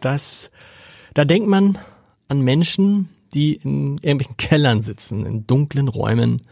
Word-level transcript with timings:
Das, 0.00 0.50
da 1.14 1.24
denkt 1.24 1.48
man 1.48 1.78
an 2.28 2.40
Menschen, 2.42 3.08
die 3.34 3.54
in 3.54 3.98
irgendwelchen 3.98 4.36
Kellern 4.36 4.82
sitzen, 4.82 5.24
in 5.24 5.46
dunklen 5.46 5.88
Räumen, 5.88 6.42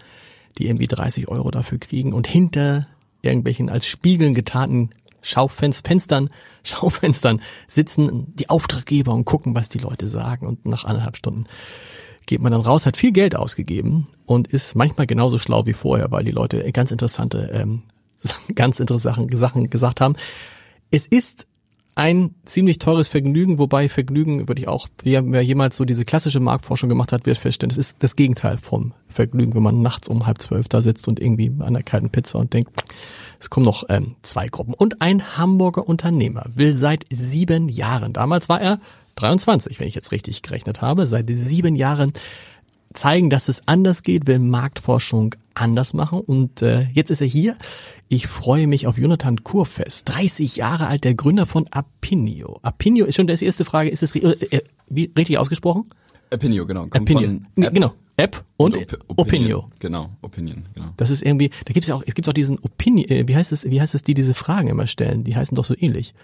die 0.58 0.66
irgendwie 0.66 0.86
30 0.86 1.28
Euro 1.28 1.50
dafür 1.50 1.78
kriegen 1.78 2.12
und 2.12 2.26
hinter 2.26 2.86
irgendwelchen 3.22 3.68
als 3.68 3.86
Spiegeln 3.86 4.34
getarnten 4.34 4.90
Schaufenstern, 5.22 6.30
Schaufenstern 6.62 7.40
sitzen 7.68 8.34
die 8.34 8.48
Auftraggeber 8.48 9.12
und 9.12 9.24
gucken, 9.24 9.54
was 9.54 9.68
die 9.68 9.78
Leute 9.78 10.08
sagen 10.08 10.46
und 10.46 10.66
nach 10.66 10.84
anderthalb 10.84 11.16
Stunden 11.16 11.46
geht 12.26 12.40
man 12.40 12.52
dann 12.52 12.60
raus, 12.60 12.86
hat 12.86 12.96
viel 12.96 13.12
Geld 13.12 13.34
ausgegeben 13.34 14.06
und 14.24 14.46
ist 14.48 14.74
manchmal 14.76 15.06
genauso 15.06 15.38
schlau 15.38 15.66
wie 15.66 15.72
vorher, 15.72 16.10
weil 16.10 16.24
die 16.24 16.30
Leute 16.30 16.70
ganz 16.72 16.90
interessante, 16.90 17.50
ähm, 17.52 17.82
ganz 18.54 18.78
interessante 18.78 19.36
Sachen 19.36 19.68
gesagt 19.68 20.00
haben. 20.00 20.14
Es 20.90 21.06
ist 21.06 21.46
ein 22.00 22.34
ziemlich 22.46 22.78
teures 22.78 23.08
Vergnügen, 23.08 23.58
wobei 23.58 23.90
Vergnügen 23.90 24.48
würde 24.48 24.62
ich 24.62 24.68
auch, 24.68 24.88
wer, 25.02 25.30
wer 25.30 25.42
jemals 25.42 25.76
so 25.76 25.84
diese 25.84 26.06
klassische 26.06 26.40
Marktforschung 26.40 26.88
gemacht 26.88 27.12
hat, 27.12 27.26
wird 27.26 27.36
feststellen, 27.36 27.70
es 27.70 27.76
ist 27.76 27.96
das 27.98 28.16
Gegenteil 28.16 28.56
vom 28.56 28.94
Vergnügen, 29.08 29.54
wenn 29.54 29.62
man 29.62 29.82
nachts 29.82 30.08
um 30.08 30.24
halb 30.24 30.40
zwölf 30.40 30.66
da 30.66 30.80
sitzt 30.80 31.08
und 31.08 31.20
irgendwie 31.20 31.52
an 31.58 31.74
der 31.74 31.82
kalten 31.82 32.08
Pizza 32.08 32.38
und 32.38 32.54
denkt, 32.54 32.70
es 33.38 33.50
kommen 33.50 33.66
noch 33.66 33.84
ähm, 33.90 34.16
zwei 34.22 34.48
Gruppen. 34.48 34.72
Und 34.72 35.02
ein 35.02 35.36
Hamburger 35.36 35.86
Unternehmer 35.86 36.46
will 36.54 36.74
seit 36.74 37.04
sieben 37.10 37.68
Jahren, 37.68 38.14
damals 38.14 38.48
war 38.48 38.62
er 38.62 38.80
23, 39.16 39.78
wenn 39.78 39.86
ich 39.86 39.94
jetzt 39.94 40.10
richtig 40.10 40.40
gerechnet 40.40 40.80
habe, 40.80 41.06
seit 41.06 41.28
sieben 41.28 41.76
Jahren 41.76 42.14
zeigen, 42.92 43.30
dass 43.30 43.48
es 43.48 43.66
anders 43.68 44.02
geht, 44.02 44.26
will 44.26 44.38
Marktforschung 44.38 45.34
anders 45.54 45.94
machen. 45.94 46.20
Und 46.20 46.62
äh, 46.62 46.88
jetzt 46.92 47.10
ist 47.10 47.20
er 47.20 47.26
hier. 47.26 47.56
Ich 48.08 48.26
freue 48.26 48.66
mich 48.66 48.86
auf 48.86 48.98
Jonathan 48.98 49.44
Kurfest, 49.44 50.08
30 50.08 50.56
Jahre 50.56 50.88
alt, 50.88 51.04
der 51.04 51.14
Gründer 51.14 51.46
von 51.46 51.66
Apinio. 51.70 52.58
Apinio 52.62 53.06
ist 53.06 53.16
schon 53.16 53.28
das 53.28 53.42
erste 53.42 53.64
Frage, 53.64 53.90
ist 53.90 54.02
es 54.02 54.14
äh, 54.16 54.62
wie, 54.88 55.12
richtig 55.16 55.38
ausgesprochen? 55.38 55.88
Apinio, 56.30 56.66
genau. 56.66 56.82
Kommt 56.82 56.96
Apinio, 56.96 57.40
App 57.56 57.74
genau. 57.74 57.94
App 58.16 58.44
und, 58.56 58.76
und 58.76 58.94
Op 59.08 59.18
Opinio. 59.18 59.66
Genau, 59.78 60.10
Opinion, 60.20 60.66
genau. 60.74 60.88
Das 60.96 61.10
ist 61.10 61.22
irgendwie, 61.22 61.50
da 61.64 61.72
gibt 61.72 61.84
es 61.84 61.88
ja 61.88 61.94
auch, 61.94 62.02
es 62.06 62.14
gibt 62.14 62.28
auch 62.28 62.32
diesen 62.32 62.58
Opinion, 62.58 63.08
äh, 63.08 63.28
wie 63.28 63.36
heißt 63.36 63.52
es, 63.52 63.64
wie 63.64 63.80
heißt 63.80 63.94
es, 63.94 64.02
die 64.02 64.14
diese 64.14 64.34
Fragen 64.34 64.68
immer 64.68 64.86
stellen, 64.86 65.24
die 65.24 65.36
heißen 65.36 65.54
doch 65.54 65.64
so 65.64 65.74
ähnlich. 65.78 66.14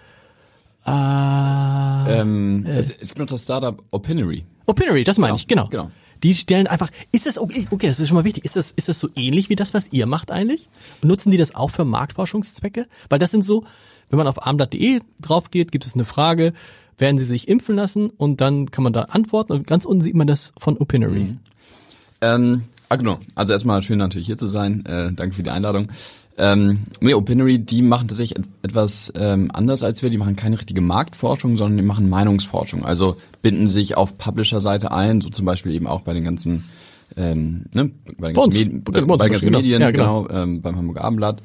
Äh, 0.85 0.91
ähm, 0.91 2.65
äh, 2.65 2.77
es, 2.77 2.91
es 2.91 3.09
gibt 3.09 3.19
noch 3.19 3.27
das 3.27 3.43
Startup 3.43 3.81
Opinory. 3.91 4.45
Opinory, 4.67 5.03
das 5.03 5.17
meine 5.17 5.31
genau, 5.31 5.35
ich, 5.35 5.47
genau. 5.47 5.67
genau. 5.67 5.91
Die 6.23 6.33
stellen 6.33 6.67
einfach, 6.67 6.89
ist 7.11 7.25
das 7.25 7.37
okay, 7.37 7.67
okay, 7.71 7.87
das 7.87 7.99
ist 7.99 8.07
schon 8.07 8.15
mal 8.15 8.23
wichtig, 8.23 8.45
ist 8.45 8.55
das, 8.55 8.71
ist 8.71 8.89
das 8.89 8.99
so 8.99 9.09
ähnlich 9.15 9.49
wie 9.49 9.55
das, 9.55 9.73
was 9.73 9.91
ihr 9.91 10.05
macht 10.05 10.31
eigentlich? 10.31 10.67
Nutzen 11.03 11.31
die 11.31 11.37
das 11.37 11.55
auch 11.55 11.69
für 11.69 11.85
Marktforschungszwecke? 11.85 12.87
Weil 13.09 13.19
das 13.19 13.31
sind 13.31 13.43
so, 13.43 13.65
wenn 14.09 14.17
man 14.17 14.27
auf 14.27 14.45
armblatt.de 14.45 15.01
drauf 15.21 15.51
geht, 15.51 15.71
gibt 15.71 15.85
es 15.85 15.93
eine 15.93 16.05
Frage, 16.05 16.53
werden 16.97 17.19
sie 17.19 17.25
sich 17.25 17.47
impfen 17.47 17.75
lassen 17.75 18.09
und 18.09 18.41
dann 18.41 18.71
kann 18.71 18.83
man 18.83 18.93
da 18.93 19.03
antworten 19.03 19.53
und 19.53 19.67
ganz 19.67 19.85
unten 19.85 20.03
sieht 20.03 20.15
man 20.15 20.27
das 20.27 20.53
von 20.57 20.77
Opinory. 20.77 21.19
Mhm. 21.19 21.39
Ähm, 22.21 22.63
ah, 22.89 22.95
genau. 22.95 23.19
Also 23.35 23.53
erstmal 23.53 23.81
schön 23.83 23.99
natürlich 23.99 24.27
hier 24.27 24.37
zu 24.37 24.47
sein. 24.47 24.85
Äh, 24.85 25.13
danke 25.13 25.35
für 25.35 25.43
die 25.43 25.51
Einladung. 25.51 25.89
Ähm, 26.39 26.85
nee, 27.01 27.15
Opinory, 27.15 27.59
die 27.59 27.81
machen 27.81 28.07
tatsächlich 28.07 28.43
etwas 28.61 29.11
ähm, 29.15 29.49
anders 29.53 29.83
als 29.83 30.03
wir. 30.03 30.09
Die 30.09 30.17
machen 30.17 30.35
keine 30.35 30.57
richtige 30.57 30.81
Marktforschung, 30.81 31.57
sondern 31.57 31.77
die 31.77 31.83
machen 31.83 32.09
Meinungsforschung. 32.09 32.85
Also 32.85 33.17
binden 33.47 33.69
sich 33.69 33.95
auf 33.95 34.17
Publisher-Seite 34.17 34.91
ein, 34.91 35.21
so 35.21 35.29
zum 35.29 35.45
Beispiel 35.45 35.71
eben 35.71 35.87
auch 35.87 36.01
bei 36.01 36.13
den 36.13 36.25
ganzen, 36.25 36.65
ähm, 37.15 37.67
ne, 37.73 37.91
bei 38.17 38.27
den 38.27 38.35
ganzen, 38.35 38.51
Medi 38.51 38.79
bei, 38.79 38.99
bei 38.99 39.17
den 39.29 39.31
ganzen. 39.31 39.51
Medien, 39.51 39.81
ja, 39.81 39.91
genau, 39.91 40.23
genau 40.23 40.43
ähm, 40.43 40.61
beim 40.61 40.75
Hamburger 40.75 41.05
Abendblatt. 41.05 41.41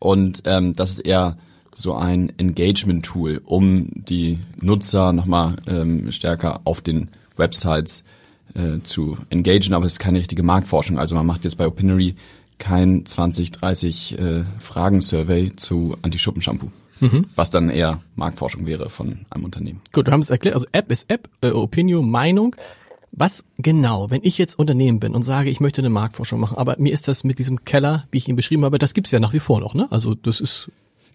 Und 0.00 0.42
ähm, 0.46 0.74
das 0.74 0.90
ist 0.90 0.98
eher 0.98 1.38
so 1.72 1.94
ein 1.94 2.32
Engagement-Tool, 2.38 3.42
um 3.44 3.86
die 3.94 4.40
Nutzer 4.60 5.12
nochmal 5.12 5.54
ähm, 5.68 6.10
stärker 6.10 6.62
auf 6.64 6.80
den 6.80 7.10
Websites 7.36 8.02
äh, 8.54 8.80
zu 8.82 9.16
engagen, 9.30 9.74
aber 9.74 9.86
es 9.86 9.92
ist 9.92 9.98
keine 10.00 10.18
richtige 10.18 10.42
Marktforschung. 10.42 10.98
Also 10.98 11.14
man 11.14 11.24
macht 11.24 11.44
jetzt 11.44 11.56
bei 11.56 11.68
Opinory 11.68 12.16
kein 12.58 13.06
20, 13.06 13.52
30 13.52 14.18
äh, 14.18 14.44
Fragen-Survey 14.58 15.54
zu 15.54 15.96
Anti-Schuppen-Shampoo. 16.02 16.72
Mhm. 17.00 17.26
Was 17.34 17.50
dann 17.50 17.70
eher 17.70 18.00
Marktforschung 18.16 18.66
wäre 18.66 18.90
von 18.90 19.26
einem 19.30 19.44
Unternehmen. 19.44 19.80
Gut, 19.92 20.06
wir 20.06 20.12
haben 20.12 20.20
es 20.20 20.30
erklärt. 20.30 20.54
Also 20.54 20.66
App 20.72 20.90
ist 20.90 21.10
App, 21.10 21.28
äh, 21.42 21.50
Opinion, 21.50 22.10
Meinung. 22.10 22.56
Was 23.16 23.44
genau, 23.58 24.10
wenn 24.10 24.22
ich 24.24 24.38
jetzt 24.38 24.58
Unternehmen 24.58 24.98
bin 24.98 25.14
und 25.14 25.22
sage, 25.22 25.48
ich 25.48 25.60
möchte 25.60 25.80
eine 25.80 25.88
Marktforschung 25.88 26.40
machen, 26.40 26.56
aber 26.56 26.76
mir 26.78 26.92
ist 26.92 27.06
das 27.06 27.22
mit 27.22 27.38
diesem 27.38 27.64
Keller, 27.64 28.04
wie 28.10 28.18
ich 28.18 28.28
ihn 28.28 28.34
beschrieben 28.34 28.64
habe, 28.64 28.78
das 28.78 28.92
gibt's 28.92 29.12
ja 29.12 29.20
nach 29.20 29.32
wie 29.32 29.40
vor 29.40 29.60
noch, 29.60 29.74
ne? 29.74 29.86
Also 29.90 30.14
das 30.14 30.40
ist, 30.40 30.70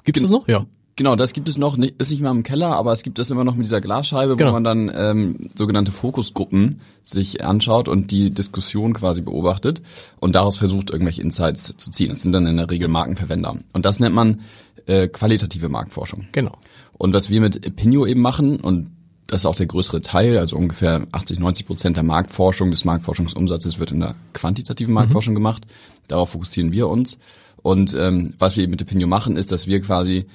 gibt's 0.05 0.21
das 0.21 0.29
noch? 0.29 0.47
Ja. 0.47 0.65
Genau, 0.99 1.15
das 1.15 1.31
gibt 1.31 1.47
es 1.47 1.57
noch, 1.57 1.77
ist 1.77 2.11
nicht 2.11 2.21
mehr 2.21 2.31
im 2.31 2.43
Keller, 2.43 2.75
aber 2.75 2.91
es 2.91 3.03
gibt 3.03 3.19
das 3.19 3.31
immer 3.31 3.45
noch 3.45 3.55
mit 3.55 3.65
dieser 3.65 3.79
Glasscheibe, 3.79 4.35
genau. 4.35 4.49
wo 4.49 4.53
man 4.55 4.65
dann 4.65 4.91
ähm, 4.93 5.49
sogenannte 5.57 5.93
Fokusgruppen 5.93 6.81
sich 7.03 7.45
anschaut 7.45 7.87
und 7.87 8.11
die 8.11 8.31
Diskussion 8.31 8.93
quasi 8.93 9.21
beobachtet 9.21 9.81
und 10.19 10.35
daraus 10.35 10.57
versucht, 10.57 10.89
irgendwelche 10.89 11.21
Insights 11.21 11.73
zu 11.77 11.89
ziehen. 11.89 12.09
Das 12.09 12.21
sind 12.21 12.33
dann 12.33 12.45
in 12.47 12.57
der 12.57 12.69
Regel 12.69 12.89
Markenverwender. 12.89 13.55
Und 13.71 13.85
das 13.85 14.01
nennt 14.01 14.13
man 14.13 14.41
äh, 14.89 15.07
qualitative 15.07 15.69
Marktforschung. 15.69 16.25
Genau. 16.31 16.57
Und 16.97 17.13
was 17.13 17.29
wir 17.29 17.41
mit 17.41 17.65
Epinio 17.65 18.05
eben 18.07 18.21
machen, 18.21 18.59
und 18.59 18.89
das 19.27 19.41
ist 19.41 19.45
auch 19.45 19.55
der 19.55 19.67
größere 19.67 20.01
Teil, 20.01 20.37
also 20.39 20.57
ungefähr 20.57 21.05
80, 21.11 21.39
90 21.39 21.67
Prozent 21.67 21.95
der 21.95 22.03
Marktforschung, 22.03 22.71
des 22.71 22.85
Marktforschungsumsatzes 22.85 23.77
wird 23.77 23.91
in 23.91 23.99
der 23.99 24.15
quantitativen 24.33 24.93
Marktforschung 24.93 25.33
mhm. 25.33 25.37
gemacht. 25.37 25.67
Darauf 26.07 26.31
fokussieren 26.31 26.71
wir 26.71 26.87
uns. 26.87 27.19
Und 27.61 27.93
ähm, 27.93 28.33
was 28.39 28.57
wir 28.57 28.63
eben 28.63 28.71
mit 28.71 28.81
Epinio 28.81 29.05
machen, 29.05 29.37
ist, 29.37 29.51
dass 29.51 29.67
wir 29.67 29.79
quasi 29.81 30.25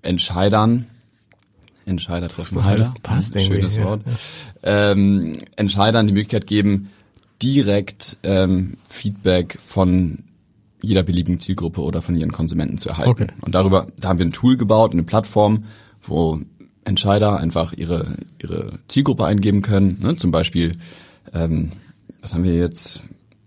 Entscheidern, 0.00 0.86
Entscheider 1.84 2.28
treffen 2.28 2.64
Heider, 2.64 2.94
passt 3.02 3.38
schönes 3.38 3.78
Wort, 3.82 4.02
ähm, 4.62 5.36
Entscheidern 5.56 6.06
die 6.06 6.12
Möglichkeit 6.14 6.46
geben, 6.46 6.90
direkt 7.42 8.16
ähm, 8.22 8.78
Feedback 8.88 9.58
von 9.66 10.24
jeder 10.82 11.02
beliebigen 11.02 11.40
Zielgruppe 11.40 11.80
oder 11.80 12.02
von 12.02 12.16
ihren 12.16 12.32
Konsumenten 12.32 12.78
zu 12.78 12.88
erhalten. 12.88 13.10
Okay. 13.10 13.26
Und 13.40 13.54
darüber, 13.54 13.88
da 13.98 14.08
haben 14.08 14.18
wir 14.18 14.26
ein 14.26 14.32
Tool 14.32 14.56
gebaut, 14.56 14.92
eine 14.92 15.04
Plattform, 15.04 15.64
wo 16.02 16.40
Entscheider 16.84 17.38
einfach 17.38 17.72
ihre 17.72 18.06
ihre 18.40 18.80
Zielgruppe 18.88 19.24
eingeben 19.24 19.62
können. 19.62 19.98
Ne? 20.02 20.16
Zum 20.16 20.30
Beispiel, 20.32 20.76
ähm, 21.32 21.72
was 22.20 22.34
haben 22.34 22.44
wir 22.44 22.54
jetzt? 22.54 23.02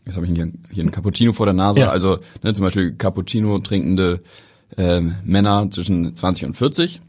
Jetzt 0.06 0.16
habe 0.16 0.25
ich 0.28 0.34
hier, 0.34 0.51
hier 0.72 0.84
ein 0.84 0.91
Cappuccino 0.91 1.34
vor 1.34 1.46
der 1.46 1.56
Nase. 1.56 1.81
Ja. 1.81 1.90
Also 1.90 2.19
ne, 2.43 2.53
zum 2.53 2.64
Beispiel 2.64 2.93
Cappuccino 2.93 3.58
trinkende 3.59 4.22
äh, 4.78 5.02
Männer 5.23 5.70
zwischen 5.72 6.16
20 6.16 6.47
und 6.47 6.58
40. 6.58 7.02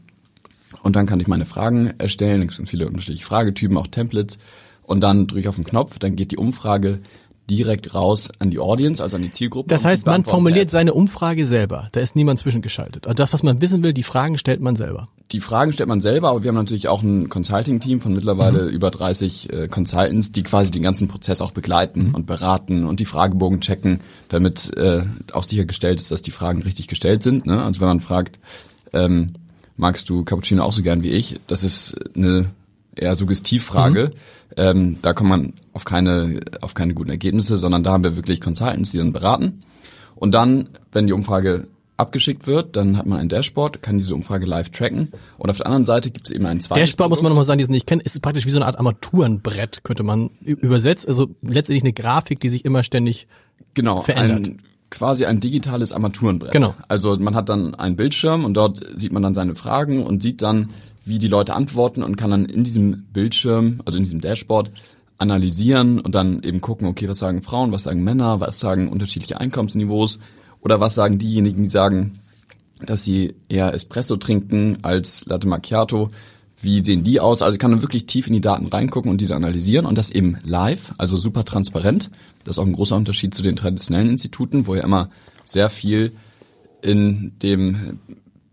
Und 0.81 0.95
dann 0.95 1.05
kann 1.05 1.19
ich 1.19 1.27
meine 1.27 1.45
Fragen 1.45 1.93
erstellen. 1.99 2.47
Es 2.49 2.57
gibt 2.57 2.69
viele 2.69 2.87
unterschiedliche 2.87 3.25
Fragetypen, 3.25 3.77
auch 3.77 3.87
Templates. 3.87 4.39
Und 4.81 5.01
dann 5.01 5.27
drücke 5.27 5.41
ich 5.41 5.47
auf 5.47 5.55
den 5.55 5.65
Knopf, 5.65 5.99
dann 5.99 6.15
geht 6.15 6.31
die 6.31 6.37
Umfrage 6.37 6.99
direkt 7.49 7.93
raus 7.93 8.29
an 8.39 8.51
die 8.51 8.59
Audience, 8.59 9.01
also 9.01 9.15
an 9.15 9.23
die 9.23 9.31
Zielgruppe. 9.31 9.69
Das 9.69 9.85
heißt, 9.85 10.05
man 10.05 10.25
formuliert 10.25 10.69
seine 10.69 10.93
Umfrage 10.93 11.45
selber. 11.45 11.87
Da 11.93 12.01
ist 12.01 12.15
niemand 12.15 12.39
zwischengeschaltet. 12.39 13.07
Also 13.07 13.15
das, 13.15 13.31
was 13.31 13.41
man 13.41 13.61
wissen 13.61 13.83
will, 13.83 13.93
die 13.93 14.03
Fragen 14.03 14.37
stellt 14.37 14.61
man 14.61 14.75
selber. 14.75 15.07
Die 15.31 15.39
Fragen 15.39 15.71
stellt 15.71 15.87
man 15.87 16.01
selber, 16.01 16.29
aber 16.29 16.43
wir 16.43 16.49
haben 16.49 16.55
natürlich 16.55 16.87
auch 16.87 17.03
ein 17.03 17.29
Consulting-Team 17.29 18.01
von 18.01 18.13
mittlerweile 18.13 18.63
mhm. 18.63 18.69
über 18.69 18.91
30 18.91 19.51
äh, 19.51 19.67
Consultants, 19.67 20.31
die 20.31 20.43
quasi 20.43 20.71
den 20.71 20.83
ganzen 20.83 21.07
Prozess 21.07 21.41
auch 21.41 21.51
begleiten 21.51 22.09
mhm. 22.09 22.15
und 22.15 22.25
beraten 22.25 22.85
und 22.85 22.99
die 22.99 23.05
Fragebogen 23.05 23.61
checken, 23.61 24.01
damit 24.27 24.75
äh, 24.75 25.03
auch 25.31 25.43
sichergestellt 25.43 26.01
ist, 26.01 26.11
dass 26.11 26.21
die 26.21 26.31
Fragen 26.31 26.63
richtig 26.63 26.87
gestellt 26.87 27.23
sind. 27.23 27.45
Ne? 27.45 27.63
Also 27.63 27.79
wenn 27.79 27.87
man 27.87 28.01
fragt, 28.01 28.39
ähm, 28.93 29.27
magst 29.77 30.09
du 30.09 30.23
Cappuccino 30.23 30.63
auch 30.63 30.73
so 30.73 30.81
gern 30.81 31.03
wie 31.03 31.11
ich? 31.11 31.39
Das 31.47 31.63
ist 31.63 31.95
eine 32.15 32.49
eher 32.99 33.15
Suggestivfrage. 33.15 34.11
Mhm. 34.13 34.19
Ähm, 34.57 34.97
da 35.01 35.13
kommt 35.13 35.29
man 35.29 35.53
auf 35.73 35.85
keine, 35.85 36.39
auf 36.61 36.73
keine 36.73 36.93
guten 36.93 37.09
Ergebnisse, 37.09 37.57
sondern 37.57 37.83
da 37.83 37.91
haben 37.91 38.03
wir 38.03 38.15
wirklich 38.15 38.41
Consultants, 38.41 38.91
die 38.91 38.97
dann 38.97 39.13
beraten. 39.13 39.59
Und 40.15 40.31
dann, 40.31 40.69
wenn 40.91 41.07
die 41.07 41.13
Umfrage 41.13 41.67
abgeschickt 41.97 42.47
wird, 42.47 42.75
dann 42.75 42.97
hat 42.97 43.05
man 43.07 43.19
ein 43.19 43.29
Dashboard, 43.29 43.81
kann 43.81 43.97
diese 43.97 44.13
Umfrage 44.13 44.45
live 44.45 44.69
tracken. 44.69 45.11
Und 45.37 45.49
auf 45.49 45.57
der 45.57 45.65
anderen 45.65 45.85
Seite 45.85 46.11
gibt 46.11 46.27
es 46.27 46.31
eben 46.31 46.45
ein 46.45 46.59
zweites. 46.59 46.91
Dashboard 46.91 47.09
muss 47.09 47.21
man 47.21 47.31
nochmal 47.31 47.45
sagen, 47.45 47.57
die 47.57 47.63
es 47.63 47.69
nicht 47.69 47.87
kennen, 47.87 48.01
ist 48.01 48.21
praktisch 48.21 48.45
wie 48.45 48.51
so 48.51 48.59
eine 48.59 48.67
Art 48.67 48.77
Armaturenbrett, 48.77 49.83
könnte 49.83 50.03
man 50.03 50.29
übersetzt. 50.41 51.07
Also 51.07 51.27
letztendlich 51.41 51.83
eine 51.83 51.93
Grafik, 51.93 52.39
die 52.39 52.49
sich 52.49 52.65
immer 52.65 52.83
ständig 52.83 53.27
genau, 53.73 54.01
verändert. 54.01 54.47
Ein, 54.47 54.61
quasi 54.89 55.25
ein 55.25 55.39
digitales 55.39 55.91
Armaturenbrett. 55.91 56.51
Genau. 56.51 56.75
Also 56.87 57.17
man 57.17 57.35
hat 57.35 57.49
dann 57.49 57.75
einen 57.75 57.95
Bildschirm 57.95 58.45
und 58.45 58.53
dort 58.53 58.79
sieht 58.95 59.11
man 59.11 59.23
dann 59.23 59.33
seine 59.33 59.55
Fragen 59.55 60.05
und 60.05 60.21
sieht 60.21 60.41
dann, 60.41 60.69
wie 61.07 61.19
die 61.19 61.27
Leute 61.27 61.55
antworten 61.55 62.03
und 62.03 62.17
kann 62.17 62.31
dann 62.31 62.45
in 62.45 62.63
diesem 62.63 63.03
Bildschirm, 63.13 63.81
also 63.85 63.97
in 63.97 64.03
diesem 64.03 64.21
Dashboard, 64.21 64.71
analysieren 65.17 65.99
und 65.99 66.13
dann 66.13 66.43
eben 66.43 66.61
gucken, 66.61 66.87
okay, 66.87 67.09
was 67.09 67.19
sagen 67.19 67.41
Frauen, 67.41 67.71
was 67.71 67.83
sagen 67.83 68.03
Männer, 68.03 68.39
was 68.39 68.59
sagen 68.59 68.89
unterschiedliche 68.89 69.39
Einkommensniveaus 69.39 70.19
oder 70.61 70.79
was 70.79 70.95
sagen 70.95 71.17
diejenigen, 71.17 71.63
die 71.63 71.69
sagen, 71.69 72.19
dass 72.85 73.03
sie 73.03 73.35
eher 73.49 73.73
Espresso 73.73 74.17
trinken 74.17 74.77
als 74.83 75.25
Latte 75.25 75.47
Macchiato. 75.47 76.11
Wie 76.61 76.83
sehen 76.83 77.03
die 77.03 77.19
aus? 77.19 77.41
Also 77.41 77.57
kann 77.57 77.71
man 77.71 77.81
wirklich 77.81 78.05
tief 78.05 78.27
in 78.27 78.33
die 78.33 78.41
Daten 78.41 78.67
reingucken 78.67 79.11
und 79.11 79.21
diese 79.21 79.35
analysieren 79.35 79.85
und 79.85 79.97
das 79.97 80.11
eben 80.11 80.37
live, 80.43 80.93
also 80.97 81.17
super 81.17 81.45
transparent. 81.45 82.09
Das 82.43 82.55
ist 82.55 82.59
auch 82.59 82.65
ein 82.65 82.73
großer 82.73 82.95
Unterschied 82.95 83.33
zu 83.33 83.41
den 83.41 83.55
traditionellen 83.55 84.09
Instituten, 84.09 84.67
wo 84.67 84.75
ja 84.75 84.83
immer 84.83 85.09
sehr 85.45 85.69
viel 85.69 86.11
in 86.81 87.33
dem 87.41 87.99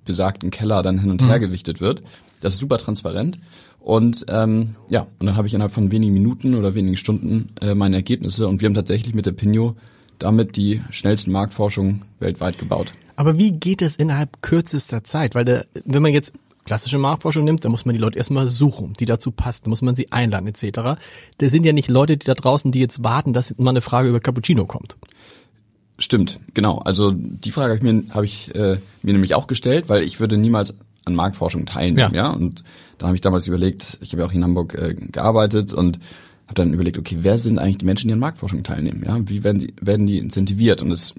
besagten 0.05 0.50
Keller 0.50 0.83
dann 0.83 0.99
hin 0.99 1.11
und 1.11 1.23
her 1.23 1.39
mhm. 1.39 1.43
gewichtet 1.43 1.81
wird. 1.81 2.03
Das 2.41 2.55
ist 2.55 2.61
super 2.61 2.79
transparent. 2.79 3.39
Und 3.81 4.25
ähm, 4.29 4.77
ja, 4.89 5.07
und 5.19 5.27
dann 5.27 5.37
habe 5.37 5.47
ich 5.47 5.55
innerhalb 5.55 5.73
von 5.73 5.91
wenigen 5.91 6.15
Minuten 6.15 6.55
oder 6.55 6.75
wenigen 6.75 6.97
Stunden 6.97 7.51
äh, 7.61 7.75
meine 7.75 7.97
Ergebnisse 7.97 8.49
und 8.49 8.63
wir 8.63 8.67
haben 8.67 8.75
tatsächlich 8.75 9.15
mit 9.15 9.27
der 9.27 9.33
Pinio 9.33 9.77
damit 10.19 10.57
die 10.57 10.81
schnellsten 10.91 11.33
Marktforschung 11.33 12.03
weltweit 12.19 12.59
gebaut. 12.59 12.93
Aber 13.17 13.37
wie 13.39 13.53
geht 13.53 13.83
es 13.83 13.97
innerhalb 13.97 14.43
kürzester 14.43 15.05
Zeit? 15.05 15.35
Weil 15.35 15.45
der, 15.45 15.67
wenn 15.85 16.03
man 16.03 16.13
jetzt 16.13 16.33
klassische 16.65 16.99
Marktforschung 16.99 17.45
nimmt, 17.45 17.65
dann 17.65 17.73
muss 17.73 17.85
man 17.85 17.95
die 17.95 18.01
Leute 18.01 18.19
erstmal 18.19 18.49
suchen, 18.49 18.95
die 18.99 19.05
dazu 19.05 19.31
passt, 19.31 19.67
muss 19.67 19.83
man 19.83 19.95
sie 19.95 20.11
einladen 20.13 20.47
etc. 20.49 20.99
Das 21.39 21.51
sind 21.51 21.67
ja 21.67 21.73
nicht 21.73 21.89
Leute, 21.89 22.17
die 22.17 22.27
da 22.27 22.35
draußen, 22.35 22.73
die 22.73 22.81
jetzt 22.81 23.05
warten, 23.05 23.33
dass 23.33 23.57
mal 23.59 23.71
eine 23.71 23.83
Frage 23.83 24.09
über 24.09 24.21
Cappuccino 24.21 24.65
kommt. 24.67 24.97
Stimmt, 25.99 26.41
genau. 26.55 26.79
Also 26.79 27.13
die 27.15 27.53
Frage 27.53 27.75
habe 27.75 27.77
ich, 27.77 27.83
mir, 27.83 28.15
hab 28.15 28.25
ich 28.25 28.55
äh, 28.55 28.79
mir 29.03 29.13
nämlich 29.13 29.35
auch 29.35 29.47
gestellt, 29.47 29.89
weil 29.89 30.03
ich 30.03 30.19
würde 30.19 30.37
niemals 30.37 30.77
an 31.05 31.15
Marktforschung 31.15 31.67
teilnehmen, 31.67 32.15
ja. 32.15 32.25
ja? 32.25 32.31
Und 32.31 32.65
da 32.99 33.06
habe 33.06 33.17
ich 33.17 33.21
damals 33.21 33.47
überlegt, 33.47 33.99
ich 34.01 34.12
habe 34.12 34.23
ja 34.23 34.29
auch 34.29 34.33
in 34.33 34.45
Hamburg 34.45 34.75
äh, 34.75 34.95
gearbeitet 34.95 35.73
und 35.73 35.99
habe 36.47 36.55
dann 36.55 36.73
überlegt, 36.73 36.99
okay, 36.99 37.19
wer 37.21 37.39
sind 37.39 37.59
eigentlich 37.59 37.79
die 37.79 37.87
Menschen, 37.87 38.09
die 38.09 38.15
an 38.15 38.21
Marktforschung 38.21 38.62
teilnehmen? 38.62 39.03
Ja, 39.05 39.19
wie 39.29 39.45
werden 39.45 39.61
sie 39.61 39.75
werden 39.81 40.06
die 40.06 40.19
incentiviert? 40.19 40.83
Und 40.83 40.91
es 40.91 41.15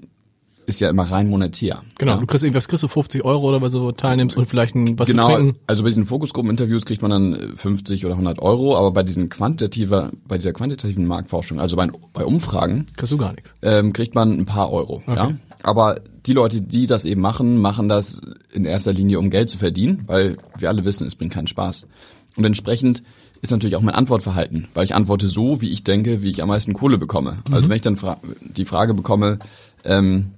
ist 0.66 0.80
ja 0.80 0.90
immer 0.90 1.04
rein 1.04 1.28
monetär. 1.28 1.82
Genau, 1.98 2.12
ja. 2.12 2.18
du 2.18 2.26
kriegst 2.26 2.44
irgendwas, 2.44 2.68
kriegst 2.68 2.82
du 2.82 2.88
50 2.88 3.24
Euro 3.24 3.54
oder 3.54 3.70
so 3.70 3.92
teilnimmst 3.92 4.36
und 4.36 4.46
vielleicht 4.46 4.74
ein, 4.74 4.98
was 4.98 5.08
genau, 5.08 5.28
zu 5.28 5.34
trinken. 5.34 5.58
also 5.66 5.82
bei 5.84 5.88
diesen 5.88 6.06
Fokusgruppen-Interviews 6.06 6.84
kriegt 6.84 7.02
man 7.02 7.10
dann 7.10 7.56
50 7.56 8.04
oder 8.04 8.14
100 8.14 8.40
Euro, 8.40 8.76
aber 8.76 8.90
bei 8.90 9.02
diesen 9.02 9.28
quantitativer, 9.28 10.10
bei 10.26 10.38
dieser 10.38 10.52
quantitativen 10.52 11.06
Marktforschung, 11.06 11.60
also 11.60 11.76
bei, 11.76 11.88
bei 12.12 12.24
Umfragen, 12.24 12.86
kriegst 12.96 13.12
du 13.12 13.16
gar 13.16 13.32
nichts. 13.32 13.54
Ähm, 13.62 13.92
kriegt 13.92 14.14
man 14.14 14.32
ein 14.32 14.46
paar 14.46 14.72
Euro. 14.72 15.02
Okay. 15.06 15.16
Ja? 15.16 15.30
Aber 15.66 16.00
die 16.26 16.32
Leute, 16.32 16.62
die 16.62 16.86
das 16.86 17.04
eben 17.04 17.20
machen, 17.20 17.60
machen 17.60 17.88
das 17.88 18.20
in 18.52 18.64
erster 18.64 18.92
Linie, 18.92 19.18
um 19.18 19.30
Geld 19.30 19.50
zu 19.50 19.58
verdienen, 19.58 20.04
weil 20.06 20.36
wir 20.56 20.68
alle 20.68 20.84
wissen, 20.84 21.08
es 21.08 21.16
bringt 21.16 21.32
keinen 21.32 21.48
Spaß. 21.48 21.88
Und 22.36 22.44
entsprechend 22.44 23.02
ist 23.42 23.50
natürlich 23.50 23.74
auch 23.74 23.80
mein 23.80 23.96
Antwortverhalten, 23.96 24.68
weil 24.74 24.84
ich 24.84 24.94
antworte 24.94 25.26
so, 25.26 25.60
wie 25.60 25.70
ich 25.70 25.82
denke, 25.82 26.22
wie 26.22 26.30
ich 26.30 26.40
am 26.40 26.50
meisten 26.50 26.72
Kohle 26.72 26.98
bekomme. 26.98 27.30
Also 27.30 27.48
mhm. 27.48 27.54
Also 27.54 27.68
wenn 27.68 27.76
ich 27.76 27.82
dann 27.82 27.96
fra 27.96 28.18
die 28.42 28.64
Frage 28.64 28.94
bekomme, 28.94 29.40
ähm, 29.84 30.34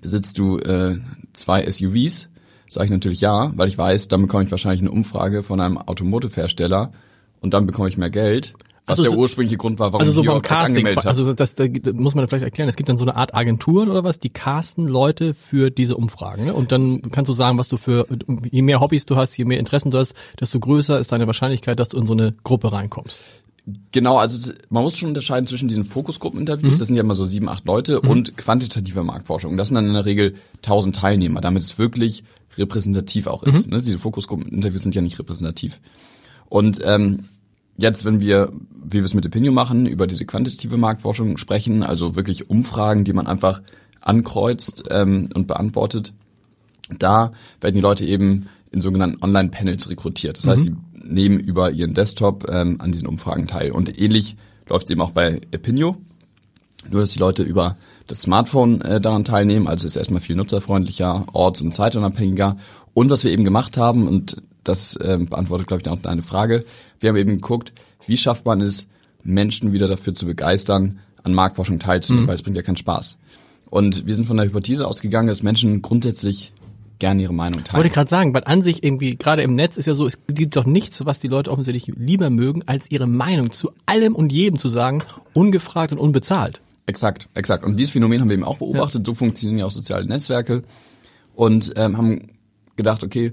besitzt 0.00 0.38
du 0.38 0.56
äh, 0.56 1.00
zwei 1.34 1.70
SUVs? 1.70 2.28
Sage 2.66 2.86
ich 2.86 2.90
natürlich 2.90 3.20
ja, 3.20 3.52
weil 3.56 3.68
ich 3.68 3.76
weiß, 3.76 4.08
dann 4.08 4.22
bekomme 4.22 4.44
ich 4.44 4.50
wahrscheinlich 4.50 4.80
eine 4.80 4.90
Umfrage 4.90 5.42
von 5.42 5.60
einem 5.60 5.76
Automotive-Hersteller 5.76 6.92
und 7.42 7.52
dann 7.52 7.66
bekomme 7.66 7.90
ich 7.90 7.98
mehr 7.98 8.08
Geld. 8.08 8.54
Was 8.86 9.00
also 9.00 9.10
der 9.10 9.18
ursprüngliche 9.18 9.56
Grund 9.56 9.80
war, 9.80 9.92
warum 9.92 10.06
also 10.06 10.12
so 10.12 10.22
beim 10.22 10.42
Casting, 10.42 10.76
angemeldet 10.76 10.98
habe. 10.98 11.08
Also 11.08 11.32
das, 11.32 11.56
das 11.56 11.68
muss 11.94 12.14
man 12.14 12.28
vielleicht 12.28 12.44
erklären. 12.44 12.68
Es 12.68 12.76
gibt 12.76 12.88
dann 12.88 12.98
so 12.98 13.04
eine 13.04 13.16
Art 13.16 13.34
Agenturen 13.34 13.88
oder 13.88 14.04
was, 14.04 14.20
die 14.20 14.30
casten 14.30 14.86
Leute 14.86 15.34
für 15.34 15.70
diese 15.70 15.96
Umfragen. 15.96 16.44
Ne? 16.44 16.54
Und 16.54 16.70
dann 16.70 17.02
kannst 17.10 17.28
du 17.28 17.32
sagen, 17.32 17.58
was 17.58 17.68
du 17.68 17.78
für, 17.78 18.06
je 18.48 18.62
mehr 18.62 18.80
Hobbys 18.80 19.04
du 19.04 19.16
hast, 19.16 19.36
je 19.36 19.44
mehr 19.44 19.58
Interessen 19.58 19.90
du 19.90 19.98
hast, 19.98 20.14
desto 20.40 20.60
größer 20.60 21.00
ist 21.00 21.10
deine 21.10 21.26
Wahrscheinlichkeit, 21.26 21.80
dass 21.80 21.88
du 21.88 21.98
in 21.98 22.06
so 22.06 22.12
eine 22.12 22.34
Gruppe 22.44 22.72
reinkommst. 22.72 23.20
Genau, 23.90 24.18
also 24.18 24.52
man 24.68 24.84
muss 24.84 24.96
schon 24.96 25.08
unterscheiden 25.08 25.48
zwischen 25.48 25.66
diesen 25.66 25.84
Fokusgruppeninterviews, 25.84 26.74
mhm. 26.74 26.78
das 26.78 26.86
sind 26.86 26.94
ja 26.94 27.02
immer 27.02 27.16
so 27.16 27.24
sieben, 27.24 27.48
acht 27.48 27.64
Leute, 27.66 27.98
mhm. 28.00 28.10
und 28.10 28.36
quantitativer 28.36 29.02
Marktforschung. 29.02 29.56
Das 29.56 29.68
sind 29.68 29.74
dann 29.74 29.88
in 29.88 29.94
der 29.94 30.04
Regel 30.04 30.36
tausend 30.62 30.94
Teilnehmer, 30.94 31.40
damit 31.40 31.64
es 31.64 31.76
wirklich 31.76 32.22
repräsentativ 32.56 33.26
auch 33.26 33.42
ist. 33.42 33.66
Mhm. 33.66 33.72
Ne? 33.72 33.82
Diese 33.82 33.98
Fokusgruppeninterviews 33.98 34.84
sind 34.84 34.94
ja 34.94 35.02
nicht 35.02 35.18
repräsentativ. 35.18 35.80
Und 36.48 36.80
ähm, 36.84 37.24
jetzt, 37.76 38.04
wenn 38.04 38.20
wir, 38.20 38.52
wie 38.84 38.98
wir 38.98 39.04
es 39.04 39.14
mit 39.14 39.26
Opinion 39.26 39.54
machen, 39.54 39.86
über 39.86 40.06
diese 40.06 40.24
quantitative 40.24 40.76
Marktforschung 40.76 41.36
sprechen, 41.36 41.82
also 41.82 42.16
wirklich 42.16 42.50
Umfragen, 42.50 43.04
die 43.04 43.12
man 43.12 43.26
einfach 43.26 43.62
ankreuzt 44.00 44.84
ähm, 44.90 45.28
und 45.34 45.46
beantwortet, 45.46 46.12
da 46.98 47.32
werden 47.60 47.74
die 47.74 47.80
Leute 47.80 48.04
eben 48.04 48.48
in 48.70 48.80
sogenannten 48.80 49.22
Online-Panels 49.22 49.90
rekrutiert. 49.90 50.38
Das 50.38 50.46
mhm. 50.46 50.50
heißt, 50.50 50.64
die 50.64 50.74
nehmen 50.94 51.38
über 51.38 51.70
ihren 51.70 51.94
Desktop 51.94 52.48
ähm, 52.48 52.80
an 52.80 52.92
diesen 52.92 53.08
Umfragen 53.08 53.46
teil. 53.46 53.72
Und 53.72 54.00
ähnlich 54.00 54.36
läuft 54.68 54.86
es 54.86 54.90
eben 54.90 55.00
auch 55.00 55.10
bei 55.10 55.40
Opinio, 55.54 55.96
nur 56.90 57.00
dass 57.00 57.12
die 57.12 57.18
Leute 57.18 57.42
über 57.42 57.76
das 58.06 58.22
Smartphone 58.22 58.80
äh, 58.82 59.00
daran 59.00 59.24
teilnehmen, 59.24 59.66
also 59.66 59.86
ist 59.86 59.96
erstmal 59.96 60.20
viel 60.20 60.36
nutzerfreundlicher, 60.36 61.26
orts- 61.32 61.62
und 61.62 61.72
zeitunabhängiger. 61.72 62.56
Und 62.94 63.10
was 63.10 63.24
wir 63.24 63.32
eben 63.32 63.44
gemacht 63.44 63.76
haben, 63.76 64.06
und 64.06 64.42
das 64.68 64.96
äh, 64.96 65.18
beantwortet, 65.18 65.66
glaube 65.66 65.82
ich, 65.82 65.88
auch 65.88 66.00
deine 66.00 66.22
Frage, 66.22 66.64
wir 67.00 67.08
haben 67.08 67.16
eben 67.16 67.32
geguckt, 67.32 67.72
wie 68.06 68.16
schafft 68.16 68.44
man 68.44 68.60
es, 68.60 68.86
Menschen 69.22 69.72
wieder 69.72 69.88
dafür 69.88 70.14
zu 70.14 70.26
begeistern, 70.26 71.00
an 71.22 71.34
Marktforschung 71.34 71.78
teilzunehmen, 71.78 72.24
mhm. 72.24 72.28
weil 72.28 72.36
es 72.36 72.42
bringt 72.42 72.56
ja 72.56 72.62
keinen 72.62 72.76
Spaß. 72.76 73.18
Und 73.68 74.06
wir 74.06 74.14
sind 74.14 74.26
von 74.26 74.36
der 74.36 74.46
Hypothese 74.46 74.86
ausgegangen, 74.86 75.28
dass 75.28 75.42
Menschen 75.42 75.82
grundsätzlich 75.82 76.52
gerne 76.98 77.22
ihre 77.22 77.34
Meinung 77.34 77.64
teilen. 77.64 77.82
Wollte 77.82 77.94
gerade 77.94 78.08
sagen, 78.08 78.32
weil 78.32 78.44
an 78.44 78.62
sich 78.62 78.82
irgendwie, 78.82 79.16
gerade 79.16 79.42
im 79.42 79.54
Netz 79.54 79.76
ist 79.76 79.86
ja 79.86 79.94
so, 79.94 80.06
es 80.06 80.18
gibt 80.28 80.56
doch 80.56 80.64
nichts, 80.64 81.04
was 81.04 81.18
die 81.18 81.28
Leute 81.28 81.50
offensichtlich 81.50 81.94
lieber 81.96 82.30
mögen, 82.30 82.62
als 82.66 82.90
ihre 82.90 83.06
Meinung 83.06 83.50
zu 83.50 83.70
allem 83.86 84.14
und 84.14 84.32
jedem 84.32 84.58
zu 84.58 84.68
sagen, 84.68 85.02
ungefragt 85.34 85.92
und 85.92 85.98
unbezahlt. 85.98 86.60
Exakt, 86.86 87.28
exakt. 87.34 87.64
Und 87.64 87.78
dieses 87.78 87.92
Phänomen 87.92 88.20
haben 88.20 88.28
wir 88.28 88.34
eben 88.34 88.44
auch 88.44 88.58
beobachtet. 88.58 89.00
Ja. 89.00 89.06
So 89.06 89.14
funktionieren 89.14 89.58
ja 89.58 89.66
auch 89.66 89.72
soziale 89.72 90.06
Netzwerke. 90.06 90.62
Und 91.34 91.72
ähm, 91.76 91.98
haben 91.98 92.30
gedacht, 92.76 93.02
okay, 93.02 93.32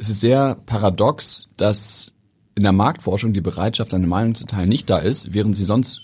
es 0.00 0.08
ist 0.08 0.20
sehr 0.20 0.56
paradox, 0.64 1.48
dass 1.58 2.12
in 2.54 2.62
der 2.62 2.72
Marktforschung 2.72 3.34
die 3.34 3.42
Bereitschaft, 3.42 3.90
seine 3.90 4.06
Meinung 4.06 4.34
zu 4.34 4.46
teilen, 4.46 4.68
nicht 4.68 4.88
da 4.88 4.98
ist, 4.98 5.34
während 5.34 5.56
sie 5.56 5.64
sonst 5.64 6.00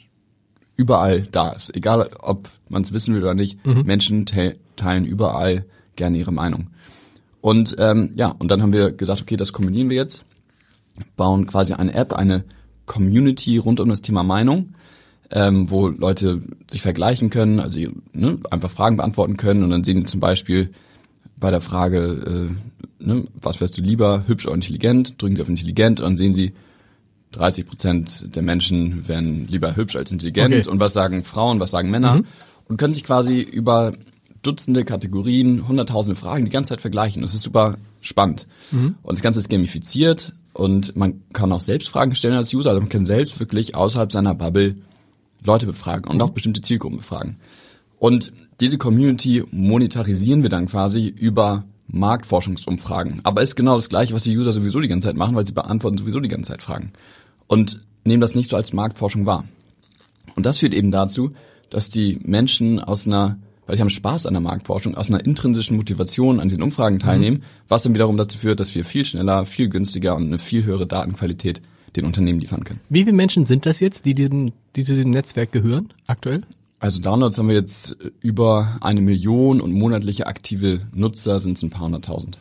überall 0.76 1.22
da 1.22 1.50
ist. 1.50 1.74
Egal, 1.74 2.10
ob 2.20 2.50
man 2.68 2.82
es 2.82 2.92
wissen 2.92 3.14
will 3.14 3.22
oder 3.22 3.34
nicht, 3.34 3.64
mhm. 3.66 3.84
Menschen 3.84 4.26
teilen 4.26 5.06
überall 5.06 5.64
gerne 5.96 6.18
ihre 6.18 6.32
Meinung. 6.32 6.68
Und 7.40 7.76
ähm, 7.78 8.12
ja, 8.16 8.34
und 8.38 8.50
dann 8.50 8.60
haben 8.60 8.74
wir 8.74 8.92
gesagt, 8.92 9.22
okay, 9.22 9.36
das 9.36 9.54
kombinieren 9.54 9.88
wir 9.88 9.96
jetzt, 9.96 10.24
bauen 11.16 11.46
quasi 11.46 11.72
eine 11.72 11.94
App, 11.94 12.12
eine 12.12 12.44
Community 12.84 13.56
rund 13.56 13.80
um 13.80 13.88
das 13.88 14.02
Thema 14.02 14.22
Meinung, 14.22 14.74
ähm, 15.30 15.70
wo 15.70 15.88
Leute 15.88 16.42
sich 16.70 16.82
vergleichen 16.82 17.30
können, 17.30 17.60
also 17.60 17.80
ne, 18.12 18.38
einfach 18.50 18.70
Fragen 18.70 18.98
beantworten 18.98 19.38
können 19.38 19.62
und 19.62 19.70
dann 19.70 19.84
sehen 19.84 20.04
zum 20.04 20.20
Beispiel 20.20 20.70
bei 21.38 21.50
der 21.50 21.60
Frage, 21.60 21.98
äh, 22.50 22.75
ne, 22.98 23.24
was 23.40 23.60
wärst 23.60 23.76
du 23.78 23.82
lieber, 23.82 24.24
hübsch 24.26 24.46
oder 24.46 24.54
intelligent, 24.54 25.20
drücken 25.20 25.36
sie 25.36 25.42
auf 25.42 25.48
intelligent 25.48 26.00
und 26.00 26.06
dann 26.06 26.16
sehen 26.16 26.32
sie, 26.32 26.52
30 27.32 27.66
Prozent 27.66 28.36
der 28.36 28.42
Menschen 28.42 29.06
wären 29.08 29.46
lieber 29.48 29.76
hübsch 29.76 29.96
als 29.96 30.12
intelligent 30.12 30.54
okay. 30.54 30.68
und 30.68 30.80
was 30.80 30.92
sagen 30.92 31.22
Frauen, 31.22 31.60
was 31.60 31.70
sagen 31.70 31.90
Männer 31.90 32.16
mhm. 32.16 32.26
und 32.68 32.76
können 32.76 32.94
sich 32.94 33.04
quasi 33.04 33.40
über 33.40 33.94
Dutzende 34.42 34.84
Kategorien, 34.84 35.66
hunderttausende 35.66 36.14
Fragen 36.14 36.44
die 36.44 36.52
ganze 36.52 36.68
Zeit 36.68 36.80
vergleichen. 36.80 37.22
Das 37.22 37.34
ist 37.34 37.42
super 37.42 37.78
spannend. 38.00 38.46
Mhm. 38.70 38.94
Und 39.02 39.16
das 39.16 39.22
Ganze 39.22 39.40
ist 39.40 39.48
gamifiziert 39.48 40.34
und 40.52 40.94
man 40.94 41.22
kann 41.32 41.50
auch 41.50 41.60
selbst 41.60 41.88
Fragen 41.88 42.14
stellen 42.14 42.36
als 42.36 42.54
User. 42.54 42.70
Also 42.70 42.80
man 42.80 42.88
kann 42.88 43.06
selbst 43.06 43.40
wirklich 43.40 43.74
außerhalb 43.74 44.12
seiner 44.12 44.34
Bubble 44.34 44.76
Leute 45.42 45.66
befragen 45.66 46.10
und 46.10 46.22
auch 46.22 46.30
bestimmte 46.30 46.62
Zielgruppen 46.62 46.98
befragen. 46.98 47.36
Und 47.98 48.32
diese 48.60 48.78
Community 48.78 49.42
monetarisieren 49.50 50.42
wir 50.42 50.50
dann 50.50 50.66
quasi 50.66 51.08
über 51.08 51.64
Marktforschungsumfragen. 51.88 53.20
Aber 53.24 53.42
ist 53.42 53.56
genau 53.56 53.76
das 53.76 53.88
Gleiche, 53.88 54.14
was 54.14 54.24
die 54.24 54.36
User 54.36 54.52
sowieso 54.52 54.80
die 54.80 54.88
ganze 54.88 55.08
Zeit 55.08 55.16
machen, 55.16 55.36
weil 55.36 55.46
sie 55.46 55.52
beantworten 55.52 55.98
sowieso 55.98 56.20
die 56.20 56.28
ganze 56.28 56.52
Zeit 56.52 56.62
Fragen. 56.62 56.92
Und 57.46 57.80
nehmen 58.04 58.20
das 58.20 58.34
nicht 58.34 58.50
so 58.50 58.56
als 58.56 58.72
Marktforschung 58.72 59.26
wahr. 59.26 59.44
Und 60.34 60.46
das 60.46 60.58
führt 60.58 60.74
eben 60.74 60.90
dazu, 60.90 61.32
dass 61.70 61.88
die 61.88 62.18
Menschen 62.22 62.80
aus 62.80 63.06
einer 63.06 63.38
weil 63.66 63.76
die 63.76 63.82
haben 63.82 63.90
Spaß 63.90 64.26
an 64.26 64.34
der 64.34 64.40
Marktforschung, 64.40 64.94
aus 64.94 65.10
einer 65.10 65.24
intrinsischen 65.24 65.76
Motivation 65.76 66.40
an 66.40 66.48
diesen 66.48 66.62
Umfragen 66.62 66.98
teilnehmen, 66.98 67.38
mhm. 67.38 67.42
was 67.68 67.82
dann 67.82 67.94
wiederum 67.94 68.16
dazu 68.16 68.38
führt, 68.38 68.60
dass 68.60 68.74
wir 68.74 68.84
viel 68.84 69.04
schneller, 69.04 69.44
viel 69.44 69.68
günstiger 69.68 70.14
und 70.14 70.26
eine 70.28 70.38
viel 70.38 70.64
höhere 70.64 70.86
Datenqualität 70.86 71.60
den 71.96 72.04
Unternehmen 72.04 72.40
liefern 72.40 72.64
können. 72.64 72.80
Wie 72.88 73.04
viele 73.04 73.16
Menschen 73.16 73.46
sind 73.46 73.66
das 73.66 73.80
jetzt, 73.80 74.04
die 74.04 74.14
diesem, 74.14 74.52
die 74.76 74.84
zu 74.84 74.94
diesem 74.94 75.10
Netzwerk 75.10 75.50
gehören 75.52 75.92
aktuell? 76.06 76.42
Also 76.86 77.00
Downloads 77.00 77.36
haben 77.36 77.48
wir 77.48 77.56
jetzt 77.56 77.96
über 78.20 78.76
eine 78.80 79.00
Million 79.00 79.60
und 79.60 79.72
monatliche 79.72 80.28
aktive 80.28 80.82
Nutzer 80.92 81.40
sind 81.40 81.56
es 81.56 81.64
ein 81.64 81.70
paar 81.70 81.82
hunderttausend. 81.82 82.38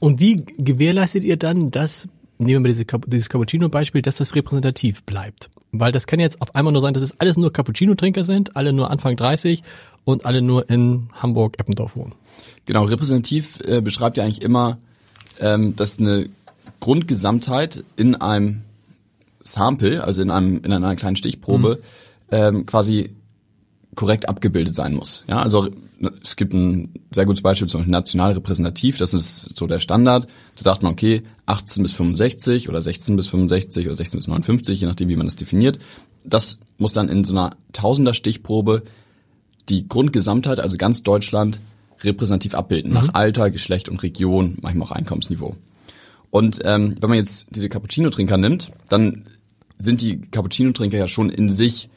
Und 0.00 0.20
wie 0.20 0.44
gewährleistet 0.58 1.24
ihr 1.24 1.38
dann, 1.38 1.70
dass, 1.70 2.06
nehmen 2.36 2.62
wir 2.62 2.70
diese, 2.70 2.84
dieses 3.06 3.30
Cappuccino-Beispiel, 3.30 4.02
dass 4.02 4.16
das 4.16 4.34
repräsentativ 4.34 5.02
bleibt? 5.04 5.48
Weil 5.72 5.92
das 5.92 6.06
kann 6.06 6.20
jetzt 6.20 6.42
auf 6.42 6.54
einmal 6.54 6.74
nur 6.74 6.82
sein, 6.82 6.92
dass 6.92 7.02
es 7.02 7.18
alles 7.20 7.38
nur 7.38 7.50
Cappuccino-Trinker 7.50 8.24
sind, 8.24 8.54
alle 8.54 8.74
nur 8.74 8.90
Anfang 8.90 9.16
30 9.16 9.62
und 10.04 10.26
alle 10.26 10.42
nur 10.42 10.68
in 10.68 11.08
Hamburg-Eppendorf 11.14 11.96
wohnen. 11.96 12.12
Genau, 12.66 12.84
repräsentativ 12.84 13.60
äh, 13.64 13.80
beschreibt 13.80 14.18
ja 14.18 14.24
eigentlich 14.24 14.42
immer, 14.42 14.76
ähm, 15.40 15.74
dass 15.74 15.98
eine 15.98 16.28
Grundgesamtheit 16.80 17.82
in 17.96 18.14
einem 18.14 18.64
Sample, 19.40 20.04
also 20.04 20.20
in 20.20 20.30
einem 20.30 20.62
in 20.62 20.70
einer 20.70 20.96
kleinen 20.96 21.16
Stichprobe, 21.16 21.78
mhm. 22.30 22.36
ähm, 22.36 22.66
quasi 22.66 23.16
korrekt 23.96 24.28
abgebildet 24.28 24.74
sein 24.74 24.94
muss. 24.94 25.24
Ja, 25.26 25.42
also 25.42 25.68
es 26.22 26.36
gibt 26.36 26.52
ein 26.52 26.92
sehr 27.10 27.24
gutes 27.24 27.42
Beispiel, 27.42 27.68
zum 27.68 27.80
Beispiel 27.80 27.92
national 27.92 28.32
repräsentativ, 28.32 28.98
das 28.98 29.14
ist 29.14 29.56
so 29.56 29.66
der 29.66 29.80
Standard. 29.80 30.28
Da 30.56 30.62
sagt 30.62 30.82
man, 30.82 30.92
okay, 30.92 31.22
18 31.46 31.82
bis 31.82 31.94
65 31.94 32.68
oder 32.68 32.82
16 32.82 33.16
bis 33.16 33.26
65 33.28 33.86
oder 33.86 33.96
16 33.96 34.18
bis 34.18 34.28
59, 34.28 34.80
je 34.80 34.86
nachdem, 34.86 35.08
wie 35.08 35.16
man 35.16 35.26
das 35.26 35.36
definiert. 35.36 35.78
Das 36.24 36.58
muss 36.78 36.92
dann 36.92 37.08
in 37.08 37.24
so 37.24 37.32
einer 37.32 37.50
Tausender 37.72 38.14
Stichprobe 38.14 38.82
die 39.68 39.88
Grundgesamtheit, 39.88 40.60
also 40.60 40.76
ganz 40.76 41.02
Deutschland, 41.02 41.58
repräsentativ 42.02 42.54
abbilden, 42.54 42.90
mhm. 42.90 42.96
nach 42.96 43.14
Alter, 43.14 43.50
Geschlecht 43.50 43.88
und 43.88 44.02
Region, 44.02 44.58
manchmal 44.60 44.88
auch 44.88 44.92
Einkommensniveau. 44.92 45.56
Und 46.30 46.60
ähm, 46.64 46.96
wenn 47.00 47.08
man 47.08 47.18
jetzt 47.18 47.46
diese 47.50 47.68
Cappuccino-Trinker 47.68 48.36
nimmt, 48.36 48.70
dann 48.88 49.24
sind 49.78 50.02
die 50.02 50.20
Cappuccino-Trinker 50.20 50.98
ja 50.98 51.08
schon 51.08 51.30
in 51.30 51.48
sich 51.48 51.88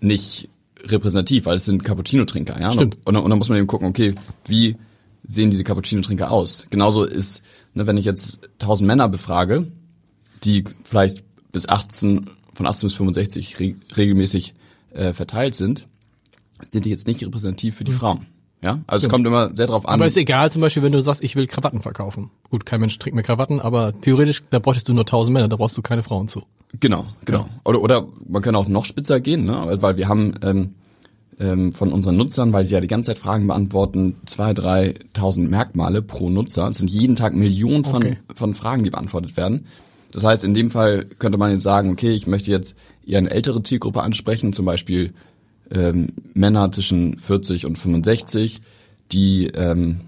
nicht 0.00 0.48
repräsentativ, 0.84 1.46
weil 1.46 1.56
es 1.56 1.64
sind 1.64 1.84
Cappuccino-Trinker, 1.84 2.60
ja. 2.60 2.70
Stimmt. 2.70 2.98
Und, 3.04 3.16
und 3.16 3.30
dann 3.30 3.38
muss 3.38 3.48
man 3.48 3.58
eben 3.58 3.66
gucken, 3.66 3.88
okay, 3.88 4.14
wie 4.46 4.76
sehen 5.26 5.50
diese 5.50 5.64
Cappuccino-Trinker 5.64 6.30
aus? 6.30 6.66
Genauso 6.70 7.04
ist, 7.04 7.42
ne, 7.74 7.86
wenn 7.86 7.96
ich 7.96 8.04
jetzt 8.04 8.40
1000 8.60 8.86
Männer 8.86 9.08
befrage, 9.08 9.66
die 10.44 10.64
vielleicht 10.84 11.24
bis 11.52 11.68
18, 11.68 12.30
von 12.54 12.66
18 12.66 12.86
bis 12.88 12.94
65 12.94 13.60
re 13.60 13.74
regelmäßig 13.96 14.54
äh, 14.92 15.12
verteilt 15.12 15.54
sind, 15.54 15.86
sind 16.68 16.84
die 16.84 16.90
jetzt 16.90 17.06
nicht 17.06 17.22
repräsentativ 17.24 17.76
für 17.76 17.84
die 17.84 17.92
mhm. 17.92 17.96
Frauen. 17.96 18.26
Ja, 18.62 18.80
also 18.86 19.00
Stimmt. 19.00 19.04
es 19.04 19.08
kommt 19.10 19.26
immer 19.26 19.56
sehr 19.56 19.66
drauf 19.66 19.86
an. 19.86 19.94
Aber 19.94 20.06
ist 20.06 20.16
egal, 20.16 20.52
zum 20.52 20.60
Beispiel, 20.60 20.82
wenn 20.82 20.92
du 20.92 21.00
sagst, 21.00 21.24
ich 21.24 21.34
will 21.34 21.46
Krawatten 21.46 21.80
verkaufen. 21.80 22.30
Gut, 22.50 22.66
kein 22.66 22.80
Mensch 22.80 22.98
trinkt 22.98 23.14
mehr 23.14 23.24
Krawatten, 23.24 23.58
aber 23.58 23.98
theoretisch, 24.00 24.42
da 24.50 24.58
bräuchtest 24.58 24.88
du 24.88 24.92
nur 24.92 25.02
1000 25.02 25.32
Männer, 25.32 25.48
da 25.48 25.56
brauchst 25.56 25.76
du 25.76 25.82
keine 25.82 26.02
Frauen 26.02 26.28
zu. 26.28 26.42
Genau, 26.78 27.06
genau. 27.24 27.40
Ja. 27.40 27.48
Oder, 27.64 27.82
oder 27.82 28.06
man 28.28 28.42
kann 28.42 28.54
auch 28.54 28.68
noch 28.68 28.84
spitzer 28.84 29.18
gehen, 29.18 29.44
ne? 29.44 29.78
weil 29.80 29.96
wir 29.96 30.08
haben 30.08 30.34
ähm, 30.42 30.74
ähm, 31.40 31.72
von 31.72 31.92
unseren 31.92 32.16
Nutzern, 32.16 32.52
weil 32.52 32.64
sie 32.64 32.74
ja 32.74 32.80
die 32.80 32.86
ganze 32.86 33.08
Zeit 33.08 33.18
Fragen 33.18 33.46
beantworten, 33.46 34.16
zwei, 34.26 34.52
dreitausend 34.52 35.50
Merkmale 35.50 36.02
pro 36.02 36.28
Nutzer. 36.28 36.68
Es 36.68 36.78
sind 36.78 36.90
jeden 36.90 37.16
Tag 37.16 37.34
Millionen 37.34 37.84
von, 37.84 38.04
okay. 38.04 38.18
von 38.34 38.54
Fragen, 38.54 38.84
die 38.84 38.90
beantwortet 38.90 39.36
werden. 39.36 39.66
Das 40.12 40.24
heißt, 40.24 40.44
in 40.44 40.54
dem 40.54 40.70
Fall 40.70 41.06
könnte 41.18 41.38
man 41.38 41.50
jetzt 41.50 41.62
sagen, 41.62 41.90
okay, 41.90 42.10
ich 42.10 42.26
möchte 42.26 42.50
jetzt 42.50 42.76
eher 43.06 43.18
eine 43.18 43.30
ältere 43.30 43.62
Zielgruppe 43.62 44.02
ansprechen, 44.02 44.52
zum 44.52 44.66
Beispiel 44.66 45.14
ähm, 45.70 46.14
Männer 46.34 46.72
zwischen 46.72 47.18
40 47.18 47.66
und 47.66 47.76
65, 47.76 48.60
die 49.12 49.46
ähm, 49.46 50.00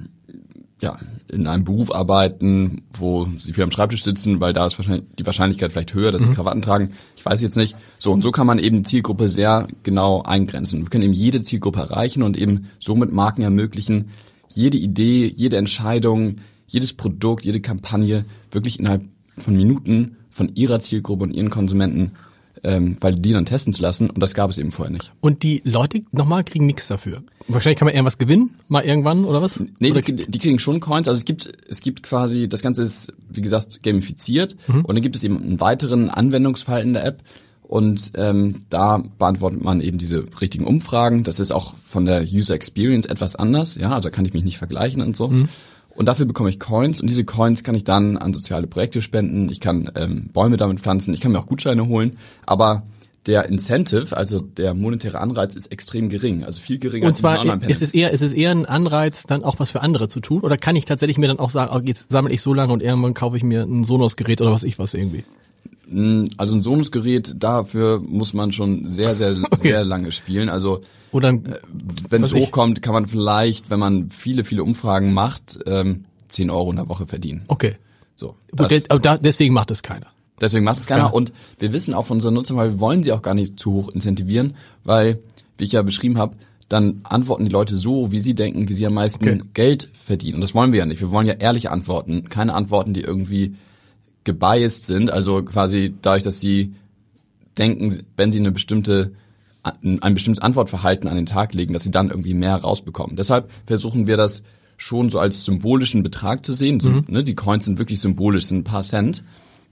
ja, 0.81 0.99
in 1.31 1.47
einem 1.47 1.64
Beruf 1.64 1.95
arbeiten, 1.95 2.83
wo 2.92 3.26
sie 3.38 3.52
viel 3.52 3.64
am 3.64 3.71
Schreibtisch 3.71 4.02
sitzen, 4.02 4.40
weil 4.40 4.52
da 4.52 4.66
ist 4.66 4.78
wahrscheinlich 4.78 5.04
die 5.19 5.25
Wahrscheinlichkeit 5.25 5.73
vielleicht 5.73 5.95
höher, 5.95 6.12
dass 6.12 6.23
mhm. 6.23 6.31
sie 6.31 6.35
Krawatten 6.35 6.61
tragen. 6.61 6.90
Ich 7.16 7.25
weiß 7.25 7.40
jetzt 7.40 7.57
nicht. 7.57 7.76
So, 7.99 8.12
und 8.12 8.23
so 8.23 8.33
kann 8.33 8.47
man 8.47 8.59
eben 8.59 8.78
die 8.78 8.83
Zielgruppe 8.83 9.28
sehr 9.28 9.69
genau 9.83 10.23
eingrenzen. 10.23 10.81
Wir 10.83 10.90
können 10.90 11.04
eben 11.04 11.12
jede 11.12 11.42
Zielgruppe 11.42 11.81
erreichen 11.81 12.23
und 12.23 12.37
eben 12.37 12.66
somit 12.81 13.12
Marken 13.12 13.42
ermöglichen, 13.42 14.11
jede 14.49 14.76
Idee, 14.76 15.33
jede 15.35 15.57
Entscheidung, 15.57 16.37
jedes 16.66 16.92
Produkt, 16.92 17.45
jede 17.45 17.61
Kampagne 17.61 18.25
wirklich 18.50 18.78
innerhalb 18.78 19.04
von 19.38 19.57
Minuten 19.57 20.16
von 20.31 20.54
ihrer 20.54 20.81
Zielgruppe 20.81 21.25
und 21.25 21.33
ihren 21.33 21.50
Konsumenten 21.50 22.12
ähm, 22.64 22.97
validierend 23.00 23.49
testen 23.49 23.73
zu 23.73 23.83
lassen 23.83 24.11
und 24.11 24.21
das 24.21 24.35
gab 24.35 24.50
es 24.50 24.59
eben 24.59 24.71
vorher 24.71 24.92
nicht. 24.92 25.12
Und 25.21 25.42
die 25.42 25.62
Leute 25.64 26.02
nochmal 26.12 26.45
kriegen 26.45 26.66
nichts 26.66 26.88
dafür. 26.88 27.23
Wahrscheinlich 27.49 27.78
kann 27.78 27.87
man 27.87 27.95
irgendwas 27.95 28.19
gewinnen, 28.19 28.54
mal 28.69 28.85
irgendwann 28.85 29.25
oder 29.25 29.42
was? 29.42 29.62
Nee, 29.78 29.90
oder 29.90 30.02
die, 30.02 30.14
die, 30.14 30.38
kriegen 30.38 30.59
schon 30.59 30.81
Coins. 30.81 31.09
Also 31.09 31.19
es 31.19 31.25
gibt 31.25 31.52
es 31.69 31.81
gibt 31.81 32.02
quasi 32.02 32.49
das 32.49 32.62
Ganze 32.62 32.83
ist 32.83 33.12
wie 33.31 33.42
gesagt 33.42 33.83
gamifiziert 33.83 34.57
mhm. 34.69 34.85
und 34.85 34.95
dann 34.95 35.02
gibt 35.02 35.16
es 35.16 35.25
eben 35.25 35.42
einen 35.42 35.61
weiteren 35.61 36.09
Anwendungsfall 36.09 36.83
in 36.83 36.92
der 36.92 37.04
App 37.04 37.23
und 37.73 38.12
ähm, 38.16 38.64
da 38.69 39.02
beantwortet 39.19 39.64
man 39.64 39.81
eben 39.81 39.97
diese 39.97 40.26
richtigen 40.40 40.66
Umfragen. 40.66 41.25
Das 41.25 41.40
ist 41.40 41.52
auch 41.52 41.75
von 41.87 42.04
der 42.04 42.23
User 42.23 42.54
Experience 42.54 43.07
etwas 43.07 43.35
anders. 43.35 43.76
Ja, 43.76 43.90
also 43.90 44.09
da 44.09 44.11
kann 44.11 44.26
ich 44.26 44.35
mich 44.35 44.45
nicht 44.45 44.59
vergleichen 44.59 45.00
und 45.00 45.16
so. 45.16 45.28
Mhm. 45.28 45.49
Und 45.95 46.07
dafür 46.07 46.27
bekomme 46.27 46.49
ich 46.49 46.59
Coins 46.59 47.01
und 47.01 47.09
diese 47.11 47.25
Coins 47.25 47.65
kann 47.65 47.75
ich 47.75 47.85
dann 47.85 48.17
an 48.17 48.33
soziale 48.33 48.67
Projekte 48.67 49.03
spenden. 49.03 49.51
Ich 49.51 49.61
kann 49.61 49.91
ähm, 49.95 50.31
Bäume 50.33 50.57
damit 50.57 50.81
pflanzen, 50.81 51.13
ich 51.15 51.21
kann 51.21 51.33
mir 51.33 51.39
auch 51.39 51.47
Gutscheine 51.47 51.87
holen. 51.87 52.19
Aber 52.47 52.85
der 53.27 53.49
Incentive, 53.49 54.17
also 54.17 54.41
der 54.41 54.75
monetäre 54.75 55.21
Anreiz, 55.21 55.55
ist 55.55 55.71
extrem 55.71 56.09
gering, 56.09 56.45
also 56.45 56.61
viel 56.61 56.79
geringer 56.79 57.07
und 57.07 57.15
zwar 57.15 57.39
als 57.39 57.63
in 57.63 57.71
ist 57.71 57.83
es 57.83 57.95
eher, 57.95 58.11
ist 58.11 58.23
es 58.23 58.33
eher 58.33 58.51
ein 58.51 58.67
Anreiz, 58.67 59.25
dann 59.25 59.45
auch 59.45 59.61
was 59.61 59.71
für 59.71 59.81
andere 59.81 60.09
zu 60.09 60.21
tun, 60.21 60.41
oder 60.41 60.57
kann 60.57 60.75
ich 60.75 60.87
tatsächlich 60.87 61.19
mir 61.19 61.29
dann 61.29 61.39
auch 61.39 61.51
sagen, 61.51 61.71
oh, 61.73 61.81
jetzt 61.85 62.11
sammle 62.11 62.33
ich 62.33 62.43
so 62.43 62.53
lange 62.53 62.73
und 62.73 62.83
irgendwann 62.83 63.15
kaufe 63.15 63.37
ich 63.37 63.45
mir 63.45 63.63
ein 63.63 63.85
Sonos-Gerät 63.85 64.41
oder 64.41 64.51
was 64.51 64.65
ich 64.65 64.79
was 64.79 64.95
irgendwie? 64.95 65.25
Hm, 65.93 66.29
also 66.37 66.57
ein 66.57 66.63
Sonos-Gerät, 66.63 67.35
dafür 67.39 68.01
muss 68.01 68.35
man 68.35 68.53
schon 68.53 68.89
sehr, 68.89 69.15
sehr, 69.15 69.37
okay. 69.51 69.69
sehr 69.69 69.85
lange 69.85 70.13
spielen. 70.13 70.49
Also 70.49 70.83
oder 71.13 71.39
wenn 72.09 72.23
es 72.23 72.35
hochkommt, 72.35 72.81
kann 72.81 72.95
man 72.95 73.07
vielleicht, 73.07 73.71
wenn 73.71 73.79
man 73.79 74.11
viele, 74.11 74.45
viele 74.45 74.65
Umfragen 74.65 75.13
macht, 75.13 75.59
ähm, 75.67 76.07
10 76.29 76.51
Euro 76.51 76.71
in 76.71 76.77
der 76.77 76.89
Woche 76.89 77.07
verdienen. 77.07 77.45
Okay. 77.49 77.77
So. 78.17 78.37
Gut, 78.57 78.71
das, 78.71 78.89
aber 78.89 79.01
da, 79.01 79.19
deswegen 79.19 79.53
macht 79.53 79.71
es 79.71 79.83
keiner. 79.83 80.07
Deswegen 80.41 80.65
macht 80.65 80.81
es 80.81 80.87
keiner. 80.87 81.05
keiner. 81.05 81.15
Und 81.15 81.33
wir 81.59 81.73
wissen 81.73 81.93
auch 81.93 82.07
von 82.07 82.17
unseren 82.17 82.35
Nutzern, 82.35 82.57
weil 82.57 82.73
wir 82.73 82.81
wollen 82.81 83.03
sie 83.03 83.13
auch 83.13 83.23
gar 83.23 83.35
nicht 83.35 83.61
zu 83.61 83.73
hoch 83.73 83.89
incentivieren, 83.91 84.57
weil, 84.85 85.21
wie 85.59 85.65
ich 85.65 85.73
ja 85.73 85.83
beschrieben 85.83 86.19
habe, 86.19 86.37
dann 86.69 87.03
antworten 87.05 87.45
die 87.45 87.51
Leute 87.51 87.77
so, 87.77 88.11
wie 88.11 88.19
sie 88.19 88.35
denken, 88.35 88.69
wie 88.69 88.75
sie 88.75 88.87
am 88.87 88.95
meisten 88.95 89.25
okay. 89.25 89.43
Geld 89.53 89.91
verdienen. 89.93 90.37
Und 90.37 90.41
das 90.41 90.55
wollen 90.55 90.73
wir 90.73 90.79
ja 90.79 90.87
nicht. 90.87 91.01
Wir 91.03 91.11
wollen 91.11 91.27
ja 91.27 91.35
ehrliche 91.35 91.71
Antworten, 91.71 92.29
keine 92.31 92.55
Antworten, 92.55 92.95
die 92.95 93.03
irgendwie 93.03 93.57
gebiased 94.25 94.87
sind. 94.87 95.11
Also 95.11 95.43
quasi 95.43 95.95
dadurch, 96.02 96.23
dass 96.23 96.41
sie 96.41 96.75
denken, 97.59 98.05
wenn 98.17 98.33
sie 98.33 98.41
eine 98.41 98.52
bestimmte 98.52 99.12
ein 99.62 100.14
bestimmtes 100.14 100.43
Antwortverhalten 100.43 101.09
an 101.09 101.14
den 101.14 101.26
Tag 101.26 101.55
legen, 101.55 101.73
dass 101.73 101.85
sie 101.85 101.93
dann 101.93 102.11
irgendwie 102.11 102.35
mehr 102.35 102.57
rausbekommen. 102.57 103.14
Deshalb 103.14 103.49
versuchen 103.64 104.09
wir 104.09 104.17
das 104.17 104.43
schon 104.76 105.09
so 105.09 105.21
als 105.21 105.45
symbolischen 105.45 106.02
Betrag 106.02 106.45
zu 106.45 106.52
sehen. 106.52 106.81
So, 106.81 106.91
mhm. 106.91 107.05
ne, 107.07 107.23
die 107.23 107.37
Coins 107.37 107.67
sind 107.67 107.79
wirklich 107.79 108.00
symbolisch, 108.00 108.47
sind 108.47 108.59
ein 108.59 108.64
paar 108.64 108.83
Cent. 108.83 109.23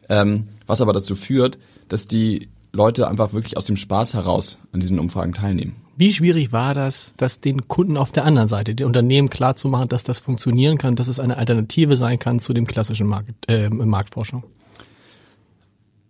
Ähm, 0.09 0.47
was 0.67 0.81
aber 0.81 0.93
dazu 0.93 1.17
führt, 1.17 1.59
dass 1.89 2.07
die 2.07 2.49
Leute 2.73 3.09
einfach 3.09 3.33
wirklich 3.33 3.57
aus 3.57 3.65
dem 3.65 3.77
Spaß 3.77 4.15
heraus 4.15 4.59
an 4.73 4.79
diesen 4.79 5.01
Umfragen 5.01 5.33
teilnehmen. 5.33 5.75
Wie 6.01 6.15
schwierig 6.15 6.51
war 6.51 6.73
das, 6.73 7.13
das 7.19 7.41
den 7.41 7.69
Kunden 7.69 7.99
auf 7.99 8.11
der 8.11 8.25
anderen 8.25 8.49
Seite, 8.49 8.75
den 8.75 8.87
Unternehmen 8.87 9.29
klarzumachen, 9.29 9.91
dass 9.91 10.03
das 10.03 10.19
funktionieren 10.19 10.79
kann, 10.79 10.97
dass 10.97 11.09
es 11.09 11.21
eine 11.21 11.37
Alternative 11.37 11.95
sein 11.95 12.19
kann 12.19 12.41
zu 12.41 12.55
dem 12.55 12.67
klassischen 12.67 13.07
Markt, 13.07 13.29
äh, 13.49 13.69
Marktforschung? 13.69 14.45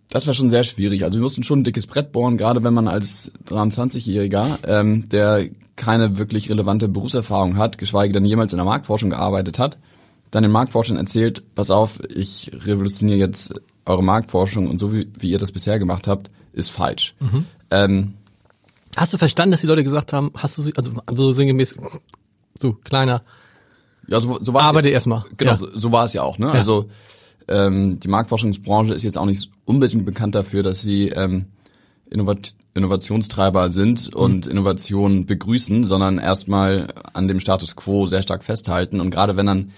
Das 0.09 0.27
war 0.27 0.33
schon 0.33 0.49
sehr 0.49 0.63
schwierig. 0.63 1.03
Also 1.03 1.17
wir 1.17 1.23
mussten 1.23 1.43
schon 1.43 1.59
ein 1.59 1.63
dickes 1.65 1.87
Brett 1.87 2.13
bohren, 2.13 2.37
gerade 2.37 2.63
wenn 2.63 2.73
man 2.73 2.87
als 2.87 3.33
23-Jähriger, 3.49 4.59
ähm, 4.65 5.09
der 5.09 5.49
keine 5.75 6.17
wirklich 6.17 6.49
relevante 6.49 6.87
Berufserfahrung 6.87 7.57
hat, 7.57 7.77
geschweige 7.77 8.13
denn 8.13 8.23
jemals 8.23 8.53
in 8.53 8.59
der 8.59 8.65
Marktforschung 8.65 9.09
gearbeitet 9.09 9.59
hat, 9.59 9.77
dann 10.31 10.43
den 10.43 10.53
Marktforschern 10.53 10.95
erzählt, 10.95 11.43
pass 11.53 11.69
auf, 11.69 11.99
ich 12.07 12.49
revolutioniere 12.65 13.19
jetzt 13.19 13.55
eure 13.85 14.05
Marktforschung 14.05 14.69
und 14.69 14.79
so 14.79 14.93
wie, 14.93 15.09
wie 15.19 15.31
ihr 15.31 15.39
das 15.39 15.51
bisher 15.51 15.79
gemacht 15.79 16.07
habt, 16.07 16.31
ist 16.53 16.69
falsch. 16.69 17.13
Mhm. 17.19 17.45
Ähm, 17.71 18.13
hast 18.97 19.13
du 19.13 19.17
verstanden, 19.17 19.51
dass 19.51 19.61
die 19.61 19.67
Leute 19.67 19.83
gesagt 19.83 20.13
haben, 20.13 20.31
hast 20.35 20.57
du 20.57 20.61
sie, 20.61 20.73
also 20.75 20.91
so 21.13 21.31
sinngemäß, 21.31 21.75
so 22.59 22.73
kleiner, 22.73 23.23
ja, 24.07 24.19
so, 24.19 24.39
so 24.41 24.53
war 24.53 24.63
Arbeite 24.63 24.89
erstmal. 24.89 25.23
Genau, 25.37 25.51
ja. 25.51 25.57
so, 25.57 25.67
so 25.73 25.91
war 25.91 26.05
es 26.05 26.13
ja 26.13 26.23
auch, 26.23 26.37
ne? 26.37 26.47
Ja. 26.47 26.53
Also 26.53 26.89
ähm, 27.47 27.99
die 27.99 28.07
Marktforschungsbranche 28.07 28.93
ist 28.93 29.03
jetzt 29.03 29.17
auch 29.17 29.25
nicht 29.25 29.49
unbedingt 29.65 30.05
bekannt 30.05 30.35
dafür, 30.35 30.63
dass 30.63 30.81
sie 30.81 31.09
ähm, 31.09 31.45
Innovat 32.09 32.55
Innovationstreiber 32.73 33.69
sind 33.69 34.15
und 34.15 34.45
mhm. 34.45 34.51
Innovationen 34.51 35.25
begrüßen, 35.25 35.85
sondern 35.85 36.19
erstmal 36.19 36.93
an 37.13 37.27
dem 37.27 37.41
Status 37.41 37.75
quo 37.75 38.05
sehr 38.05 38.21
stark 38.21 38.45
festhalten. 38.45 39.01
Und 39.01 39.11
gerade 39.11 39.35
wenn 39.35 39.45
dann 39.45 39.71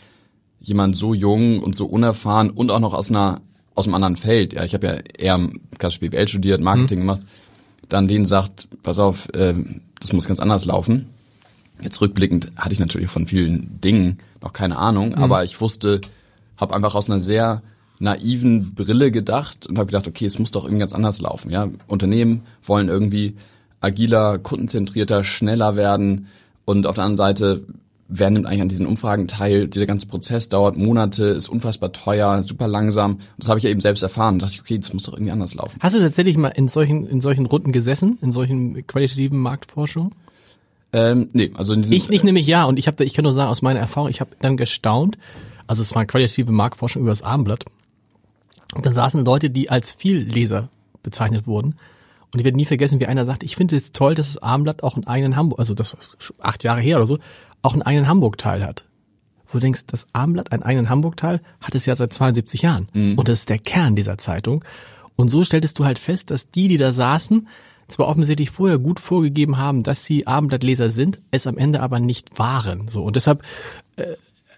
jemand 0.60 0.96
so 0.96 1.16
jung 1.16 1.60
und 1.60 1.76
so 1.76 1.86
unerfahren 1.86 2.52
und 2.52 2.70
auch 2.70 2.80
noch 2.80 2.94
aus 2.94 3.10
einer 3.10 3.42
aus 3.76 3.88
einem 3.88 3.96
anderen 3.96 4.16
Feld, 4.16 4.54
ja, 4.54 4.64
ich 4.64 4.76
habe 4.76 4.86
ja 4.86 4.94
eher 5.18 5.50
klassisch 5.80 6.00
BWL 6.00 6.28
studiert, 6.28 6.62
Marketing 6.62 7.00
mhm. 7.00 7.02
gemacht, 7.02 7.22
dann 7.94 8.08
denen 8.08 8.26
sagt, 8.26 8.68
pass 8.84 9.00
auf, 9.00 9.30
äh, 9.34 9.54
das 10.00 10.14
muss 10.14 10.28
ganz 10.28 10.40
anders 10.40 10.66
laufen, 10.66 11.14
Jetzt 11.82 12.02
rückblickend 12.02 12.52
hatte 12.56 12.74
ich 12.74 12.80
natürlich 12.80 13.10
von 13.10 13.28
vielen 13.28 13.80
Dingen 13.82 14.20
noch 14.42 14.54
keine 14.54 14.78
Ahnung, 14.78 15.10
mhm. 15.10 15.24
aber 15.24 15.44
ich 15.44 15.60
wusste, 15.60 16.02
habe 16.58 16.76
einfach 16.76 16.96
aus 16.96 17.10
einer 17.10 17.20
sehr 17.20 17.62
naiven 18.00 18.74
Brille 18.74 19.12
gedacht 19.12 19.68
und 19.68 19.78
habe 19.78 19.88
gedacht, 19.88 20.08
okay, 20.08 20.26
es 20.26 20.40
muss 20.40 20.52
doch 20.52 20.64
irgendwie 20.64 20.80
ganz 20.80 20.94
anders 20.94 21.22
laufen. 21.22 21.52
Ja, 21.52 21.70
Unternehmen 21.88 22.44
wollen 22.64 22.90
irgendwie 22.90 23.36
agiler, 23.82 24.40
kundenzentrierter, 24.40 25.24
schneller 25.24 25.76
werden 25.76 26.28
und 26.66 26.88
auf 26.88 26.96
der 26.96 27.04
anderen 27.04 27.18
Seite 27.18 27.66
wer 28.08 28.30
nimmt 28.30 28.46
eigentlich 28.46 28.62
an 28.62 28.70
diesen 28.70 28.86
Umfragen 28.86 29.28
teil? 29.28 29.68
Dieser 29.68 29.86
ganze 29.86 30.08
Prozess 30.08 30.50
dauert 30.50 30.78
Monate, 30.78 31.26
ist 31.26 31.50
unfassbar 31.50 31.92
teuer, 31.92 32.44
super 32.44 32.68
langsam. 32.68 33.20
Das 33.38 33.50
habe 33.50 33.60
ich 33.60 33.64
ja 33.64 33.70
eben 33.70 33.82
selbst 33.82 34.04
erfahren. 34.04 34.40
Da 34.40 34.46
dachte 34.46 34.56
ich, 34.56 34.62
okay, 34.62 34.78
das 34.78 34.94
muss 34.94 35.04
doch 35.04 35.14
irgendwie 35.14 35.32
anders 35.32 35.56
laufen. 35.56 35.78
Hast 35.80 35.96
du 35.96 36.00
tatsächlich 36.00 36.38
mal 36.38 36.50
in 36.50 36.68
solchen, 36.68 37.08
in 37.08 37.22
solchen 37.22 37.46
Runden 37.46 37.72
gesessen, 37.72 38.18
in 38.22 38.32
solchen 38.32 38.86
qualitativen 38.88 39.40
Marktforschungen? 39.40 40.14
Ähm, 40.92 41.30
nee, 41.34 41.52
also 41.56 41.74
in 41.74 41.82
diesem, 41.82 41.98
Ich 41.98 42.10
nicht 42.10 42.24
nämlich 42.24 42.46
ja 42.46 42.66
und 42.66 42.78
ich 42.78 42.88
habe 42.88 43.04
ich 43.04 43.14
kann 43.14 43.24
nur 43.24 43.34
sagen 43.34 43.50
aus 43.50 43.64
meiner 43.64 43.80
Erfahrung, 43.80 44.10
ich 44.10 44.22
habe 44.22 44.32
dann 44.40 44.58
gestaunt. 44.58 45.18
Also 45.66 45.82
es 45.82 45.96
war 45.96 46.06
qualitative 46.06 46.52
Marktforschung 46.52 47.02
über 47.02 47.12
das 47.12 47.24
Armblatt. 47.24 47.66
Und 48.76 48.86
dann 48.86 48.94
saßen 48.94 49.26
Leute, 49.26 49.50
die 49.50 49.70
als 49.70 49.92
Vielleser 49.92 50.70
bezeichnet 51.02 51.48
wurden. 51.48 51.76
Und 52.34 52.40
ich 52.40 52.46
werde 52.46 52.58
nie 52.58 52.66
vergessen, 52.66 53.00
wie 53.00 53.06
einer 53.06 53.26
sagt, 53.26 53.44
ich 53.44 53.56
finde 53.56 53.76
es 53.76 53.92
toll, 53.92 54.16
dass 54.16 54.34
das 54.34 54.42
Armblatt 54.42 54.82
auch 54.82 54.96
einen 54.96 55.06
eigenen 55.06 55.36
Hamburg, 55.36 55.60
also 55.60 55.76
das 55.76 55.94
war 55.94 56.00
acht 56.40 56.64
Jahre 56.64 56.82
her 56.82 56.98
oder 56.98 57.06
so, 57.06 57.20
auch 57.64 57.74
einen 57.74 57.82
eigenen 57.82 58.08
Hamburg-Teil 58.08 58.64
hat. 58.64 58.86
Wo 59.48 59.54
du 59.54 59.62
denkst, 59.62 59.86
das 59.88 60.08
Armblatt, 60.14 60.52
einen 60.52 60.64
eigenen 60.64 60.90
Hamburg-Teil, 60.90 61.42
hat 61.62 61.76
es 61.76 61.86
ja 61.86 61.96
seit 61.96 62.14
72 62.14 62.62
Jahren. 62.62 62.88
Mhm. 62.94 63.16
Und 63.18 63.28
das 63.28 63.40
ist 63.40 63.50
der 63.50 63.60
Kern 63.60 63.96
dieser 63.96 64.18
Zeitung. 64.18 64.64
Und 65.16 65.30
so 65.30 65.44
stelltest 65.44 65.80
du 65.80 65.86
halt 65.86 66.00
fest, 66.00 66.32
dass 66.32 66.50
die, 66.50 66.68
die 66.68 66.78
da 66.78 66.92
saßen, 66.92 67.48
zwar 67.88 68.08
offensichtlich 68.08 68.50
vorher 68.50 68.80
gut 68.80 69.00
vorgegeben 69.00 69.58
haben, 69.58 69.84
dass 69.84 70.06
sie 70.06 70.26
Abendblattleser 70.26 70.90
sind, 70.90 71.20
es 71.32 71.48
am 71.48 71.58
Ende 71.58 71.82
aber 71.82 72.00
nicht 72.00 72.40
waren. 72.40 72.88
So 72.88 73.04
und 73.04 73.16
deshalb 73.16 73.44
äh, 73.98 74.16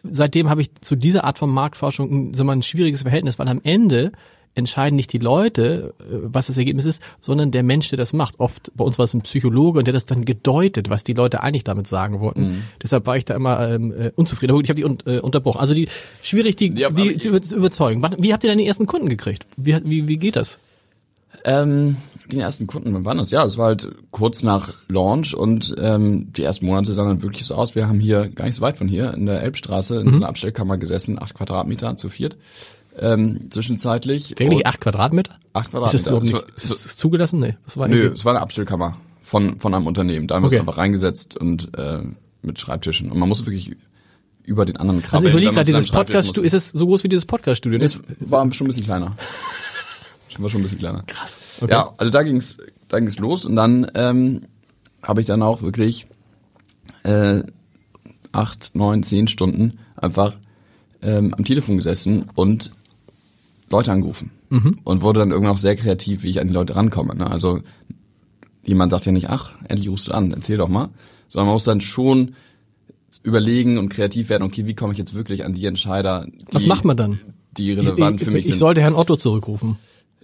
seitdem 0.09 0.49
habe 0.49 0.61
ich 0.61 0.73
zu 0.81 0.95
dieser 0.95 1.23
Art 1.23 1.37
von 1.37 1.49
Marktforschung 1.49 2.33
so 2.33 2.43
mal 2.43 2.53
ein 2.53 2.63
schwieriges 2.63 3.01
Verhältnis, 3.01 3.39
weil 3.39 3.47
am 3.47 3.61
Ende 3.63 4.11
entscheiden 4.55 4.95
nicht 4.95 5.13
die 5.13 5.19
Leute, 5.19 5.93
äh, 5.99 6.03
was 6.23 6.47
das 6.47 6.57
Ergebnis 6.57 6.85
ist, 6.85 7.03
sondern 7.21 7.51
der 7.51 7.63
Mensch, 7.63 7.89
der 7.89 7.97
das 7.97 8.13
macht. 8.13 8.39
Oft 8.39 8.71
bei 8.75 8.83
uns 8.83 8.97
war 8.97 9.03
es 9.03 9.13
ein 9.13 9.21
Psychologe 9.21 9.79
und 9.79 9.85
der 9.85 9.93
das 9.93 10.05
dann 10.05 10.25
gedeutet, 10.25 10.89
was 10.89 11.03
die 11.03 11.13
Leute 11.13 11.43
eigentlich 11.43 11.63
damit 11.63 11.87
sagen 11.87 12.19
wollten. 12.21 12.47
Mhm. 12.47 12.63
Deshalb 12.81 13.05
war 13.05 13.17
ich 13.17 13.25
da 13.25 13.35
immer 13.35 13.69
ähm, 13.69 13.93
äh, 13.93 14.11
unzufrieden. 14.15 14.59
Ich 14.63 14.69
habe 14.69 14.77
die 14.77 14.85
un 14.85 14.97
äh, 15.05 15.19
unterbrochen. 15.19 15.59
Also 15.59 15.73
die 15.73 15.87
schwierig, 16.23 16.55
die, 16.55 16.73
ja, 16.73 16.89
die 16.89 17.17
zu 17.17 17.29
überzeugen. 17.55 18.01
Wie 18.17 18.33
habt 18.33 18.43
ihr 18.43 18.49
denn 18.49 18.59
die 18.59 18.67
ersten 18.67 18.85
Kunden 18.85 19.09
gekriegt? 19.09 19.45
Wie, 19.57 19.77
wie, 19.83 20.07
wie 20.07 20.17
geht 20.17 20.35
das? 20.35 20.57
Ähm, 21.43 21.97
die 22.31 22.39
ersten 22.39 22.65
Kunden, 22.65 22.93
wann 22.93 23.05
waren 23.05 23.17
das? 23.17 23.29
Ja, 23.29 23.45
es 23.45 23.57
war 23.57 23.67
halt 23.67 23.89
kurz 24.09 24.41
nach 24.41 24.73
Launch 24.87 25.35
und 25.35 25.75
ähm, 25.77 26.31
die 26.33 26.43
ersten 26.43 26.65
Monate 26.65 26.93
sahen 26.93 27.07
dann 27.07 27.21
wirklich 27.21 27.45
so 27.45 27.55
aus. 27.55 27.75
Wir 27.75 27.87
haben 27.87 27.99
hier 27.99 28.29
gar 28.29 28.45
nicht 28.45 28.55
so 28.55 28.61
weit 28.61 28.77
von 28.77 28.87
hier 28.87 29.13
in 29.13 29.25
der 29.25 29.43
Elbstraße 29.43 29.99
in 29.99 30.07
mhm. 30.07 30.15
einer 30.15 30.29
Abstellkammer 30.29 30.77
gesessen, 30.77 31.21
acht 31.21 31.35
Quadratmeter 31.35 31.97
zu 31.97 32.09
viert 32.09 32.37
ähm, 32.99 33.51
zwischenzeitlich. 33.51 34.31
Wirklich 34.37 34.65
acht 34.65 34.81
Quadratmeter? 34.81 35.35
Acht 35.53 35.71
Quadratmeter. 35.71 35.95
Ist 35.95 36.05
das, 36.07 36.11
so 36.11 36.19
nicht, 36.19 36.49
ist 36.55 36.85
das 36.85 36.97
zugelassen? 36.97 37.39
Nee, 37.39 37.55
das 37.65 37.77
war 37.77 37.87
Nö, 37.87 38.11
es 38.13 38.25
war 38.25 38.33
eine 38.33 38.41
Abstellkammer 38.41 38.97
von, 39.21 39.59
von 39.59 39.73
einem 39.73 39.87
Unternehmen. 39.87 40.27
Da 40.27 40.35
haben 40.35 40.43
wir 40.43 40.47
okay. 40.47 40.59
uns 40.59 40.67
einfach 40.67 40.77
reingesetzt 40.77 41.37
und 41.37 41.77
äh, 41.77 42.03
mit 42.41 42.59
Schreibtischen. 42.59 43.11
Und 43.11 43.19
man 43.19 43.29
muss 43.29 43.45
wirklich 43.45 43.75
über 44.43 44.65
den 44.65 44.77
anderen 44.77 45.01
krabbeln. 45.01 45.17
Also 45.17 45.27
ich 45.27 45.33
überlege 45.33 45.53
gerade, 45.53 45.65
dieses 45.65 45.91
Podcast-Studio, 45.91 46.43
ist 46.43 46.53
es 46.53 46.69
so 46.69 46.85
groß 46.85 47.03
wie 47.03 47.09
dieses 47.09 47.25
Podcast-Studio? 47.25 47.79
Nee, 47.79 47.85
es 47.85 48.03
war 48.19 48.51
schon 48.53 48.65
ein 48.65 48.69
bisschen 48.69 48.85
kleiner. 48.85 49.15
war 50.37 50.49
schon 50.49 50.61
ein 50.61 50.63
bisschen 50.63 50.79
kleiner. 50.79 51.03
Krass. 51.07 51.39
Okay. 51.61 51.71
Ja, 51.71 51.93
also 51.97 52.11
da 52.11 52.23
ging's, 52.23 52.57
da 52.89 52.99
ging's 52.99 53.19
los 53.19 53.45
und 53.45 53.55
dann 53.55 53.89
ähm, 53.95 54.41
habe 55.01 55.21
ich 55.21 55.27
dann 55.27 55.41
auch 55.41 55.61
wirklich 55.61 56.07
äh, 57.03 57.43
acht, 58.31 58.75
neun, 58.75 59.03
zehn 59.03 59.27
Stunden 59.27 59.79
einfach 59.95 60.35
ähm, 61.01 61.33
am 61.37 61.45
Telefon 61.45 61.77
gesessen 61.77 62.25
und 62.35 62.71
Leute 63.75 63.91
angerufen 63.91 64.31
mhm. 64.49 64.79
und 64.83 65.01
wurde 65.01 65.19
dann 65.19 65.31
irgendwann 65.31 65.53
auch 65.53 65.59
sehr 65.59 65.75
kreativ, 65.75 66.23
wie 66.23 66.29
ich 66.29 66.41
an 66.41 66.47
die 66.47 66.53
Leute 66.53 66.75
rankomme. 66.75 67.15
Ne? 67.15 67.29
Also 67.29 67.59
jemand 68.63 68.91
sagt 68.91 69.05
ja 69.05 69.11
nicht, 69.11 69.29
ach, 69.29 69.51
endlich 69.67 69.89
rufst 69.89 70.07
du 70.07 70.13
an, 70.13 70.31
erzähl 70.31 70.57
doch 70.57 70.69
mal, 70.69 70.89
sondern 71.27 71.47
man 71.47 71.53
muss 71.55 71.63
dann 71.63 71.81
schon 71.81 72.35
überlegen 73.23 73.77
und 73.77 73.89
kreativ 73.89 74.29
werden, 74.29 74.43
okay, 74.43 74.65
wie 74.65 74.75
komme 74.75 74.93
ich 74.93 74.99
jetzt 74.99 75.13
wirklich 75.13 75.45
an 75.45 75.53
die 75.53 75.65
Entscheider, 75.65 76.25
die, 76.25 76.53
Was 76.53 76.65
macht 76.65 76.85
man 76.85 76.97
dann? 76.97 77.19
die 77.57 77.71
relevant 77.73 78.19
ich, 78.19 78.25
für 78.25 78.31
mich 78.31 78.39
ich 78.39 78.45
sind. 78.45 78.53
Ich 78.53 78.59
sollte 78.59 78.81
Herrn 78.81 78.95
Otto 78.95 79.15
zurückrufen. 79.15 79.77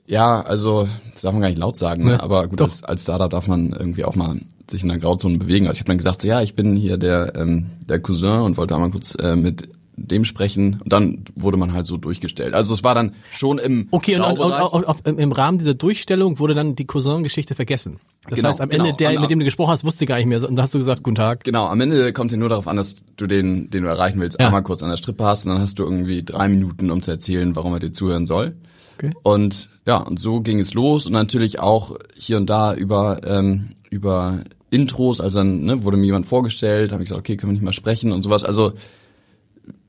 Ja, 0.05 0.41
also 0.41 0.87
das 1.11 1.21
darf 1.21 1.31
man 1.31 1.41
gar 1.41 1.49
nicht 1.49 1.59
laut 1.59 1.77
sagen, 1.77 2.03
ne? 2.03 2.21
aber 2.21 2.47
gut, 2.47 2.61
als, 2.61 2.83
als 2.83 3.03
Startup 3.03 3.29
darf 3.29 3.47
man 3.47 3.71
irgendwie 3.71 4.03
auch 4.03 4.15
mal 4.15 4.41
sich 4.69 4.83
in 4.83 4.89
der 4.89 4.97
Grauzone 4.97 5.37
bewegen. 5.37 5.67
Also 5.67 5.75
ich 5.75 5.79
habe 5.81 5.87
dann 5.87 5.97
gesagt, 5.97 6.21
so, 6.21 6.27
ja, 6.27 6.41
ich 6.41 6.55
bin 6.55 6.75
hier 6.75 6.97
der 6.97 7.35
ähm, 7.35 7.71
der 7.87 7.99
Cousin 7.99 8.41
und 8.41 8.57
wollte 8.57 8.73
einmal 8.75 8.91
kurz 8.91 9.15
äh, 9.15 9.35
mit 9.35 9.69
dem 9.95 10.25
sprechen. 10.25 10.79
Und 10.83 10.91
dann 10.91 11.25
wurde 11.35 11.57
man 11.57 11.73
halt 11.73 11.87
so 11.87 11.97
durchgestellt. 11.97 12.53
Also 12.53 12.73
es 12.73 12.83
war 12.83 12.95
dann 12.95 13.13
schon 13.31 13.57
im 13.59 13.87
Okay, 13.91 14.15
und, 14.15 14.39
und, 14.39 14.51
und, 14.51 14.83
und 14.83 15.19
im 15.19 15.31
Rahmen 15.31 15.57
dieser 15.57 15.73
Durchstellung 15.73 16.39
wurde 16.39 16.53
dann 16.53 16.75
die 16.75 16.85
Cousin-Geschichte 16.85 17.55
vergessen. 17.55 17.99
Das 18.27 18.35
genau, 18.35 18.49
heißt, 18.49 18.61
am 18.61 18.69
Ende, 18.69 18.85
genau. 18.85 18.97
der, 18.97 19.19
mit 19.19 19.29
dem 19.29 19.39
du 19.39 19.45
gesprochen 19.45 19.71
hast, 19.71 19.83
wusste 19.83 20.05
gar 20.05 20.17
nicht 20.17 20.27
mehr. 20.27 20.47
Und 20.47 20.55
da 20.55 20.63
hast 20.63 20.73
du 20.73 20.77
gesagt, 20.77 21.03
guten 21.03 21.15
Tag. 21.15 21.43
Genau, 21.43 21.67
am 21.67 21.81
Ende 21.81 22.13
kommt 22.13 22.31
es 22.31 22.33
ja 22.33 22.39
nur 22.39 22.49
darauf 22.49 22.67
an, 22.67 22.77
dass 22.77 22.97
du 23.17 23.27
den, 23.27 23.69
den 23.69 23.83
du 23.83 23.89
erreichen 23.89 24.19
willst, 24.19 24.39
ja. 24.39 24.47
einmal 24.47 24.63
kurz 24.63 24.83
an 24.83 24.89
der 24.89 24.97
Strippe 24.97 25.23
hast 25.23 25.45
und 25.45 25.53
dann 25.53 25.61
hast 25.61 25.79
du 25.79 25.83
irgendwie 25.83 26.23
drei 26.23 26.47
Minuten, 26.47 26.91
um 26.91 27.01
zu 27.01 27.11
erzählen, 27.11 27.55
warum 27.55 27.73
er 27.73 27.79
dir 27.79 27.91
zuhören 27.91 28.27
soll. 28.27 28.55
Okay. 28.97 29.11
Und 29.23 29.69
ja, 29.87 29.97
und 29.97 30.19
so 30.19 30.41
ging 30.41 30.59
es 30.59 30.73
los 30.73 31.07
und 31.07 31.13
natürlich 31.13 31.59
auch 31.59 31.97
hier 32.13 32.37
und 32.37 32.49
da 32.49 32.73
über 32.75 33.21
ähm, 33.25 33.75
über 33.89 34.39
Intros, 34.69 35.19
also 35.19 35.39
dann 35.39 35.63
ne, 35.63 35.83
wurde 35.83 35.97
mir 35.97 36.05
jemand 36.05 36.25
vorgestellt, 36.25 36.91
habe 36.91 37.03
ich 37.03 37.09
gesagt, 37.09 37.19
okay, 37.19 37.37
können 37.37 37.51
wir 37.51 37.53
nicht 37.55 37.63
mal 37.63 37.73
sprechen 37.73 38.11
und 38.11 38.23
sowas. 38.23 38.43
Also 38.43 38.73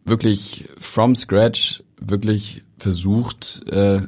wirklich 0.05 0.69
from 0.79 1.15
scratch 1.15 1.83
wirklich 2.01 2.63
versucht, 2.79 3.63
äh, 3.69 4.03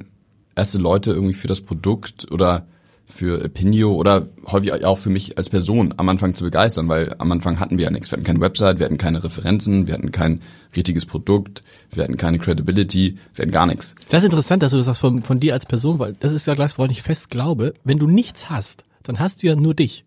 erste 0.56 0.78
Leute 0.78 1.12
irgendwie 1.12 1.34
für 1.34 1.48
das 1.48 1.60
Produkt 1.60 2.30
oder 2.30 2.66
für 3.06 3.44
Opinio 3.44 3.94
oder 3.94 4.26
häufig 4.46 4.72
auch 4.84 4.98
für 4.98 5.10
mich 5.10 5.36
als 5.36 5.50
Person 5.50 5.94
am 5.96 6.08
Anfang 6.08 6.34
zu 6.34 6.44
begeistern, 6.44 6.88
weil 6.88 7.14
am 7.18 7.30
Anfang 7.30 7.60
hatten 7.60 7.76
wir 7.76 7.84
ja 7.84 7.90
nichts. 7.90 8.10
Wir 8.10 8.16
hatten 8.16 8.24
keine 8.24 8.40
Website, 8.40 8.78
wir 8.78 8.86
hatten 8.86 8.98
keine 8.98 9.22
Referenzen, 9.22 9.86
wir 9.86 9.94
hatten 9.94 10.10
kein 10.10 10.40
richtiges 10.74 11.04
Produkt, 11.04 11.62
wir 11.92 12.02
hatten 12.02 12.16
keine 12.16 12.38
Credibility, 12.38 13.18
wir 13.34 13.42
hatten 13.42 13.52
gar 13.52 13.66
nichts. 13.66 13.94
Das 14.08 14.22
ist 14.22 14.30
interessant, 14.30 14.62
dass 14.62 14.72
du 14.72 14.78
das 14.78 14.86
sagst 14.86 15.02
von, 15.02 15.22
von 15.22 15.38
dir 15.38 15.52
als 15.52 15.66
Person, 15.66 15.98
weil 15.98 16.14
das 16.18 16.32
ist 16.32 16.46
ja 16.46 16.54
gleich, 16.54 16.76
woran 16.78 16.90
ich 16.90 17.02
fest 17.02 17.30
glaube, 17.30 17.74
wenn 17.84 17.98
du 17.98 18.06
nichts 18.06 18.48
hast, 18.48 18.84
dann 19.02 19.18
hast 19.18 19.42
du 19.42 19.48
ja 19.48 19.54
nur 19.54 19.74
dich. 19.74 20.04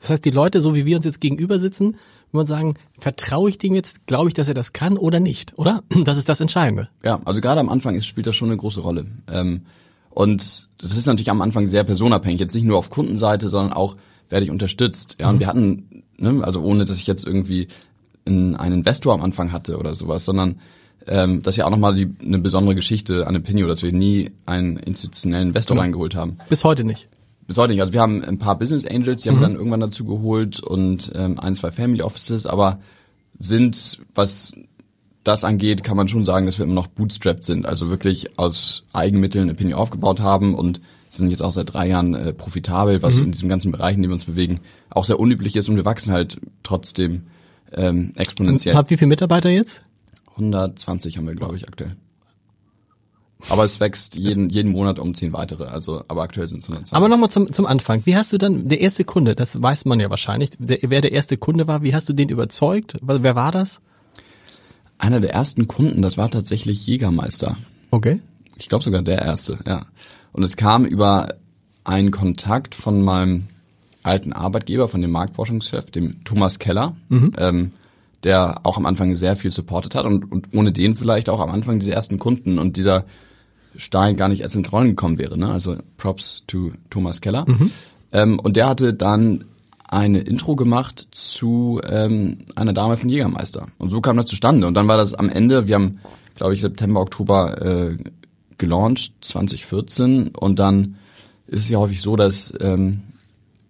Das 0.00 0.10
heißt, 0.10 0.24
die 0.24 0.30
Leute, 0.30 0.60
so 0.60 0.74
wie 0.74 0.84
wir 0.84 0.96
uns 0.96 1.06
jetzt 1.06 1.20
gegenüber 1.20 1.58
sitzen, 1.58 1.96
man 2.34 2.46
sagen, 2.46 2.74
vertraue 2.98 3.48
ich 3.48 3.58
dem 3.58 3.74
jetzt, 3.74 4.06
glaube 4.06 4.28
ich, 4.28 4.34
dass 4.34 4.48
er 4.48 4.54
das 4.54 4.72
kann 4.72 4.96
oder 4.96 5.20
nicht, 5.20 5.58
oder? 5.58 5.82
Das 6.04 6.16
ist 6.16 6.28
das 6.28 6.40
Entscheidende. 6.40 6.88
Ja, 7.02 7.20
also 7.24 7.40
gerade 7.40 7.60
am 7.60 7.68
Anfang 7.68 7.94
ist, 7.94 8.06
spielt 8.06 8.26
das 8.26 8.36
schon 8.36 8.48
eine 8.48 8.56
große 8.56 8.80
Rolle. 8.80 9.06
Ähm, 9.30 9.62
und 10.10 10.68
das 10.78 10.96
ist 10.96 11.06
natürlich 11.06 11.30
am 11.30 11.40
Anfang 11.40 11.66
sehr 11.66 11.84
personabhängig, 11.84 12.40
jetzt 12.40 12.54
nicht 12.54 12.64
nur 12.64 12.78
auf 12.78 12.90
Kundenseite, 12.90 13.48
sondern 13.48 13.72
auch 13.72 13.96
werde 14.28 14.44
ich 14.44 14.50
unterstützt. 14.50 15.16
Ja, 15.18 15.26
mhm. 15.26 15.34
und 15.34 15.40
wir 15.40 15.46
hatten, 15.46 16.04
ne, 16.18 16.40
also 16.44 16.60
ohne 16.60 16.84
dass 16.84 16.98
ich 16.98 17.06
jetzt 17.06 17.26
irgendwie 17.26 17.68
einen 18.26 18.54
Investor 18.54 19.12
am 19.12 19.22
Anfang 19.22 19.52
hatte 19.52 19.78
oder 19.78 19.94
sowas, 19.94 20.24
sondern 20.24 20.60
ähm, 21.06 21.42
das 21.42 21.54
ist 21.54 21.58
ja 21.58 21.66
auch 21.66 21.70
nochmal 21.70 21.94
die, 21.94 22.10
eine 22.24 22.38
besondere 22.38 22.74
Geschichte 22.74 23.26
an 23.26 23.36
Opinio, 23.36 23.66
dass 23.66 23.82
wir 23.82 23.92
nie 23.92 24.30
einen 24.46 24.76
institutionellen 24.76 25.48
Investor 25.48 25.74
mhm. 25.74 25.80
reingeholt 25.80 26.14
haben. 26.14 26.38
Bis 26.48 26.64
heute 26.64 26.84
nicht 26.84 27.08
bis 27.46 27.56
heute 27.56 27.72
nicht. 27.72 27.80
Also 27.80 27.92
wir 27.92 28.00
haben 28.00 28.24
ein 28.24 28.38
paar 28.38 28.58
Business 28.58 28.86
Angels, 28.86 29.22
die 29.22 29.28
haben 29.28 29.36
mhm. 29.36 29.40
wir 29.40 29.48
dann 29.48 29.56
irgendwann 29.56 29.80
dazu 29.80 30.04
geholt 30.04 30.60
und 30.60 31.12
ähm, 31.14 31.38
ein, 31.38 31.54
zwei 31.54 31.70
Family 31.70 32.02
Offices, 32.02 32.46
aber 32.46 32.80
sind, 33.38 34.00
was 34.14 34.54
das 35.24 35.44
angeht, 35.44 35.82
kann 35.82 35.96
man 35.96 36.08
schon 36.08 36.24
sagen, 36.24 36.46
dass 36.46 36.58
wir 36.58 36.64
immer 36.64 36.74
noch 36.74 36.86
bootstrapped 36.86 37.44
sind, 37.44 37.66
also 37.66 37.88
wirklich 37.88 38.38
aus 38.38 38.84
Eigenmitteln 38.92 39.50
Opinion 39.50 39.78
aufgebaut 39.78 40.20
haben 40.20 40.54
und 40.54 40.80
sind 41.08 41.30
jetzt 41.30 41.42
auch 41.42 41.52
seit 41.52 41.72
drei 41.72 41.88
Jahren 41.88 42.14
äh, 42.14 42.32
profitabel, 42.32 43.02
was 43.02 43.16
mhm. 43.16 43.26
in 43.26 43.32
diesem 43.32 43.48
ganzen 43.48 43.72
Bereich, 43.72 43.96
in 43.96 44.02
dem 44.02 44.10
wir 44.10 44.14
uns 44.14 44.24
bewegen, 44.24 44.60
auch 44.90 45.04
sehr 45.04 45.18
unüblich 45.18 45.56
ist 45.56 45.68
und 45.68 45.76
wir 45.76 45.84
wachsen 45.84 46.12
halt 46.12 46.40
trotzdem 46.62 47.24
ähm, 47.72 48.12
exponentiell. 48.16 48.74
Habt 48.74 48.90
wie 48.90 48.96
viele 48.96 49.08
Mitarbeiter 49.08 49.48
jetzt? 49.48 49.82
120 50.32 51.16
haben 51.16 51.26
wir, 51.26 51.34
glaube 51.34 51.56
ich, 51.56 51.66
aktuell. 51.68 51.96
Aber 53.48 53.64
es 53.64 53.78
wächst 53.80 54.14
jeden, 54.16 54.48
jeden 54.48 54.72
Monat 54.72 54.98
um 54.98 55.14
zehn 55.14 55.32
weitere, 55.32 55.64
also 55.64 56.02
aber 56.08 56.22
aktuell 56.22 56.48
sind 56.48 56.62
es 56.62 56.68
120. 56.68 56.96
Aber 56.96 57.08
nochmal 57.08 57.30
zum, 57.30 57.52
zum 57.52 57.66
Anfang. 57.66 58.06
Wie 58.06 58.16
hast 58.16 58.32
du 58.32 58.38
dann, 58.38 58.68
der 58.68 58.80
erste 58.80 59.04
Kunde, 59.04 59.34
das 59.34 59.60
weiß 59.60 59.84
man 59.84 60.00
ja 60.00 60.08
wahrscheinlich, 60.08 60.50
der, 60.58 60.78
wer 60.82 61.00
der 61.00 61.12
erste 61.12 61.36
Kunde 61.36 61.66
war, 61.66 61.82
wie 61.82 61.94
hast 61.94 62.08
du 62.08 62.12
den 62.12 62.28
überzeugt? 62.28 62.96
Wer 63.02 63.36
war 63.36 63.52
das? 63.52 63.80
Einer 64.98 65.20
der 65.20 65.34
ersten 65.34 65.68
Kunden, 65.68 66.00
das 66.00 66.16
war 66.16 66.30
tatsächlich 66.30 66.86
Jägermeister. 66.86 67.56
Okay. 67.90 68.20
Ich 68.56 68.68
glaube 68.68 68.84
sogar 68.84 69.02
der 69.02 69.20
erste, 69.20 69.58
ja. 69.66 69.86
Und 70.32 70.42
es 70.42 70.56
kam 70.56 70.84
über 70.84 71.34
einen 71.84 72.10
Kontakt 72.10 72.74
von 72.74 73.02
meinem 73.02 73.48
alten 74.02 74.32
Arbeitgeber, 74.32 74.88
von 74.88 75.02
dem 75.02 75.10
Marktforschungschef, 75.10 75.90
dem 75.90 76.22
Thomas 76.24 76.58
Keller. 76.58 76.96
Mhm. 77.08 77.32
Ähm, 77.38 77.70
der 78.24 78.60
auch 78.64 78.76
am 78.76 78.86
Anfang 78.86 79.14
sehr 79.14 79.36
viel 79.36 79.50
supportet 79.50 79.94
hat 79.94 80.06
und, 80.06 80.30
und 80.32 80.48
ohne 80.54 80.72
den 80.72 80.96
vielleicht 80.96 81.28
auch 81.28 81.40
am 81.40 81.50
Anfang 81.50 81.78
diese 81.78 81.92
ersten 81.92 82.18
Kunden 82.18 82.58
und 82.58 82.76
dieser 82.76 83.04
Stein 83.76 84.16
gar 84.16 84.28
nicht 84.28 84.40
erst 84.40 84.56
ins 84.56 84.72
Rollen 84.72 84.88
gekommen 84.88 85.18
wäre. 85.18 85.36
Ne? 85.36 85.50
Also 85.50 85.76
Props 85.96 86.42
to 86.46 86.72
Thomas 86.90 87.20
Keller. 87.20 87.44
Mhm. 87.46 87.70
Ähm, 88.12 88.38
und 88.38 88.56
der 88.56 88.68
hatte 88.68 88.94
dann 88.94 89.44
eine 89.88 90.20
Intro 90.20 90.56
gemacht 90.56 91.08
zu 91.10 91.80
ähm, 91.88 92.38
einer 92.56 92.72
Dame 92.72 92.96
von 92.96 93.08
Jägermeister. 93.08 93.68
Und 93.78 93.90
so 93.90 94.00
kam 94.00 94.16
das 94.16 94.26
zustande. 94.26 94.66
Und 94.66 94.74
dann 94.74 94.88
war 94.88 94.96
das 94.96 95.14
am 95.14 95.28
Ende, 95.28 95.66
wir 95.66 95.74
haben, 95.74 96.00
glaube 96.34 96.54
ich, 96.54 96.60
September, 96.60 97.00
Oktober 97.00 97.62
äh, 97.62 97.96
gelauncht, 98.56 99.12
2014. 99.20 100.28
Und 100.28 100.58
dann 100.58 100.96
ist 101.46 101.60
es 101.60 101.68
ja 101.68 101.78
häufig 101.78 102.00
so, 102.00 102.16
dass 102.16 102.52
ähm, 102.60 103.02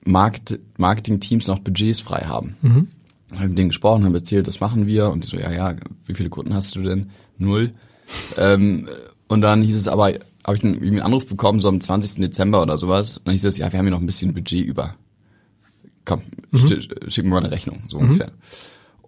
Market 0.05 0.61
Marketing-Teams 0.77 1.47
noch 1.49 1.59
Budgets 1.61 2.01
frei 2.01 2.25
haben. 2.27 2.57
Mhm. 2.63 2.89
Habe 3.37 3.49
mit 3.49 3.59
denen 3.59 3.69
gesprochen, 3.69 4.05
haben 4.05 4.15
erzählt, 4.15 4.47
das 4.47 4.61
machen 4.61 4.87
wir. 4.87 5.11
Und 5.11 5.25
die 5.25 5.29
so, 5.29 5.37
ja, 5.37 5.53
ja, 5.53 5.77
wie 6.07 6.15
viele 6.15 6.31
Kunden 6.31 6.55
hast 6.55 6.75
du 6.77 6.83
denn? 6.83 7.11
Null. 7.39 7.73
ähm, 8.39 8.87
und 9.29 9.41
dann 9.41 9.63
hieß 9.63 9.77
es 9.77 9.89
aber, 9.89 10.13
habe 10.47 10.57
ich 10.57 10.65
einen, 10.65 10.83
einen 10.83 11.01
Anruf 11.01 11.27
bekommen, 11.27 11.61
so 11.61 11.69
am 11.69 11.81
20. 11.81 12.21
Dezember 12.21 12.63
oder 12.63 12.79
sowas. 12.79 13.19
Und 13.19 13.27
dann 13.27 13.33
hieß 13.33 13.45
es, 13.45 13.59
ja, 13.59 13.73
wir 13.73 13.79
haben 13.79 13.87
hier 13.87 13.95
noch 13.95 14.01
ein 14.01 14.07
bisschen 14.07 14.35
Budget 14.35 14.65
über. 14.65 14.95
Komm, 16.05 16.23
mhm. 16.51 16.81
schick 17.09 17.25
mir 17.25 17.31
mal 17.31 17.39
eine 17.39 17.51
Rechnung, 17.51 17.85
so 17.89 17.99
mhm. 17.99 18.05
ungefähr. 18.05 18.33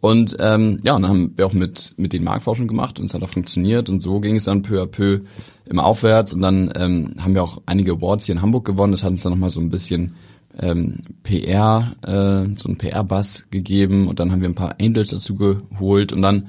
Und 0.00 0.36
ähm, 0.40 0.80
ja, 0.82 0.94
und 0.94 1.02
dann 1.02 1.10
haben 1.10 1.32
wir 1.36 1.46
auch 1.46 1.52
mit, 1.52 1.94
mit 1.96 2.12
den 2.12 2.22
Marktforschung 2.22 2.68
gemacht 2.68 2.98
und 2.98 3.06
es 3.06 3.14
hat 3.14 3.22
auch 3.22 3.30
funktioniert 3.30 3.88
und 3.88 4.02
so 4.02 4.20
ging 4.20 4.36
es 4.36 4.44
dann 4.44 4.62
peu 4.62 4.82
à 4.82 4.86
peu 4.86 5.20
immer 5.64 5.84
aufwärts 5.84 6.32
und 6.32 6.42
dann 6.42 6.70
ähm, 6.76 7.16
haben 7.18 7.34
wir 7.34 7.42
auch 7.42 7.62
einige 7.66 7.92
Awards 7.92 8.26
hier 8.26 8.34
in 8.34 8.42
Hamburg 8.42 8.64
gewonnen. 8.64 8.92
Das 8.92 9.02
hat 9.02 9.10
uns 9.10 9.22
dann 9.22 9.32
nochmal 9.32 9.50
so 9.50 9.60
ein 9.60 9.70
bisschen 9.70 10.14
ähm, 10.58 11.04
PR, 11.22 11.92
äh, 12.02 12.58
so 12.58 12.68
ein 12.68 12.78
PR-Bass 12.78 13.46
gegeben 13.50 14.08
und 14.08 14.20
dann 14.20 14.32
haben 14.32 14.40
wir 14.40 14.48
ein 14.48 14.54
paar 14.54 14.76
Angels 14.80 15.10
dazu 15.10 15.36
geholt 15.36 16.12
und 16.12 16.22
dann 16.22 16.48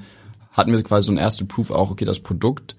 hatten 0.52 0.72
wir 0.72 0.82
quasi 0.82 1.06
so 1.06 1.12
ein 1.12 1.18
erste 1.18 1.44
Proof 1.44 1.70
auch, 1.70 1.90
okay, 1.90 2.04
das 2.04 2.20
Produkt 2.20 2.74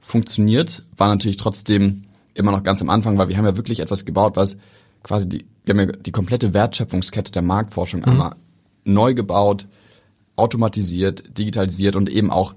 funktioniert, 0.00 0.84
war 0.96 1.08
natürlich 1.08 1.36
trotzdem 1.36 2.04
immer 2.34 2.52
noch 2.52 2.62
ganz 2.62 2.82
am 2.82 2.90
Anfang, 2.90 3.16
weil 3.16 3.28
wir 3.28 3.36
haben 3.36 3.46
ja 3.46 3.56
wirklich 3.56 3.80
etwas 3.80 4.04
gebaut, 4.04 4.36
was 4.36 4.56
quasi 5.02 5.28
die, 5.28 5.46
wir 5.64 5.74
haben 5.74 5.88
ja 5.88 5.96
die 5.96 6.12
komplette 6.12 6.52
Wertschöpfungskette 6.52 7.32
der 7.32 7.42
Marktforschung 7.42 8.00
mhm. 8.00 8.08
einmal 8.08 8.36
neu 8.84 9.14
gebaut, 9.14 9.66
automatisiert, 10.36 11.38
digitalisiert 11.38 11.96
und 11.96 12.10
eben 12.10 12.30
auch 12.30 12.54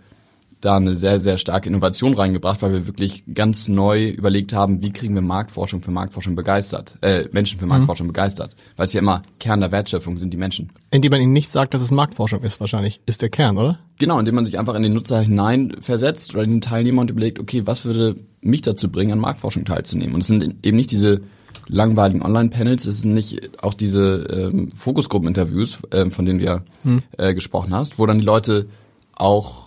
da 0.62 0.78
eine 0.78 0.96
sehr, 0.96 1.20
sehr 1.20 1.38
starke 1.38 1.70
Innovation 1.70 2.14
reingebracht, 2.14 2.62
weil 2.62 2.74
wir 2.74 2.88
wirklich 2.88 3.24
ganz 3.34 3.68
neu 3.68 4.10
überlegt 4.10 4.54
haben, 4.54 4.82
wie 4.82 4.92
kriegen 4.92 5.14
wir 5.14 5.22
Marktforschung 5.22 5.82
für 5.82 5.92
Marktforschung 5.92 6.36
begeistert, 6.36 6.96
äh, 7.02 7.26
Menschen 7.32 7.60
für 7.60 7.66
mhm. 7.66 7.70
Marktforschung 7.70 8.08
mhm. 8.08 8.14
begeistert. 8.14 8.56
Weil 8.76 8.86
es 8.86 8.94
ja 8.94 9.02
immer 9.02 9.24
Kern 9.40 9.60
der 9.60 9.72
Wertschöpfung 9.72 10.18
sind 10.18 10.34
die 10.34 10.38
Menschen. 10.38 10.72
Indem 10.90 11.12
man 11.12 11.22
ihnen 11.22 11.34
nicht 11.34 11.52
sagt, 11.52 11.74
dass 11.74 11.82
es 11.82 11.92
Marktforschung 11.92 12.42
ist, 12.42 12.60
wahrscheinlich, 12.60 13.02
ist 13.06 13.22
der 13.22 13.30
Kern, 13.30 13.58
oder? 13.58 13.80
Genau, 14.00 14.18
indem 14.20 14.36
man 14.36 14.46
sich 14.46 14.58
einfach 14.58 14.76
in 14.76 14.84
den 14.84 14.94
Nutzer 14.94 15.22
hinein 15.22 15.76
versetzt 15.80 16.34
oder 16.34 16.44
in 16.44 16.52
den 16.52 16.62
Teilnehmer 16.62 17.02
und 17.02 17.12
überlegt, 17.12 17.40
okay, 17.40 17.64
was 17.66 17.86
würde 17.86 18.16
mich 18.42 18.62
dazu 18.62 18.90
bringen, 18.90 19.14
an 19.14 19.20
Marktforschung 19.20 19.66
teilzunehmen? 19.66 20.16
Und 20.16 20.22
es 20.22 20.28
sind 20.28 20.56
eben 20.66 20.78
nicht 20.78 20.92
diese 20.92 21.22
langweiligen 21.68 22.24
Online-Panels, 22.24 22.86
es 22.86 23.02
sind 23.02 23.14
nicht 23.14 23.62
auch 23.62 23.74
diese 23.74 24.52
ähm, 24.54 24.72
Fokusgruppen-Interviews, 24.76 25.80
äh, 25.92 26.10
von 26.10 26.26
denen 26.26 26.40
wir 26.40 26.64
hm. 26.84 27.04
äh, 27.18 27.34
gesprochen 27.34 27.74
hast, 27.74 28.00
wo 28.00 28.06
dann 28.06 28.20
die 28.20 28.26
Leute 28.26 28.68
auch 29.14 29.67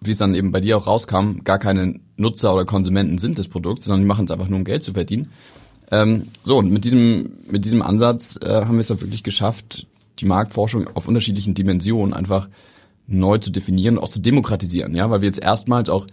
wie 0.00 0.10
es 0.10 0.18
dann 0.18 0.34
eben 0.34 0.52
bei 0.52 0.60
dir 0.60 0.76
auch 0.76 0.86
rauskam, 0.86 1.40
gar 1.44 1.58
keine 1.58 2.00
Nutzer 2.16 2.54
oder 2.54 2.64
Konsumenten 2.64 3.18
sind 3.18 3.38
des 3.38 3.48
Produkts, 3.48 3.84
sondern 3.84 4.00
die 4.00 4.06
machen 4.06 4.26
es 4.26 4.30
einfach 4.30 4.48
nur, 4.48 4.58
um 4.58 4.64
Geld 4.64 4.82
zu 4.82 4.92
verdienen. 4.92 5.30
Ähm, 5.90 6.28
so, 6.44 6.58
und 6.58 6.70
mit 6.70 6.84
diesem, 6.84 7.32
mit 7.50 7.64
diesem 7.64 7.82
Ansatz 7.82 8.38
äh, 8.42 8.64
haben 8.64 8.74
wir 8.74 8.80
es 8.80 8.90
auch 8.90 9.00
wirklich 9.00 9.22
geschafft, 9.22 9.86
die 10.18 10.26
Marktforschung 10.26 10.88
auf 10.94 11.08
unterschiedlichen 11.08 11.54
Dimensionen 11.54 12.12
einfach 12.14 12.48
neu 13.06 13.38
zu 13.38 13.50
definieren 13.50 13.98
und 13.98 14.04
auch 14.04 14.08
zu 14.08 14.20
demokratisieren, 14.20 14.94
ja, 14.96 15.08
weil 15.10 15.20
wir 15.20 15.28
jetzt 15.28 15.42
erstmals 15.42 15.88
auch 15.88 16.06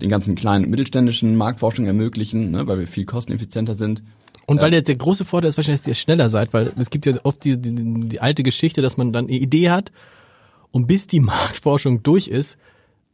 den 0.00 0.10
ganzen 0.10 0.34
kleinen 0.34 0.64
und 0.64 0.70
mittelständischen 0.70 1.36
Marktforschung 1.36 1.86
ermöglichen, 1.86 2.50
ne, 2.50 2.66
weil 2.66 2.80
wir 2.80 2.86
viel 2.86 3.06
kosteneffizienter 3.06 3.74
sind. 3.74 4.02
Und 4.46 4.60
weil 4.60 4.70
der, 4.70 4.82
der 4.82 4.96
große 4.96 5.24
Vorteil 5.24 5.48
ist 5.48 5.56
wahrscheinlich, 5.56 5.80
dass 5.80 5.88
ihr 5.88 5.94
schneller 5.94 6.28
seid, 6.28 6.52
weil 6.52 6.70
es 6.78 6.90
gibt 6.90 7.06
ja 7.06 7.14
oft 7.22 7.44
die, 7.44 7.56
die, 7.56 8.08
die 8.08 8.20
alte 8.20 8.42
Geschichte, 8.42 8.82
dass 8.82 8.98
man 8.98 9.12
dann 9.12 9.26
eine 9.26 9.36
Idee 9.36 9.70
hat 9.70 9.90
und 10.70 10.86
bis 10.86 11.06
die 11.06 11.20
Marktforschung 11.20 12.02
durch 12.02 12.28
ist, 12.28 12.58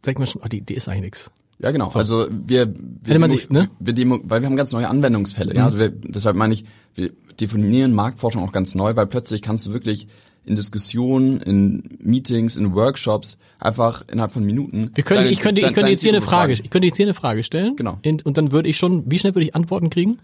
sagt 0.02 0.18
man 0.18 0.26
schon, 0.26 0.42
oh, 0.44 0.48
die, 0.48 0.60
die 0.62 0.74
ist 0.74 0.88
eigentlich 0.88 1.02
nix. 1.02 1.30
Ja, 1.58 1.70
genau. 1.70 1.90
So. 1.90 1.98
Also 1.98 2.26
wir, 2.30 2.72
wir, 3.02 3.14
demo, 3.14 3.28
sich, 3.28 3.50
ne? 3.50 3.68
wir 3.78 3.92
demo, 3.92 4.18
weil 4.24 4.40
wir 4.40 4.46
haben 4.48 4.56
ganz 4.56 4.72
neue 4.72 4.88
Anwendungsfälle. 4.88 5.52
Mhm. 5.52 5.56
Ja, 5.56 5.66
also 5.66 5.78
wir, 5.78 5.90
deshalb 5.90 6.36
meine 6.36 6.54
ich, 6.54 6.64
wir 6.94 7.10
definieren 7.38 7.92
Marktforschung 7.92 8.42
auch 8.42 8.52
ganz 8.52 8.74
neu, 8.74 8.96
weil 8.96 9.06
plötzlich 9.06 9.42
kannst 9.42 9.66
du 9.66 9.72
wirklich 9.72 10.08
in 10.46 10.54
Diskussionen, 10.54 11.40
in 11.40 11.98
Meetings, 12.02 12.56
in 12.56 12.74
Workshops 12.74 13.38
einfach 13.58 14.04
innerhalb 14.10 14.32
von 14.32 14.42
Minuten. 14.42 14.90
Wir 14.94 15.04
können, 15.04 15.18
deine, 15.18 15.30
ich 15.30 15.40
könnte, 15.40 15.60
ich 15.60 15.72
könnte 15.74 15.90
jetzt 15.90 16.00
hier 16.00 16.12
eine 16.12 16.22
Frage, 16.22 16.54
ich 16.54 16.70
könnte 16.70 16.86
jetzt 16.86 16.96
hier 16.96 17.06
eine 17.06 17.14
Frage 17.14 17.42
stellen. 17.42 17.76
Genau. 17.76 17.98
Und 18.24 18.38
dann 18.38 18.50
würde 18.50 18.68
ich 18.68 18.78
schon, 18.78 19.10
wie 19.10 19.18
schnell 19.18 19.34
würde 19.34 19.44
ich 19.44 19.54
Antworten 19.54 19.90
kriegen? 19.90 20.18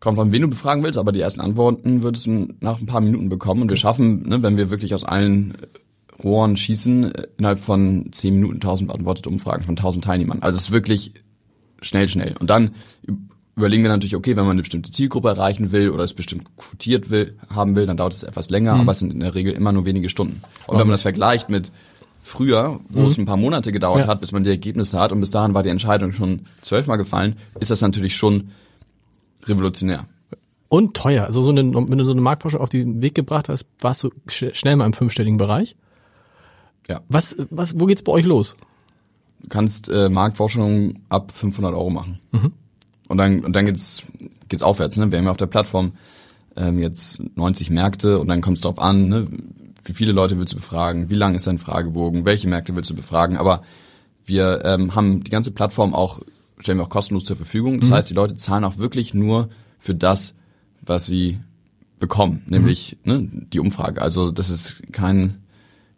Kommt 0.00 0.16
von 0.16 0.32
wen 0.32 0.42
du 0.42 0.48
befragen 0.48 0.82
willst, 0.84 0.98
aber 0.98 1.12
die 1.12 1.20
ersten 1.20 1.40
Antworten 1.40 2.02
würdest 2.02 2.26
du 2.26 2.48
nach 2.60 2.80
ein 2.80 2.86
paar 2.86 3.00
Minuten 3.00 3.28
bekommen. 3.28 3.62
Und 3.62 3.70
wir 3.70 3.76
schaffen, 3.76 4.28
ne, 4.28 4.42
wenn 4.42 4.56
wir 4.56 4.70
wirklich 4.70 4.94
aus 4.94 5.04
allen 5.04 5.54
Rohren 6.22 6.56
schießen, 6.56 7.14
äh, 7.14 7.26
innerhalb 7.38 7.58
von 7.58 8.08
zehn 8.12 8.34
Minuten 8.34 8.60
tausend 8.60 8.88
beantwortete 8.88 9.28
Umfragen 9.28 9.64
von 9.64 9.76
tausend 9.76 10.04
Teilnehmern. 10.04 10.42
Also 10.42 10.56
es 10.56 10.64
ist 10.64 10.70
wirklich 10.70 11.12
schnell, 11.80 12.08
schnell. 12.08 12.34
Und 12.38 12.50
dann 12.50 12.72
überlegen 13.56 13.82
wir 13.82 13.88
natürlich, 13.88 14.16
okay, 14.16 14.36
wenn 14.36 14.44
man 14.44 14.52
eine 14.52 14.62
bestimmte 14.62 14.90
Zielgruppe 14.90 15.28
erreichen 15.28 15.72
will 15.72 15.90
oder 15.90 16.04
es 16.04 16.14
bestimmt 16.14 16.56
quotiert 16.56 17.10
will, 17.10 17.36
haben 17.48 17.74
will, 17.74 17.86
dann 17.86 17.96
dauert 17.96 18.14
es 18.14 18.22
etwas 18.22 18.50
länger, 18.50 18.74
mhm. 18.74 18.80
aber 18.82 18.92
es 18.92 18.98
sind 18.98 19.12
in 19.12 19.20
der 19.20 19.34
Regel 19.34 19.54
immer 19.54 19.72
nur 19.72 19.84
wenige 19.86 20.08
Stunden. 20.08 20.42
Und 20.66 20.78
wenn 20.78 20.86
man 20.86 20.94
das 20.94 21.02
vergleicht 21.02 21.48
mit 21.48 21.72
früher, 22.22 22.80
wo 22.88 23.02
mhm. 23.02 23.06
es 23.06 23.18
ein 23.18 23.26
paar 23.26 23.36
Monate 23.36 23.72
gedauert 23.72 24.00
ja. 24.00 24.06
hat, 24.08 24.20
bis 24.20 24.32
man 24.32 24.44
die 24.44 24.50
Ergebnisse 24.50 24.98
hat 24.98 25.12
und 25.12 25.20
bis 25.20 25.30
dahin 25.30 25.54
war 25.54 25.62
die 25.62 25.70
Entscheidung 25.70 26.12
schon 26.12 26.42
zwölfmal 26.60 26.98
gefallen, 26.98 27.36
ist 27.58 27.70
das 27.70 27.80
natürlich 27.80 28.16
schon 28.16 28.50
revolutionär. 29.44 30.06
Und 30.68 30.94
teuer. 30.94 31.24
Also 31.24 31.44
so 31.44 31.50
eine, 31.50 31.62
wenn 31.62 31.98
du 31.98 32.04
so 32.04 32.10
eine 32.10 32.20
Marktforschung 32.20 32.60
auf 32.60 32.68
den 32.68 33.00
Weg 33.00 33.14
gebracht 33.14 33.48
hast, 33.48 33.66
warst 33.80 34.02
du 34.02 34.10
schnell 34.26 34.76
mal 34.76 34.84
im 34.84 34.92
fünfstelligen 34.92 35.38
Bereich. 35.38 35.76
Ja. 36.88 37.00
Was, 37.08 37.36
was, 37.50 37.78
wo 37.78 37.86
geht's 37.86 38.02
bei 38.02 38.12
euch 38.12 38.24
los? 38.24 38.56
Du 39.40 39.48
kannst 39.48 39.88
äh, 39.88 40.08
Marktforschung 40.08 41.02
ab 41.08 41.32
500 41.34 41.74
Euro 41.74 41.90
machen. 41.90 42.20
Mhm. 42.32 42.52
Und 43.08 43.18
dann, 43.18 43.44
und 43.44 43.54
dann 43.54 43.66
geht's, 43.66 44.02
geht's 44.48 44.62
aufwärts. 44.62 44.96
Ne? 44.96 45.10
Wir 45.10 45.18
haben 45.18 45.26
ja 45.26 45.30
auf 45.30 45.36
der 45.36 45.46
Plattform 45.46 45.92
ähm, 46.56 46.78
jetzt 46.78 47.20
90 47.36 47.70
Märkte 47.70 48.18
und 48.18 48.28
dann 48.28 48.40
kommt 48.40 48.56
es 48.56 48.62
darauf 48.62 48.78
an, 48.78 49.08
ne? 49.08 49.28
wie 49.84 49.92
viele 49.92 50.12
Leute 50.12 50.38
willst 50.38 50.52
du 50.52 50.56
befragen, 50.56 51.10
wie 51.10 51.14
lang 51.14 51.34
ist 51.34 51.46
dein 51.46 51.58
Fragebogen, 51.58 52.24
welche 52.24 52.48
Märkte 52.48 52.74
willst 52.74 52.90
du 52.90 52.96
befragen. 52.96 53.36
Aber 53.36 53.62
wir 54.24 54.64
ähm, 54.64 54.94
haben 54.94 55.22
die 55.22 55.30
ganze 55.30 55.52
Plattform 55.52 55.94
auch, 55.94 56.20
stellen 56.58 56.78
wir 56.78 56.84
auch 56.84 56.90
kostenlos 56.90 57.24
zur 57.24 57.36
Verfügung. 57.36 57.80
Das 57.80 57.90
mhm. 57.90 57.94
heißt, 57.94 58.10
die 58.10 58.14
Leute 58.14 58.36
zahlen 58.36 58.64
auch 58.64 58.78
wirklich 58.78 59.14
nur 59.14 59.48
für 59.78 59.94
das, 59.94 60.34
was 60.82 61.06
sie 61.06 61.38
bekommen, 62.00 62.42
nämlich 62.46 62.98
mhm. 63.04 63.12
ne, 63.12 63.28
die 63.52 63.60
Umfrage. 63.60 64.02
Also 64.02 64.30
das 64.30 64.50
ist 64.50 64.82
kein 64.92 65.42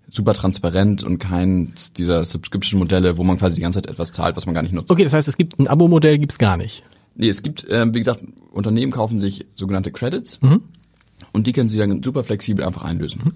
super 0.09 0.35
transparent 0.35 1.05
und 1.05 1.19
kein 1.19 1.73
dieser 1.97 2.25
Subscription-Modelle, 2.25 3.19
wo 3.19 3.25
man 3.25 3.39
quasi 3.39 3.57
die 3.57 3.61
ganze 3.61 3.83
Zeit 3.83 3.91
etwas 3.91 4.13
zahlt, 4.13 4.37
was 4.37 4.47
man 4.47 4.55
gar 4.55 4.63
nicht 4.63 4.73
nutzt. 4.73 4.91
Okay, 4.91 5.05
das 5.05 5.13
heißt, 5.13 5.29
es 5.29 5.37
gibt 5.37 5.59
ein 5.59 5.69
Abo-Modell, 5.69 6.19
gibt's 6.19 6.39
gar 6.39 6.57
nicht. 6.57 6.83
Nee, 7.15 7.29
es 7.29 7.43
gibt, 7.43 7.65
äh, 7.65 7.87
wie 7.93 7.99
gesagt, 7.99 8.23
Unternehmen 8.53 8.93
kaufen 8.93 9.21
sich 9.21 9.47
sogenannte 9.57 9.91
Credits 9.91 10.41
mhm. 10.41 10.63
und 11.33 11.47
die 11.47 11.53
können 11.53 11.69
sie 11.69 11.79
dann 11.79 12.03
super 12.03 12.25
flexibel 12.25 12.65
einfach 12.65 12.83
einlösen. 12.83 13.23
Mhm. 13.25 13.33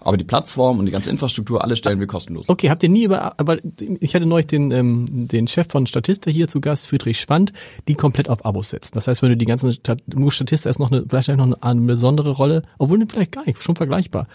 Aber 0.00 0.16
die 0.16 0.24
Plattform 0.24 0.78
und 0.78 0.86
die 0.86 0.92
ganze 0.92 1.10
Infrastruktur, 1.10 1.62
alles 1.62 1.80
stellen 1.80 1.98
wir 1.98 2.06
kostenlos. 2.06 2.48
Okay, 2.48 2.70
habt 2.70 2.84
ihr 2.84 2.88
nie 2.88 3.02
über, 3.02 3.38
aber 3.38 3.58
ich 4.00 4.14
hatte 4.14 4.26
neulich 4.26 4.46
den, 4.46 4.70
ähm, 4.70 5.28
den 5.28 5.48
Chef 5.48 5.66
von 5.68 5.86
Statista 5.86 6.30
hier 6.30 6.46
zu 6.46 6.60
Gast, 6.60 6.88
Friedrich 6.88 7.18
Schwand, 7.18 7.52
die 7.88 7.94
komplett 7.94 8.28
auf 8.28 8.44
Abos 8.46 8.70
setzen. 8.70 8.92
Das 8.94 9.08
heißt, 9.08 9.22
wenn 9.22 9.30
du 9.30 9.36
die 9.36 9.44
ganzen, 9.44 9.76
nur 10.06 10.30
Statista 10.30 10.70
ist 10.70 10.78
noch 10.78 10.92
eine, 10.92 11.04
vielleicht 11.08 11.28
noch 11.28 11.44
eine, 11.44 11.62
eine 11.62 11.80
besondere 11.82 12.30
Rolle, 12.30 12.62
obwohl 12.78 13.04
vielleicht 13.08 13.32
gar 13.32 13.44
nicht, 13.44 13.62
schon 13.62 13.76
vergleichbar 13.76 14.28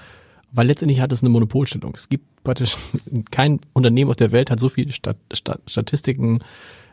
weil 0.54 0.68
letztendlich 0.68 1.02
hat 1.02 1.12
es 1.12 1.22
eine 1.22 1.30
Monopolstellung. 1.30 1.94
Es 1.96 2.08
gibt 2.08 2.44
praktisch 2.44 2.78
kein 3.32 3.60
Unternehmen 3.74 4.10
auf 4.10 4.16
der 4.16 4.32
Welt 4.32 4.50
hat 4.50 4.60
so 4.60 4.70
viele 4.70 4.94
Stat 4.94 5.18
Stat 5.34 5.62
Statistiken, 5.68 6.40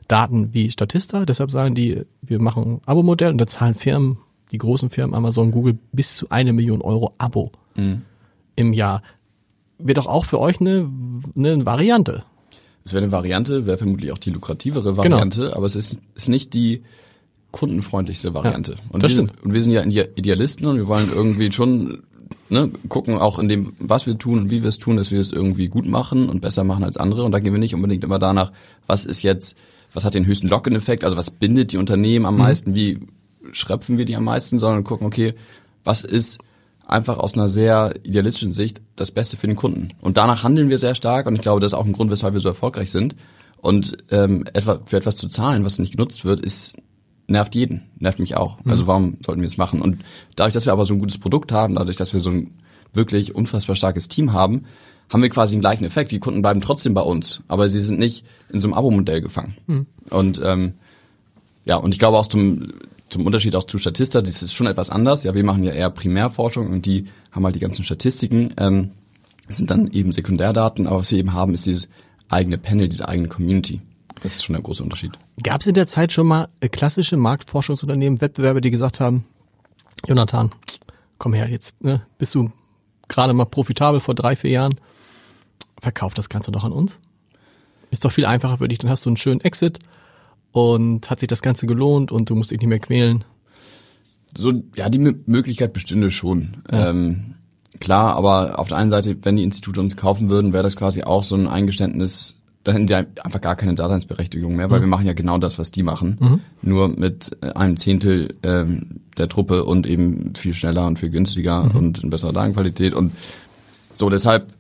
Daten 0.09 0.53
wie 0.53 0.71
Statista. 0.71 1.25
Deshalb 1.25 1.51
sagen 1.51 1.75
die, 1.75 2.03
wir 2.23 2.41
machen 2.41 2.81
Abo-Modell 2.87 3.31
und 3.31 3.39
da 3.39 3.47
zahlen 3.47 3.75
Firmen, 3.75 4.19
die 4.51 4.59
großen 4.59 4.91
Firmen, 4.91 5.15
Amazon, 5.15 5.53
Google, 5.53 5.79
bis 5.93 6.17
zu 6.17 6.29
eine 6.31 6.53
Million 6.53 6.81
Euro 6.81 7.15
Abo 7.19 7.53
mhm. 7.77 8.03
im 8.57 8.73
Jahr. 8.73 9.03
Wird 9.79 9.99
doch 9.99 10.07
auch 10.07 10.25
für 10.25 10.41
euch 10.41 10.61
eine, 10.61 10.91
eine 11.37 11.65
Variante. 11.65 12.25
Es 12.85 12.93
wäre 12.93 13.05
eine 13.05 13.13
Variante, 13.13 13.67
wäre 13.67 13.79
vermutlich 13.79 14.11
auch 14.11 14.19
die 14.19 14.31
lukrativere 14.31 14.95
genau. 14.95 14.97
Variante, 14.97 15.43
genau. 15.43 15.57
aber 15.57 15.67
es 15.67 15.77
ist, 15.77 15.99
ist 16.15 16.29
nicht 16.29 16.55
die 16.55 16.83
kundenfreundlichste 17.53 18.33
Variante. 18.35 18.73
Ja, 18.73 18.79
und, 18.91 19.03
wir 19.03 19.09
sind, 19.09 19.33
und 19.43 19.53
wir 19.53 19.63
sind 19.63 19.73
ja 19.73 20.05
Idealisten 20.15 20.67
und 20.67 20.77
wir 20.77 20.87
wollen 20.87 21.11
irgendwie 21.13 21.53
schon 21.53 22.03
ne, 22.51 22.71
gucken 22.89 23.17
auch 23.17 23.39
in 23.39 23.49
dem, 23.49 23.73
was 23.79 24.07
wir 24.07 24.19
tun 24.19 24.39
und 24.39 24.51
wie 24.51 24.63
wir 24.63 24.69
es 24.69 24.79
tun, 24.79 24.97
dass 24.97 25.11
wir 25.11 25.21
es 25.21 25.33
irgendwie 25.33 25.69
gut 25.69 25.87
machen 25.87 26.29
und 26.29 26.41
besser 26.41 26.65
machen 26.65 26.85
als 26.85 26.97
andere. 26.97 27.25
Und 27.25 27.33
da 27.33 27.39
gehen 27.39 27.53
wir 27.53 27.59
nicht 27.59 27.75
unbedingt 27.75 28.05
immer 28.05 28.19
danach, 28.19 28.53
was 28.87 29.07
ist 29.07 29.23
jetzt, 29.23 29.57
was 29.93 30.05
hat 30.05 30.15
den 30.15 30.27
höchsten 30.27 30.49
Lock-in-Effekt, 30.49 31.05
also 31.05 31.17
was 31.17 31.31
bindet 31.31 31.73
die 31.73 31.79
Unternehmen 31.79 32.27
am 32.27 32.35
mhm. 32.35 32.41
meisten, 32.41 32.75
wie 32.75 33.01
schröpfen 33.53 33.99
wir 33.99 34.05
die 34.05 34.17
am 34.17 34.25
meisten, 34.25 34.59
sondern 34.59 34.85
gucken, 34.85 35.07
okay, 35.07 35.35
was 35.85 36.05
ist 36.05 36.39
einfach 36.87 37.19
aus 37.19 37.35
einer 37.35 37.49
sehr 37.49 37.95
idealistischen 38.03 38.53
Sicht 38.53 38.83
das 38.97 39.11
Beste 39.11 39.37
für 39.37 39.47
den 39.47 39.57
Kunden. 39.57 39.91
Und 40.01 40.17
danach 40.17 40.43
handeln 40.43 40.69
wir 40.69 40.79
sehr 40.79 40.95
stark 40.95 41.27
und 41.27 41.37
ich 41.37 41.43
glaube, 41.43 41.61
das 41.61 41.73
ist 41.73 41.79
auch 41.79 41.87
ein 41.87 41.93
Grund, 41.93 42.11
weshalb 42.11 42.35
wir 42.35 42.41
so 42.41 42.49
erfolgreich 42.49 42.91
sind. 42.91 43.15
Und 43.59 43.99
ähm, 44.11 44.45
etwa, 44.55 44.81
für 44.87 44.97
etwas 44.97 45.17
zu 45.17 45.29
zahlen, 45.29 45.65
was 45.65 45.79
nicht 45.79 45.93
genutzt 45.93 46.25
wird, 46.25 46.41
ist 46.41 46.77
nervt 47.31 47.55
jeden, 47.55 47.83
nervt 47.99 48.19
mich 48.19 48.37
auch. 48.37 48.59
Also 48.67 48.87
warum 48.87 49.19
sollten 49.25 49.41
wir 49.41 49.49
es 49.49 49.57
machen? 49.57 49.81
Und 49.81 50.01
dadurch, 50.37 50.55
dass 50.55 50.67
wir 50.67 50.73
aber 50.73 50.87
so 50.87 50.95
ein 50.95 50.99
gutes 50.99 51.19
Produkt 51.19 51.53
haben, 51.53 51.77
dadurch, 51.77 51.97
dass 51.97 52.13
wir 52.13 52.21
so 52.21 52.31
ein 52.31 52.53
wirklich 52.93 53.35
unfassbar 53.35 53.77
starkes 53.77 54.09
Team 54.09 54.33
haben, 54.33 54.65
haben 55.09 55.23
wir 55.23 55.31
quasi 55.31 55.57
den 55.57 55.61
gleichen 55.61 55.85
Effekt. 55.85 56.11
Die 56.11 56.19
Kunden 56.19 56.43
bleiben 56.43 56.61
trotzdem 56.61 56.95
bei 56.95 57.03
uns, 57.03 57.43
aber 57.49 57.69
sie 57.69 57.81
sind 57.81 57.99
nicht 57.99 58.25
in 58.53 58.61
so 58.61 58.69
einem 58.69 58.75
Abo-Modell 58.75 59.21
gefangen. 59.21 59.57
Und 60.11 60.41
ähm, 60.45 60.75
ja, 61.65 61.77
und 61.77 61.93
ich 61.93 61.99
glaube 61.99 62.19
auch 62.19 62.27
zum, 62.27 62.73
zum 63.09 63.27
Unterschied 63.27 63.55
auch 63.57 63.65
zu 63.65 63.79
Statista, 63.79 64.23
das 64.23 64.43
ist 64.43 64.53
schon 64.53 64.67
etwas 64.67 64.91
anders. 64.91 65.25
Ja, 65.25 65.35
wir 65.35 65.45
machen 65.45 65.65
ja 65.65 65.73
eher 65.73 65.91
Primärforschung 65.91 66.71
und 66.71 66.87
die 66.87 67.07
haben 67.33 67.45
halt 67.45 67.55
die 67.55 67.61
ganzen 67.61 67.85
Statistiken. 67.85 68.55
Ähm, 68.57 68.91
das 69.47 69.57
sind 69.57 69.71
dann 69.71 69.91
eben 69.91 70.13
Sekundärdaten, 70.13 70.87
aber 70.87 71.01
was 71.01 71.11
wir 71.11 71.19
eben 71.19 71.33
haben, 71.33 71.55
ist 71.55 71.67
dieses 71.67 71.89
eigene 72.29 72.59
Panel, 72.59 72.89
diese 72.89 73.09
eigene 73.09 73.29
Community. 73.29 73.81
Das 74.23 74.37
ist 74.37 74.45
schon 74.45 74.55
der 74.55 74.63
große 74.63 74.83
Unterschied. 74.83 75.13
Gab 75.43 75.61
es 75.61 75.67
in 75.67 75.75
der 75.75 75.87
Zeit 75.87 76.13
schon 76.13 76.27
mal 76.27 76.49
äh, 76.61 76.69
klassische 76.69 77.17
Marktforschungsunternehmen, 77.17 78.21
Wettbewerber, 78.21 78.61
die 78.61 78.71
gesagt 78.71 79.01
haben, 79.01 79.25
Jonathan, 80.07 80.51
komm 81.19 81.35
her, 81.35 81.49
jetzt 81.49 81.83
ne, 81.83 82.03
bist 82.19 82.35
du 82.35 82.51
gerade 83.09 83.33
mal 83.33 83.47
profitabel 83.47 84.01
vor 84.01 84.15
drei, 84.15 84.37
vier 84.37 84.51
Jahren, 84.51 84.77
verkauf 85.81 86.15
das 86.15 86.29
Ganze 86.29 86.53
doch 86.53 86.65
an 86.65 86.73
uns. 86.73 87.01
Ist 87.91 88.05
doch 88.05 88.13
viel 88.13 88.27
einfacher 88.27 88.59
für 88.59 88.69
dich, 88.69 88.79
dann 88.79 88.91
hast 88.91 89.05
du 89.05 89.11
einen 89.11 89.17
schönen 89.17 89.41
Exit 89.41 89.79
und 90.53 91.11
hat 91.11 91.21
sich 91.21 91.29
das 91.29 91.43
Ganze 91.43 91.67
gelohnt 91.67 92.13
und 92.13 92.31
du 92.31 92.35
musst 92.35 92.51
dich 92.51 92.61
nicht 92.61 92.69
mehr 92.69 92.79
quälen. 92.79 93.25
So, 94.37 94.53
ja, 94.77 94.89
die 94.89 94.99
M 94.99 95.23
Möglichkeit 95.27 95.73
bestünde 95.73 96.11
schon. 96.11 96.63
Ähm, 96.71 97.35
klar, 97.81 98.15
aber 98.15 98.59
auf 98.59 98.69
der 98.69 98.77
einen 98.77 98.91
Seite, 98.91 99.17
wenn 99.23 99.37
die 99.37 99.43
Institute 99.43 99.81
uns 99.81 99.97
kaufen 99.97 100.31
würden, 100.31 100.53
wäre 100.53 100.63
das 100.63 100.77
quasi 100.77 101.03
auch 101.03 101.25
so 101.25 101.35
ein 101.35 101.49
Eingeständnis, 101.49 102.40
dann 102.65 102.75
hätten 102.75 102.87
die 102.87 102.95
einfach 102.95 103.41
gar 103.41 103.57
keine 103.57 103.75
Daseinsberechtigung 103.75 104.55
mehr, 104.55 104.71
weil 104.71 104.81
wir 104.81 104.87
machen 104.87 105.07
ja 105.07 105.15
genau 105.15 105.39
das, 105.39 105.59
was 105.59 105.71
die 105.71 105.83
machen, 105.83 106.43
nur 106.63 106.89
mit 106.89 107.37
äh, 107.41 107.53
einem 107.53 107.77
Zehntel 107.77 108.35
ähm, 108.43 109.01
der 109.17 109.29
Truppe 109.29 109.65
und 109.65 109.87
eben 109.87 110.35
viel 110.35 110.53
schneller 110.55 110.87
und 110.87 110.99
viel 110.99 111.11
günstiger 111.11 111.75
und 111.75 112.03
in 112.03 112.11
besserer 112.11 112.33
Datenqualität 112.33 112.95
und 112.95 113.13
so 113.95 114.11
deshalb 114.11 114.53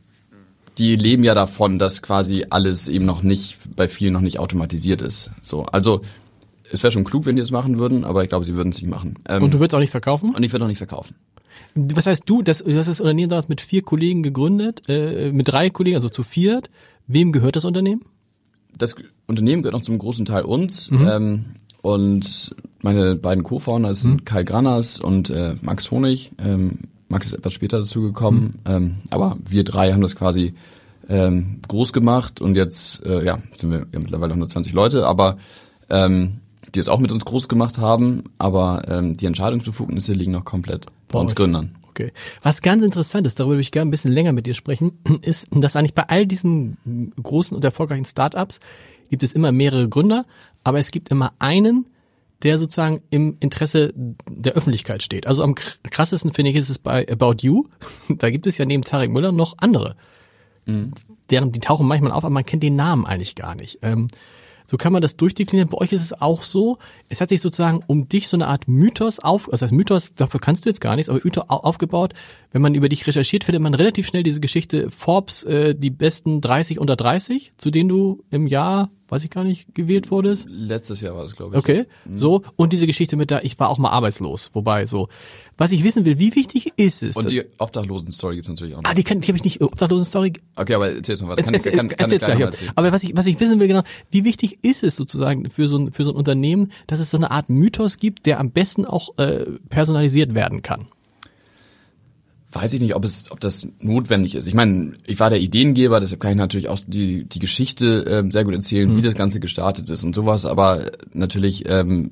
die 0.79 0.97
leben 0.97 1.25
ja 1.25 1.35
davon, 1.35 1.79
dass 1.79 2.01
quasi 2.01 2.47
alles 2.49 2.89
eben 2.89 3.05
noch 3.05 3.23
nicht 3.23 3.59
bei 3.77 3.87
vielen 3.87 4.15
noch 4.15 4.23
nicht 4.23 4.39
automatisiert 4.39 5.03
ist. 5.03 5.31
So, 5.43 5.65
also 5.67 6.01
es 6.73 6.83
wäre 6.83 6.91
schon 6.91 7.05
klug, 7.05 7.27
wenn 7.27 7.37
die 7.37 7.43
es 7.43 7.51
machen 7.51 7.79
würden, 7.79 8.05
aber 8.05 8.23
ich 8.23 8.29
glaube, 8.29 8.45
sie 8.45 8.55
würden 8.55 8.71
es 8.71 8.81
nicht 8.81 8.91
machen. 8.91 9.19
Ähm, 9.29 9.43
Und 9.43 9.53
du 9.55 9.59
würdest 9.59 9.75
auch 9.75 9.81
nicht 9.81 9.91
verkaufen? 9.91 10.35
und 10.35 10.43
ich 10.43 10.53
würde 10.53 10.65
auch 10.65 10.69
nicht 10.69 10.79
verkaufen. 10.79 11.17
Was 11.75 12.07
heißt 12.07 12.23
du, 12.27 12.43
das, 12.43 12.59
du 12.59 12.75
hast 12.77 12.89
das 12.89 13.01
Unternehmen 13.01 13.29
damals 13.29 13.49
mit 13.49 13.61
vier 13.61 13.83
Kollegen 13.83 14.23
gegründet, 14.23 14.83
äh, 14.89 15.31
mit 15.33 15.49
drei 15.49 15.71
Kollegen, 15.71 15.97
also 15.97 16.09
zu 16.09 16.23
viert. 16.23 16.71
Wem 17.13 17.33
gehört 17.33 17.57
das 17.57 17.65
Unternehmen? 17.65 18.03
Das 18.77 18.95
Unternehmen 19.27 19.63
gehört 19.63 19.75
noch 19.75 19.83
zum 19.83 19.99
großen 19.99 20.25
Teil 20.25 20.43
uns. 20.43 20.91
Ähm, 20.93 21.47
und 21.83 22.55
meine 22.83 23.17
beiden 23.17 23.43
Co-Founder 23.43 23.95
sind 23.97 24.25
Kai 24.25 24.45
Granas 24.45 25.01
und 25.01 25.29
äh, 25.29 25.57
Max 25.61 25.91
Honig. 25.91 26.31
Ähm, 26.39 26.89
Max 27.09 27.27
ist 27.27 27.33
etwas 27.33 27.53
später 27.53 27.81
dazu 27.81 28.03
gekommen. 28.03 28.61
Ähm, 28.65 28.97
aber 29.11 29.39
wir 29.45 29.65
drei 29.65 29.93
haben 29.93 30.03
das 30.03 30.15
quasi 30.15 30.55
ähm, 31.09 31.61
groß 31.67 31.93
gemacht 31.93 32.41
und 32.41 32.55
jetzt 32.55 33.05
äh, 33.05 33.25
ja, 33.25 33.41
sind 33.57 33.71
wir 33.71 33.79
ja, 33.79 33.99
mittlerweile 33.99 34.33
120 34.33 34.73
Leute, 34.73 35.07
aber 35.07 35.39
ähm, 35.89 36.37
die 36.75 36.79
es 36.79 36.89
auch 36.89 37.01
mit 37.01 37.11
uns 37.11 37.25
groß 37.25 37.49
gemacht 37.49 37.79
haben, 37.79 38.25
aber 38.39 38.83
ähm, 38.87 39.17
die 39.17 39.27
Entscheidungsbefugnisse 39.27 40.13
liegen 40.13 40.31
noch 40.31 40.45
komplett 40.45 40.87
bei, 41.09 41.19
uns 41.19 41.33
euch. 41.33 41.37
Gründern. 41.37 41.75
Okay. 42.05 42.13
Was 42.43 42.63
ganz 42.63 42.83
interessant 42.83 43.27
ist, 43.27 43.39
darüber 43.39 43.55
würde 43.55 43.63
ich 43.63 43.73
gerne 43.73 43.89
ein 43.89 43.91
bisschen 43.91 44.13
länger 44.13 44.33
mit 44.33 44.47
dir 44.47 44.55
sprechen, 44.55 44.99
ist, 45.23 45.47
dass 45.51 45.77
eigentlich 45.77 45.95
bei 45.95 46.09
all 46.09 46.27
diesen 46.27 47.13
großen 47.23 47.57
und 47.57 47.65
erfolgreichen 47.65 48.05
Startups 48.05 48.61
gibt 49.11 49.23
es 49.23 49.33
immer 49.33 49.53
mehrere 49.53 49.89
Gründer, 49.89 50.25
aber 50.65 50.79
es 50.79 50.91
gibt 50.91 51.11
immer 51.11 51.33
einen, 51.39 51.87
der 52.43 52.59
sozusagen 52.59 53.03
im 53.11 53.37
Interesse 53.41 53.93
der 54.29 54.55
Öffentlichkeit 54.55 55.03
steht. 55.03 55.27
Also 55.27 55.43
am 55.43 55.55
krassesten 55.55 56.33
finde 56.33 56.51
ich 56.51 56.57
ist 56.57 56.71
es 56.71 56.79
bei 56.79 57.07
About 57.11 57.37
You. 57.41 57.65
Da 58.09 58.31
gibt 58.31 58.47
es 58.47 58.57
ja 58.57 58.65
neben 58.65 58.83
Tarek 58.83 59.11
Müller 59.11 59.33
noch 59.33 59.57
andere. 59.59 59.97
Deren, 61.31 61.53
die 61.53 61.61
tauchen 61.61 61.87
manchmal 61.87 62.13
auf, 62.13 62.25
aber 62.25 62.33
man 62.33 62.47
kennt 62.47 62.63
den 62.63 62.77
Namen 62.77 63.07
eigentlich 63.07 63.35
gar 63.35 63.55
nicht. 63.55 63.79
Ähm, 63.83 64.09
so 64.71 64.77
kann 64.77 64.93
man 64.93 65.03
das 65.03 65.17
durchdeklinieren. 65.17 65.69
Bei 65.69 65.79
euch 65.79 65.91
ist 65.93 66.01
es 66.03 66.13
auch 66.23 66.43
so. 66.43 66.79
Es 67.09 67.21
hat 67.21 67.31
sich 67.31 67.41
sozusagen 67.41 67.83
um 67.89 68.09
dich 68.09 68.29
so 68.29 68.37
eine 68.37 68.47
Art 68.47 68.69
Mythos 68.69 69.19
auf, 69.19 69.53
also 69.53 69.65
das 69.65 69.73
Mythos, 69.73 70.15
dafür 70.15 70.39
kannst 70.39 70.65
du 70.65 70.69
jetzt 70.69 70.81
gar 70.81 70.95
nichts, 70.95 71.09
aber 71.11 71.19
Mythos 71.25 71.43
au- 71.49 71.57
aufgebaut. 71.65 72.15
Wenn 72.53 72.63
man 72.63 72.75
über 72.75 72.89
dich 72.89 73.07
recherchiert, 73.07 73.45
findet 73.45 73.63
man 73.63 73.75
relativ 73.75 74.07
schnell 74.09 74.23
diese 74.25 74.41
Geschichte 74.41 74.91
Forbes, 74.91 75.45
äh, 75.45 75.75
die 75.75 75.91
besten 75.91 76.41
30 76.41 76.81
unter 76.81 76.97
30, 76.97 77.53
zu 77.57 77.71
denen 77.71 77.89
du 77.89 78.25
im 78.31 78.47
Jahr, 78.49 78.91
weiß 79.09 79.23
ich 79.23 79.31
gar 79.31 79.45
nicht, 79.45 79.73
gewählt 79.75 80.11
wurdest. 80.11 80.49
Letztes 80.51 81.01
Jahr 81.01 81.15
war 81.15 81.23
das, 81.23 81.37
glaube 81.37 81.55
ich. 81.55 81.59
Okay, 81.59 81.85
so. 82.13 82.43
Und 82.57 82.73
diese 82.73 82.89
Geschichte 82.89 83.17
mit 83.17 83.31
der, 83.31 83.45
ich 83.45 83.59
war 83.61 83.69
auch 83.69 83.79
mal 83.79 83.91
arbeitslos. 83.91 84.51
Wobei, 84.53 84.87
so. 84.87 85.09
Was 85.59 85.73
ich 85.73 85.85
wissen 85.85 86.07
will, 86.07 86.19
wie 86.19 86.35
wichtig 86.35 86.73
ist 86.77 87.03
es? 87.03 87.17
Und 87.17 87.31
die 87.31 87.43
Obdachlosen-Story 87.59 88.37
gibt's 88.37 88.49
natürlich 88.49 88.75
auch 88.75 88.83
noch. 88.83 88.91
ah, 88.91 88.95
die, 88.95 89.05
kann, 89.05 89.21
die 89.21 89.29
habe 89.29 89.37
ich 89.37 89.45
nicht, 89.45 89.61
Obdachlosen-Story 89.61 90.33
Okay, 90.57 90.75
aber 90.75 90.91
erzähl's 90.91 91.21
mal 91.21 91.29
weiter. 91.29 91.45
Kann, 91.45 91.55
Erzähl- 91.55 91.73
kann, 91.73 91.89
kann, 91.89 91.99
erzähl's 91.99 92.23
kann 92.23 92.37
gleich, 92.37 92.47
erzählen. 92.47 92.73
Aber 92.75 92.91
was 92.93 93.03
ich, 93.05 93.15
was 93.15 93.27
ich 93.27 93.39
wissen 93.39 93.61
will 93.61 93.69
genau, 93.69 93.83
wie 94.11 94.25
wichtig 94.25 94.59
ist 94.63 94.83
es 94.83 94.97
sozusagen 94.97 95.51
für 95.51 95.69
so 95.69 95.77
ein, 95.79 95.93
für 95.93 96.03
so 96.03 96.11
ein 96.13 96.17
Unternehmen, 96.17 96.73
dass 96.87 96.99
es 96.99 97.11
so 97.11 97.17
eine 97.19 97.31
Art 97.31 97.49
Mythos 97.51 97.99
gibt, 97.99 98.25
der 98.27 98.41
am 98.41 98.51
besten 98.51 98.87
auch 98.87 99.19
äh, 99.19 99.45
personalisiert 99.69 100.35
werden 100.35 100.63
kann? 100.63 100.87
Weiß 102.53 102.73
ich 102.75 102.81
nicht, 102.81 102.97
ob 102.97 103.05
es, 103.05 103.31
ob 103.31 103.39
das 103.39 103.69
notwendig 103.79 104.35
ist. 104.35 104.49
Ich 104.49 104.55
meine, 104.55 104.95
ich 105.07 105.21
war 105.21 105.31
der 105.31 105.41
Ideengeber, 105.41 106.01
deshalb 106.01 106.21
kann 106.21 106.33
ich 106.33 106.37
natürlich 106.37 106.69
auch 106.69 106.81
die 106.85 107.25
die 107.25 107.39
Geschichte 107.39 108.05
ähm, 108.09 108.33
sehr 108.33 108.45
gut 108.45 108.55
erzählen, 108.55 108.97
wie 108.97 109.03
das 109.03 109.15
Ganze 109.15 109.39
gestartet 109.39 109.89
ist 109.89 110.03
und 110.03 110.17
sowas. 110.17 110.47
Aber 110.47 110.91
natürlich 111.13 111.69
ähm, 111.69 112.11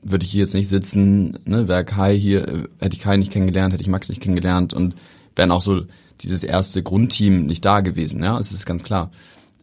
würde 0.00 0.24
ich 0.24 0.30
hier 0.30 0.42
jetzt 0.42 0.54
nicht 0.54 0.68
sitzen. 0.68 1.40
Ne, 1.44 1.66
wäre 1.66 1.84
Kai 1.84 2.16
hier, 2.16 2.46
äh, 2.46 2.68
hätte 2.78 2.96
ich 2.96 3.00
Kai 3.00 3.16
nicht 3.16 3.32
kennengelernt, 3.32 3.72
hätte 3.72 3.82
ich 3.82 3.88
Max 3.88 4.08
nicht 4.08 4.20
kennengelernt 4.20 4.74
und 4.74 4.94
wären 5.34 5.50
auch 5.50 5.60
so 5.60 5.82
dieses 6.20 6.44
erste 6.44 6.82
Grundteam 6.84 7.46
nicht 7.46 7.64
da 7.64 7.80
gewesen. 7.80 8.22
Ja, 8.22 8.38
es 8.38 8.52
ist 8.52 8.66
ganz 8.66 8.84
klar. 8.84 9.10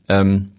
Ähm, 0.09 0.49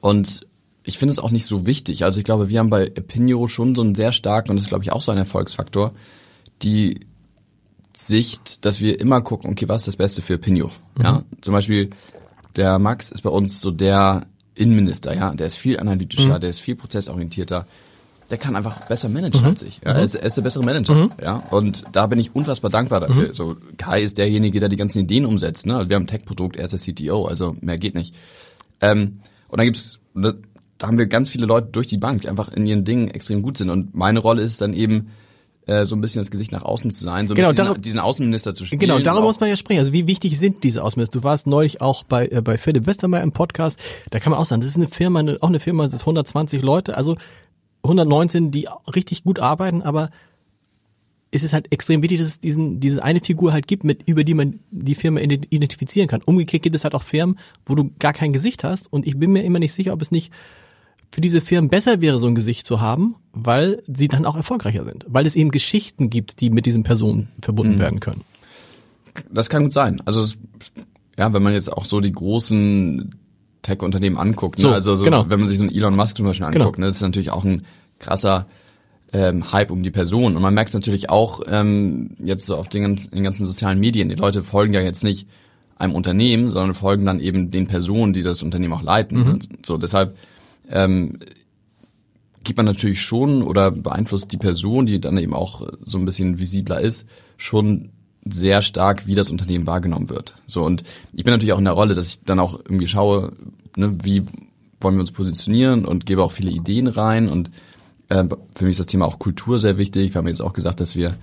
und 0.00 0.46
ich 0.84 0.98
finde 0.98 1.12
es 1.12 1.18
auch 1.18 1.30
nicht 1.30 1.46
so 1.46 1.64
wichtig. 1.64 2.04
Also 2.04 2.18
ich 2.18 2.24
glaube, 2.24 2.48
wir 2.50 2.58
haben 2.58 2.70
bei 2.70 2.90
Opinio 2.90 3.46
schon 3.46 3.74
so 3.74 3.80
einen 3.80 3.94
sehr 3.94 4.12
starken, 4.12 4.50
und 4.50 4.56
das 4.56 4.64
ist 4.64 4.68
glaube 4.68 4.84
ich 4.84 4.92
auch 4.92 5.00
so 5.00 5.10
ein 5.12 5.18
Erfolgsfaktor, 5.18 5.92
die 6.62 7.00
Sicht, 7.98 8.64
dass 8.64 8.80
wir 8.80 9.00
immer 9.00 9.20
gucken, 9.22 9.50
okay, 9.50 9.68
was 9.68 9.82
ist 9.82 9.88
das 9.88 9.96
Beste 9.96 10.22
für 10.22 10.34
Opinio? 10.34 10.70
Ja, 11.02 11.24
zum 11.40 11.52
Beispiel 11.52 11.90
der 12.56 12.78
Max 12.78 13.10
ist 13.10 13.22
bei 13.22 13.30
uns 13.30 13.60
so 13.60 13.70
der 13.70 14.26
Innenminister, 14.54 15.14
ja, 15.14 15.34
der 15.34 15.46
ist 15.48 15.56
viel 15.56 15.78
analytischer, 15.78 16.38
der 16.38 16.50
ist 16.50 16.60
viel 16.60 16.76
prozessorientierter, 16.76 17.66
der 18.30 18.38
kann 18.38 18.56
einfach 18.56 18.86
besser 18.86 19.08
managen 19.08 19.44
als 19.44 19.62
ich. 19.62 19.80
Ja, 19.84 19.92
er, 19.92 20.02
ist, 20.02 20.14
er 20.14 20.26
ist 20.26 20.36
der 20.36 20.42
bessere 20.42 20.64
Manager, 20.64 21.10
ja, 21.22 21.42
und 21.50 21.84
da 21.92 22.06
bin 22.06 22.18
ich 22.18 22.34
unfassbar 22.36 22.70
dankbar 22.70 23.00
dafür. 23.00 23.34
So 23.34 23.56
Kai 23.78 24.02
ist 24.02 24.18
derjenige, 24.18 24.60
der 24.60 24.68
die 24.68 24.76
ganzen 24.76 25.00
Ideen 25.00 25.26
umsetzt. 25.26 25.66
Ne? 25.66 25.88
Wir 25.88 25.96
haben 25.96 26.04
ein 26.04 26.08
Tech-Produkt, 26.08 26.56
er 26.56 26.66
ist 26.66 26.86
der 26.86 26.94
CTO, 26.94 27.24
also 27.24 27.56
mehr 27.60 27.78
geht 27.78 27.94
nicht. 27.94 28.14
Ähm, 28.80 29.20
und 29.48 29.58
dann 29.58 29.66
gibt's, 29.66 29.98
da 30.14 30.34
da 30.78 30.86
haben 30.86 30.98
wir 30.98 31.06
ganz 31.06 31.28
viele 31.28 31.46
Leute 31.46 31.68
durch 31.72 31.88
die 31.88 31.98
Bank, 31.98 32.22
die 32.22 32.28
einfach 32.28 32.52
in 32.52 32.64
ihren 32.66 32.84
Dingen 32.84 33.08
extrem 33.08 33.42
gut 33.42 33.58
sind. 33.58 33.68
Und 33.68 33.94
meine 33.94 34.20
Rolle 34.20 34.42
ist 34.42 34.60
dann 34.60 34.72
eben, 34.72 35.08
äh, 35.68 35.84
so 35.86 35.94
ein 35.94 36.00
bisschen 36.00 36.20
das 36.20 36.30
Gesicht 36.30 36.50
nach 36.50 36.62
außen 36.62 36.90
zu 36.90 37.04
sein, 37.04 37.28
so 37.28 37.34
ein 37.34 37.36
Genau, 37.36 37.48
bisschen 37.50 37.64
darum- 37.66 37.80
diesen 37.82 38.00
Außenminister 38.00 38.54
zu 38.54 38.66
spielen. 38.66 38.80
Genau, 38.80 38.98
darüber 38.98 39.26
muss 39.26 39.38
man 39.38 39.48
ja 39.48 39.56
sprechen. 39.56 39.80
Also 39.80 39.92
wie 39.92 40.06
wichtig 40.08 40.38
sind 40.38 40.64
diese 40.64 40.82
Ausmessungen? 40.82 41.20
Du 41.20 41.22
warst 41.24 41.46
neulich 41.46 41.80
auch 41.80 42.02
bei, 42.04 42.26
äh, 42.28 42.40
bei 42.42 42.58
Philipp 42.58 42.86
Westermeier 42.86 43.22
im 43.22 43.32
Podcast. 43.32 43.78
Da 44.10 44.18
kann 44.18 44.30
man 44.32 44.40
auch 44.40 44.44
sagen, 44.44 44.60
das 44.62 44.70
ist 44.70 44.76
eine 44.76 44.88
Firma, 44.88 45.20
eine, 45.20 45.38
auch 45.40 45.48
eine 45.48 45.60
Firma, 45.60 45.84
das 45.84 45.92
sind 45.92 46.00
120 46.00 46.62
Leute, 46.62 46.96
also 46.96 47.16
119, 47.84 48.50
die 48.50 48.66
richtig 48.94 49.22
gut 49.24 49.38
arbeiten, 49.38 49.82
aber 49.82 50.10
es 51.30 51.42
ist 51.42 51.52
halt 51.52 51.70
extrem 51.72 52.00
wichtig, 52.02 52.18
dass 52.20 52.28
es 52.28 52.40
diesen, 52.40 52.80
diese 52.80 53.02
eine 53.04 53.20
Figur 53.20 53.52
halt 53.52 53.66
gibt, 53.68 53.84
mit, 53.84 54.08
über 54.08 54.24
die 54.24 54.32
man 54.34 54.60
die 54.70 54.94
Firma 54.94 55.20
ident- 55.20 55.46
identifizieren 55.50 56.08
kann. 56.08 56.22
Umgekehrt 56.24 56.62
gibt 56.62 56.74
es 56.74 56.84
halt 56.84 56.94
auch 56.94 57.02
Firmen, 57.02 57.38
wo 57.66 57.74
du 57.74 57.90
gar 57.98 58.14
kein 58.14 58.32
Gesicht 58.32 58.64
hast 58.64 58.90
und 58.92 59.06
ich 59.06 59.18
bin 59.18 59.32
mir 59.32 59.42
immer 59.44 59.58
nicht 59.58 59.74
sicher, 59.74 59.92
ob 59.92 60.00
es 60.00 60.10
nicht 60.10 60.32
für 61.10 61.20
diese 61.20 61.40
Firmen 61.40 61.70
besser 61.70 62.00
wäre, 62.00 62.18
so 62.18 62.26
ein 62.26 62.34
Gesicht 62.34 62.66
zu 62.66 62.80
haben, 62.80 63.16
weil 63.32 63.82
sie 63.86 64.08
dann 64.08 64.24
auch 64.26 64.36
erfolgreicher 64.36 64.84
sind. 64.84 65.06
Weil 65.08 65.26
es 65.26 65.36
eben 65.36 65.50
Geschichten 65.50 66.10
gibt, 66.10 66.40
die 66.40 66.50
mit 66.50 66.66
diesen 66.66 66.82
Personen 66.82 67.28
verbunden 67.40 67.78
werden 67.78 68.00
können. 68.00 68.22
Das 69.32 69.48
kann 69.48 69.64
gut 69.64 69.72
sein. 69.72 70.00
Also 70.04 70.20
es, 70.22 70.38
ja, 71.18 71.32
wenn 71.32 71.42
man 71.42 71.52
jetzt 71.52 71.72
auch 71.72 71.86
so 71.86 72.00
die 72.00 72.12
großen 72.12 73.14
Tech-Unternehmen 73.62 74.16
anguckt, 74.18 74.58
So, 74.60 74.68
ne? 74.68 74.74
also 74.74 74.96
so, 74.96 75.04
genau. 75.04 75.28
wenn 75.28 75.40
man 75.40 75.48
sich 75.48 75.58
so 75.58 75.64
einen 75.64 75.74
Elon 75.74 75.96
Musk 75.96 76.16
zum 76.16 76.26
Beispiel 76.26 76.46
Genau. 76.50 76.64
anguckt, 76.66 76.78
ne? 76.78 76.86
das 76.86 76.96
ist 76.96 77.02
natürlich 77.02 77.30
auch 77.32 77.44
ein 77.44 77.64
krasser 77.98 78.46
ähm, 79.12 79.50
Hype 79.52 79.70
um 79.70 79.82
die 79.82 79.90
Person. 79.90 80.36
Und 80.36 80.42
man 80.42 80.54
merkt 80.54 80.68
es 80.68 80.74
natürlich 80.74 81.10
auch 81.10 81.40
ähm, 81.50 82.10
jetzt 82.22 82.46
so 82.46 82.56
auf 82.56 82.68
den, 82.68 82.82
ganzen- 82.82 83.10
den 83.10 83.24
ganzen 83.24 83.46
sozialen 83.46 83.80
Medien. 83.80 84.08
Die 84.10 84.14
Leute 84.14 84.42
folgen 84.42 84.74
ja 84.74 84.80
jetzt 84.82 85.02
nicht 85.02 85.26
einem 85.76 85.94
Unternehmen, 85.94 86.50
sondern 86.50 86.74
folgen 86.74 87.06
dann 87.06 87.18
eben 87.20 87.50
den 87.50 87.66
Personen, 87.66 88.12
die 88.12 88.22
das 88.22 88.42
Unternehmen 88.42 88.74
auch 88.74 88.82
leiten. 88.82 89.18
Mhm. 89.18 89.38
So 89.64 89.78
deshalb 89.78 90.16
ähm, 90.70 91.18
gibt 92.44 92.56
man 92.56 92.66
natürlich 92.66 93.02
schon 93.02 93.42
oder 93.42 93.70
beeinflusst 93.70 94.32
die 94.32 94.36
Person, 94.38 94.86
die 94.86 95.00
dann 95.00 95.18
eben 95.18 95.34
auch 95.34 95.66
so 95.84 95.98
ein 95.98 96.04
bisschen 96.04 96.38
visibler 96.38 96.80
ist, 96.80 97.04
schon 97.36 97.90
sehr 98.24 98.62
stark, 98.62 99.06
wie 99.06 99.14
das 99.14 99.30
Unternehmen 99.30 99.66
wahrgenommen 99.66 100.10
wird. 100.10 100.34
So 100.46 100.62
und 100.64 100.82
ich 101.12 101.24
bin 101.24 101.32
natürlich 101.32 101.52
auch 101.52 101.58
in 101.58 101.64
der 101.64 101.74
Rolle, 101.74 101.94
dass 101.94 102.08
ich 102.08 102.24
dann 102.24 102.40
auch 102.40 102.58
irgendwie 102.58 102.86
schaue, 102.86 103.32
ne, 103.76 103.96
wie 104.02 104.22
wollen 104.80 104.94
wir 104.96 105.00
uns 105.00 105.12
positionieren 105.12 105.84
und 105.84 106.06
gebe 106.06 106.22
auch 106.22 106.32
viele 106.32 106.50
Ideen 106.50 106.86
rein 106.86 107.28
und 107.28 107.50
Äh, 108.10 108.24
für 108.54 108.64
mich 108.64 108.70
ist 108.72 108.80
das 108.80 108.86
Thema 108.86 109.04
auch 109.04 109.18
Kultur 109.18 109.58
sehr 109.58 109.76
wichtig. 109.76 110.14
Wir 110.14 110.18
haben 110.18 110.28
jetzt 110.28 110.40
auch 110.40 110.54
gesagt, 110.54 110.80
dass 110.80 110.96
wir 110.96 111.16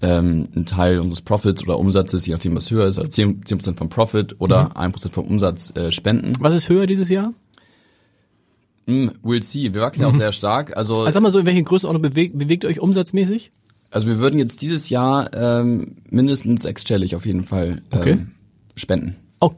ähm, 0.00 0.46
einen 0.54 0.64
Teil 0.64 1.00
unseres 1.00 1.22
Profits 1.22 1.60
oder 1.64 1.76
Umsatzes, 1.76 2.24
je 2.24 2.34
nachdem 2.34 2.54
was 2.56 2.70
höher 2.70 2.86
ist, 2.86 2.98
also 2.98 3.10
10%, 3.10 3.64
10 3.64 3.74
vom 3.74 3.88
Profit 3.88 4.36
oder 4.38 4.66
Mhm. 4.66 4.92
1% 4.94 5.10
vom 5.10 5.26
Umsatz 5.26 5.72
äh, 5.74 5.90
spenden. 5.90 6.34
Was 6.38 6.54
ist 6.54 6.68
höher 6.68 6.86
dieses 6.86 7.08
Jahr? 7.08 7.32
Mm, 8.90 9.10
we'll 9.22 9.42
see. 9.42 9.72
Wir 9.72 9.80
wachsen 9.80 10.02
ja 10.02 10.08
auch 10.08 10.14
sehr 10.14 10.32
stark. 10.32 10.76
Also, 10.76 11.00
Also 11.00 11.12
sag 11.12 11.22
mal 11.22 11.30
so, 11.30 11.38
in 11.38 11.46
welche 11.46 11.62
Größenordnung 11.62 12.02
bewegt, 12.10 12.36
bewegt 12.38 12.64
ihr 12.64 12.70
euch 12.70 12.80
umsatzmäßig? 12.80 13.50
also 13.92 14.06
wir 14.06 14.18
würden 14.18 14.38
jetzt 14.38 14.62
dieses 14.62 14.88
Jahr 14.88 15.32
ähm, 15.34 15.96
mindestens 16.08 16.62
sechsstellig 16.62 17.16
auf 17.16 17.26
jeden 17.26 17.42
Fall 17.42 17.82
ähm, 17.90 17.98
Okay. 18.00 18.18
spenden. 18.76 19.16
Oh, 19.40 19.50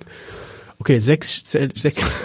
okay, 0.79 1.01
sechs, 1.01 1.43
sechs 1.47 1.75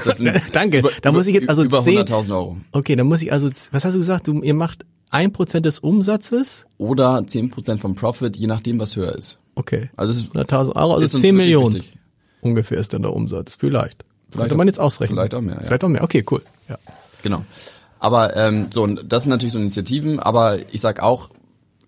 danke. 0.53 0.79
über- 0.79 0.91
da 1.01 1.11
muss 1.11 1.27
ich 1.27 1.33
jetzt 1.33 1.49
also 1.49 1.63
über 1.63 1.81
zehn, 1.81 1.99
100.000 1.99 2.31
Euro. 2.31 2.57
okay, 2.71 2.95
da 2.95 3.03
muss 3.03 3.21
ich 3.21 3.31
also, 3.33 3.49
was 3.71 3.83
hast 3.83 3.93
du 3.93 3.99
gesagt? 3.99 4.27
Du, 4.27 4.41
ihr 4.41 4.53
macht 4.53 4.85
ein 5.09 5.33
Prozent 5.33 5.65
des 5.65 5.79
Umsatzes? 5.79 6.65
Oder 6.77 7.17
10% 7.19 7.79
vom 7.79 7.95
Profit, 7.95 8.37
je 8.37 8.47
nachdem, 8.47 8.79
was 8.79 8.95
höher 8.95 9.13
ist. 9.15 9.39
Okay. 9.55 9.89
Also 9.97 10.11
es 10.13 10.19
ist, 10.21 10.31
100.000 10.33 10.75
Euro, 10.77 10.93
also 10.93 11.03
ist 11.05 11.13
uns 11.13 11.21
10 11.21 11.35
wirklich 11.35 11.37
Millionen 11.37 11.75
wichtig. 11.75 11.97
ungefähr 12.41 12.77
ist 12.77 12.93
dann 12.93 13.01
der 13.01 13.13
Umsatz. 13.13 13.55
Vielleicht. 13.55 14.03
Könnte 14.35 14.53
auch- 14.53 14.57
man 14.57 14.67
jetzt 14.67 14.79
ausrechnen. 14.79 15.17
vielleicht 15.17 15.33
auch 15.35 15.41
mehr, 15.41 15.55
ja. 15.55 15.61
Vielleicht 15.63 15.83
auch 15.83 15.89
mehr. 15.89 16.03
Okay, 16.03 16.23
cool. 16.31 16.41
Ja. 16.69 16.77
Genau. 17.23 17.43
Aber 17.99 18.35
ähm, 18.35 18.67
so, 18.71 18.83
und 18.83 19.05
das 19.11 19.23
sind 19.23 19.31
natürlich 19.31 19.53
so 19.53 19.59
Initiativen, 19.59 20.19
aber 20.19 20.57
ich 20.71 20.81
sag 20.81 21.01
auch 21.01 21.29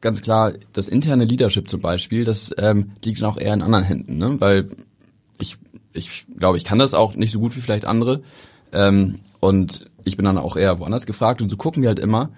ganz 0.02 0.22
klar, 0.22 0.54
das 0.74 0.88
interne 0.88 1.26
Leadership 1.26 1.70
zum 1.70 1.82
Beispiel, 1.82 2.26
das 2.26 2.52
ähm, 2.58 2.92
liegt 3.04 3.22
dann 3.22 3.30
auch 3.30 3.38
eher 3.38 3.54
in 3.54 3.62
anderen 3.62 3.84
Händen, 3.84 4.18
ne? 4.18 4.40
Weil 4.40 4.70
ich, 5.40 5.58
ich 5.94 6.26
glaube, 6.38 6.58
ich 6.58 6.64
kann 6.64 6.80
das 6.80 6.94
auch 6.94 7.16
nicht 7.16 7.32
so 7.32 7.40
gut 7.40 7.56
wie 7.56 7.62
vielleicht 7.62 7.86
andere. 7.86 8.22
Ähm, 8.72 9.20
und 9.40 9.90
ich 10.06 10.16
bin 10.18 10.26
dann 10.26 10.38
auch 10.38 10.56
eher 10.56 10.80
woanders 10.80 11.06
gefragt 11.06 11.42
und 11.42 11.50
so 11.50 11.58
gucken 11.58 11.82
wir 11.84 11.90
halt 11.90 12.00
immer, 12.00 12.30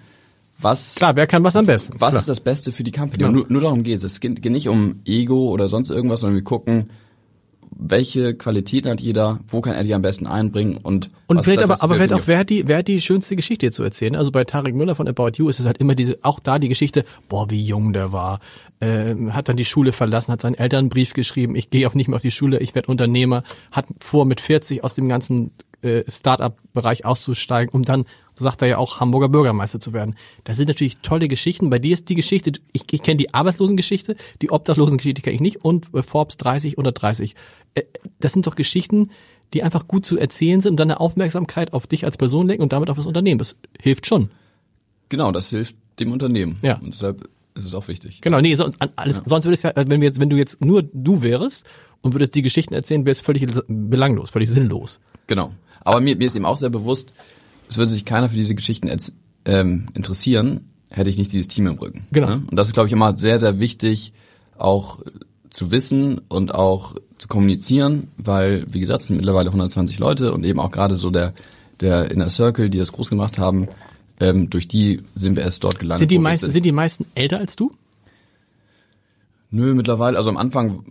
was 0.58 0.94
Klar, 0.96 1.16
wer 1.16 1.26
kann 1.26 1.42
was 1.42 1.56
am 1.56 1.66
besten? 1.66 1.94
was 1.98 2.10
Klar. 2.10 2.20
ist 2.20 2.28
das 2.28 2.40
Beste 2.40 2.72
für 2.72 2.84
die 2.84 2.92
Company? 2.92 3.24
Und 3.24 3.32
nur, 3.32 3.46
nur 3.48 3.62
darum 3.62 3.82
geht 3.82 3.96
es. 3.98 4.04
Es 4.04 4.20
geht 4.20 4.44
nicht 4.44 4.68
um 4.68 5.00
Ego 5.06 5.48
oder 5.48 5.68
sonst 5.68 5.90
irgendwas, 5.90 6.20
sondern 6.20 6.36
wir 6.36 6.44
gucken, 6.44 6.90
welche 7.76 8.34
Qualitäten 8.34 8.90
hat 8.90 9.00
jeder, 9.00 9.40
wo 9.46 9.60
kann 9.60 9.74
er 9.74 9.84
die 9.84 9.94
am 9.94 10.02
besten 10.02 10.26
einbringen 10.26 10.76
und 10.76 11.10
Und 11.26 11.42
vielleicht 11.44 11.62
aber, 11.62 11.82
aber 11.82 11.94
vielleicht 11.94 12.12
auch, 12.12 12.22
wer 12.26 12.38
hat 12.38 12.50
die, 12.50 12.68
wer 12.68 12.78
hat 12.78 12.88
die 12.88 13.00
schönste 13.00 13.36
Geschichte 13.36 13.70
zu 13.70 13.82
erzählen? 13.82 14.16
Also 14.16 14.30
bei 14.30 14.44
Tarek 14.44 14.74
Müller 14.74 14.94
von 14.94 15.08
About 15.08 15.32
You 15.36 15.48
ist 15.48 15.60
es 15.60 15.66
halt 15.66 15.78
immer 15.78 15.94
diese, 15.94 16.18
auch 16.22 16.40
da 16.40 16.58
die 16.58 16.68
Geschichte, 16.68 17.04
boah, 17.28 17.50
wie 17.50 17.62
jung 17.62 17.92
der 17.92 18.12
war, 18.12 18.40
ähm, 18.80 19.34
hat 19.34 19.48
dann 19.48 19.56
die 19.56 19.64
Schule 19.64 19.92
verlassen, 19.92 20.32
hat 20.32 20.42
seinen 20.42 20.54
Eltern 20.54 20.80
einen 20.80 20.88
Brief 20.88 21.14
geschrieben, 21.14 21.56
ich 21.56 21.70
gehe 21.70 21.86
auf 21.86 21.94
nicht 21.94 22.08
mehr 22.08 22.16
auf 22.16 22.22
die 22.22 22.30
Schule, 22.30 22.60
ich 22.60 22.74
werde 22.74 22.88
Unternehmer, 22.88 23.44
hat 23.70 23.86
vor 24.00 24.24
mit 24.24 24.40
40 24.40 24.84
aus 24.84 24.94
dem 24.94 25.08
ganzen 25.08 25.52
äh, 25.82 26.04
Start-up-Bereich 26.08 27.04
auszusteigen, 27.04 27.74
um 27.74 27.82
dann, 27.82 28.04
sagt 28.36 28.62
er 28.62 28.68
ja 28.68 28.78
auch, 28.78 29.00
Hamburger 29.00 29.28
Bürgermeister 29.28 29.80
zu 29.80 29.92
werden. 29.92 30.16
Das 30.44 30.56
sind 30.56 30.68
natürlich 30.68 30.98
tolle 30.98 31.28
Geschichten. 31.28 31.70
Bei 31.70 31.78
dir 31.78 31.92
ist 31.92 32.08
die 32.08 32.14
Geschichte, 32.14 32.52
ich, 32.72 32.84
ich 32.90 33.02
kenne 33.02 33.18
die 33.18 33.34
Arbeitslosengeschichte, 33.34 34.16
die 34.40 34.50
Obdachlosengeschichte 34.50 35.22
kenne 35.22 35.34
ich 35.34 35.40
nicht 35.40 35.64
und 35.64 35.92
äh, 35.94 36.02
Forbes 36.02 36.36
30 36.38 36.78
unter 36.78 36.92
30. 36.92 37.34
Äh, 37.74 37.82
das 38.20 38.32
sind 38.32 38.46
doch 38.46 38.56
Geschichten, 38.56 39.10
die 39.52 39.62
einfach 39.62 39.86
gut 39.86 40.06
zu 40.06 40.18
erzählen 40.18 40.60
sind 40.60 40.72
und 40.72 40.80
dann 40.80 40.90
eine 40.90 41.00
Aufmerksamkeit 41.00 41.72
auf 41.72 41.86
dich 41.86 42.04
als 42.04 42.16
Person 42.16 42.48
lenken 42.48 42.62
und 42.62 42.72
damit 42.72 42.90
auf 42.90 42.96
das 42.96 43.06
Unternehmen. 43.06 43.38
Das 43.38 43.56
hilft 43.80 44.06
schon. 44.06 44.30
Genau, 45.08 45.30
das 45.30 45.50
hilft 45.50 45.76
dem 45.98 46.12
Unternehmen. 46.12 46.58
Ja. 46.62 46.78
Und 46.78 46.94
deshalb 46.94 47.28
ist 47.54 47.66
es 47.66 47.74
auch 47.74 47.88
wichtig. 47.88 48.20
Genau, 48.22 48.40
nee, 48.40 48.54
sonst, 48.54 48.78
alles, 48.96 49.22
sonst 49.26 49.44
würde 49.44 49.54
es 49.54 49.62
ja, 49.62 49.72
wenn 49.74 50.00
wir 50.00 50.08
jetzt, 50.08 50.20
wenn 50.20 50.30
du 50.30 50.36
jetzt 50.36 50.64
nur 50.64 50.82
du 50.82 51.22
wärst 51.22 51.66
und 52.00 52.14
würdest 52.14 52.34
die 52.34 52.42
Geschichten 52.42 52.72
erzählen, 52.72 53.04
wäre 53.04 53.12
es 53.12 53.20
völlig 53.20 53.46
belanglos, 53.68 54.30
völlig 54.30 54.48
sinnlos. 54.48 55.00
Genau. 55.26 55.52
Aber 55.80 56.00
mir, 56.00 56.16
mir 56.16 56.28
ist 56.28 56.36
eben 56.36 56.46
auch 56.46 56.56
sehr 56.56 56.70
bewusst, 56.70 57.12
es 57.72 57.78
würde 57.78 57.90
sich 57.90 58.04
keiner 58.04 58.28
für 58.28 58.36
diese 58.36 58.54
Geschichten 58.54 58.88
jetzt, 58.88 59.14
ähm, 59.44 59.88
interessieren, 59.94 60.68
hätte 60.90 61.10
ich 61.10 61.18
nicht 61.18 61.32
dieses 61.32 61.48
Team 61.48 61.66
im 61.66 61.78
Rücken. 61.78 62.06
Genau. 62.12 62.28
Ne? 62.28 62.42
Und 62.48 62.56
das 62.56 62.68
ist, 62.68 62.74
glaube 62.74 62.86
ich, 62.86 62.92
immer 62.92 63.16
sehr, 63.16 63.38
sehr 63.38 63.58
wichtig, 63.58 64.12
auch 64.56 65.00
zu 65.50 65.70
wissen 65.70 66.20
und 66.28 66.54
auch 66.54 66.94
zu 67.18 67.28
kommunizieren, 67.28 68.08
weil, 68.16 68.66
wie 68.72 68.80
gesagt, 68.80 69.02
es 69.02 69.08
sind 69.08 69.16
mittlerweile 69.16 69.48
120 69.48 69.98
Leute 69.98 70.32
und 70.32 70.44
eben 70.44 70.60
auch 70.60 70.70
gerade 70.70 70.96
so 70.96 71.10
der, 71.10 71.34
der 71.80 72.10
Inner 72.10 72.28
Circle, 72.28 72.70
die 72.70 72.78
das 72.78 72.92
groß 72.92 73.08
gemacht 73.10 73.38
haben, 73.38 73.68
ähm, 74.20 74.50
durch 74.50 74.68
die 74.68 75.02
sind 75.14 75.36
wir 75.36 75.42
erst 75.42 75.64
dort 75.64 75.78
gelandet. 75.78 76.00
Sind 76.00 76.10
die 76.10 76.18
meisten, 76.18 76.50
sind 76.50 76.66
die 76.66 76.72
meisten 76.72 77.06
älter 77.14 77.38
als 77.38 77.56
du? 77.56 77.70
Nö, 79.50 79.74
mittlerweile, 79.74 80.16
also 80.16 80.30
am 80.30 80.36
Anfang 80.36 80.84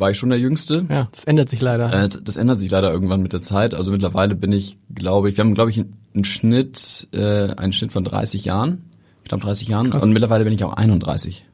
war 0.00 0.10
ich 0.10 0.18
schon 0.18 0.30
der 0.30 0.38
Jüngste. 0.38 0.86
Ja, 0.88 1.08
das 1.12 1.24
ändert 1.24 1.48
sich 1.48 1.60
leider. 1.60 1.92
Äh, 1.92 2.08
das 2.08 2.36
ändert 2.36 2.58
sich 2.58 2.70
leider 2.70 2.92
irgendwann 2.92 3.22
mit 3.22 3.32
der 3.32 3.42
Zeit. 3.42 3.74
Also 3.74 3.90
mittlerweile 3.90 4.34
bin 4.34 4.52
ich, 4.52 4.78
glaube 4.94 5.28
ich, 5.28 5.36
wir 5.36 5.44
haben, 5.44 5.54
glaube 5.54 5.70
ich, 5.70 5.78
einen 6.14 6.24
Schnitt, 6.24 7.08
äh, 7.12 7.52
einen 7.54 7.72
Schnitt 7.72 7.92
von 7.92 8.04
30 8.04 8.44
Jahren. 8.44 8.90
Ich 9.22 9.28
glaube 9.28 9.44
30 9.44 9.68
Jahren. 9.68 9.92
Und 9.92 10.12
mittlerweile 10.12 10.44
bin 10.44 10.52
ich 10.52 10.64
auch 10.64 10.72
31. 10.72 11.44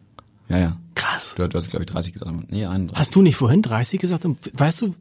Ja, 0.49 0.59
ja. 0.59 0.77
Krass. 0.95 1.35
Du, 1.37 1.47
du 1.47 1.59
hast, 1.59 1.71
glaube 1.71 1.85
ich, 1.85 1.91
30 1.91 2.13
gesagt. 2.13 2.33
Nee, 2.51 2.65
31. 2.65 2.99
Hast 2.99 3.15
du 3.15 3.23
nicht 3.23 3.37
vorhin 3.37 3.63
30 3.63 4.01
gesagt? 4.01 4.25
Weißt 4.55 4.81
du? 4.81 4.95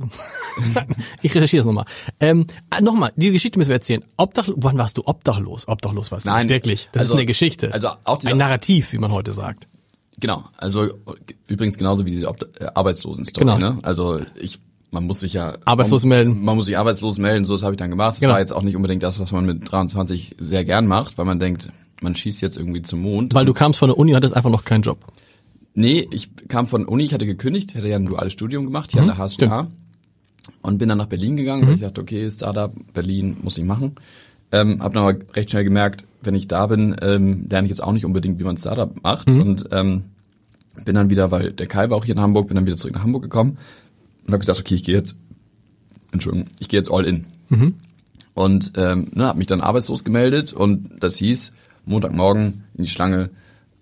ich 1.22 1.34
recherchiere 1.36 1.62
es 1.62 1.66
nochmal. 1.66 1.86
Ähm, 2.20 2.48
ah, 2.70 2.82
nochmal, 2.82 3.12
die 3.16 3.32
Geschichte 3.32 3.60
müssen 3.60 3.70
wir 3.70 3.76
erzählen. 3.76 4.04
Obdachlos, 4.18 4.58
wann 4.60 4.78
warst 4.78 4.98
du 4.98 5.04
obdachlos? 5.06 5.68
Obdachlos 5.68 6.12
warst 6.12 6.26
du 6.26 6.32
Nein, 6.32 6.48
nicht 6.48 6.56
wirklich. 6.56 6.90
Das 6.92 7.04
also- 7.04 7.14
ist 7.14 7.20
eine 7.20 7.26
Geschichte. 7.26 7.74
also 7.74 7.90
auch 8.04 8.24
Ein 8.26 8.38
Narrativ, 8.38 8.92
wie 8.92 8.98
man 8.98 9.12
heute 9.12 9.32
sagt. 9.32 9.68
Genau. 10.20 10.46
Also 10.58 10.90
übrigens 11.48 11.78
genauso 11.78 12.06
wie 12.06 12.12
diese 12.12 12.26
äh, 12.26 12.66
Arbeitslosen-Story. 12.74 13.46
Genau. 13.46 13.58
Ne? 13.58 13.80
Also 13.84 14.20
ich, 14.40 14.60
man 14.92 15.06
muss 15.06 15.20
sich 15.20 15.34
ja 15.34 15.58
Arbeitslos 15.66 16.04
man, 16.04 16.10
melden. 16.10 16.44
Man 16.44 16.56
muss 16.56 16.66
sich 16.66 16.78
arbeitslos 16.78 17.18
melden. 17.18 17.46
So 17.46 17.54
das 17.54 17.64
habe 17.64 17.74
ich 17.74 17.78
dann 17.78 17.90
gemacht. 17.90 18.14
Das 18.16 18.20
Genau. 18.22 18.34
war 18.34 18.40
jetzt 18.40 18.54
auch 18.54 18.62
nicht 18.64 18.76
unbedingt 18.76 19.04
das, 19.04 19.20
was 19.20 19.32
man 19.32 19.46
mit 19.46 19.70
23 19.70 20.36
sehr 20.40 20.64
gern 20.66 20.88
macht, 20.88 21.18
weil 21.18 21.26
man 21.26 21.40
denkt, 21.40 21.70
man 22.02 22.16
schießt 22.16 22.42
jetzt 22.42 22.58
irgendwie 22.58 22.82
zum 22.82 23.02
Mond. 23.02 23.34
Weil 23.34 23.46
du 23.46 23.54
kamst 23.54 23.80
von 23.80 23.90
der 23.90 23.98
Uni 23.98 24.12
und 24.12 24.18
hattest 24.18 24.36
einfach 24.36 24.50
noch 24.50 24.64
keinen 24.64 24.82
Job. 24.84 25.00
Nee, 25.74 26.08
ich 26.12 26.30
kam 26.48 26.68
von 26.68 26.86
Uni, 26.86 27.04
ich 27.04 27.14
hatte 27.14 27.26
gekündigt, 27.26 27.76
hatte 27.76 27.88
ja 27.90 27.98
ein 27.98 28.06
duales 28.06 28.32
Studium 28.32 28.64
gemacht 28.64 28.92
hier 28.92 29.02
an 29.02 29.08
der 29.08 29.18
HSPH 29.18 29.68
und 30.62 30.78
bin 30.78 30.88
dann 30.88 30.98
nach 30.98 31.08
Berlin 31.08 31.36
gegangen, 31.36 31.68
weil 31.68 31.76
ich 31.76 31.82
dachte, 31.82 32.00
okay, 32.00 32.32
Startup, 32.32 32.72
Berlin, 32.94 33.38
muss 33.42 33.58
ich 33.58 33.66
machen. 33.66 33.96
Ähm, 34.54 34.82
hab 34.82 34.94
dann 34.94 35.04
aber 35.04 35.20
recht 35.36 35.50
schnell 35.50 35.66
gemerkt, 35.66 36.06
wenn 36.26 36.36
ich 36.36 36.48
da 36.48 36.68
bin, 36.68 36.96
ähm, 37.02 37.48
lerne 37.50 37.66
ich 37.68 37.70
jetzt 37.70 37.84
auch 37.84 37.92
nicht 37.92 38.06
unbedingt, 38.06 38.40
wie 38.40 38.44
man 38.44 38.58
Startup 38.58 38.92
macht 39.04 39.28
und 39.30 39.70
ähm, 39.72 40.06
bin 40.84 40.96
dann 40.96 41.10
wieder, 41.10 41.32
weil 41.32 41.52
der 41.54 41.68
Kai 41.68 41.90
war 41.90 41.98
auch 41.98 42.06
hier 42.06 42.16
in 42.16 42.22
Hamburg, 42.22 42.48
bin 42.48 42.56
dann 42.56 42.66
wieder 42.66 42.78
zurück 42.78 42.96
nach 42.96 43.04
Hamburg 43.04 43.24
gekommen 43.24 43.58
und 44.26 44.34
habe 44.34 44.40
gesagt, 44.40 44.60
okay, 44.60 44.76
ich 44.76 44.84
gehe 44.84 44.96
jetzt, 44.96 45.18
Entschuldigung, 46.12 46.50
ich 46.60 46.68
gehe 46.68 46.80
jetzt 46.80 46.92
all 46.92 47.06
in. 47.06 47.26
Und 48.34 48.74
ähm, 48.76 49.12
ne, 49.14 49.26
habe 49.26 49.38
mich 49.38 49.48
dann 49.48 49.62
arbeitslos 49.62 50.04
gemeldet 50.04 50.52
und 50.52 50.90
das 51.00 51.16
hieß, 51.16 51.54
Montagmorgen 51.86 52.64
in 52.76 52.84
die 52.84 52.90
Schlange 52.90 53.30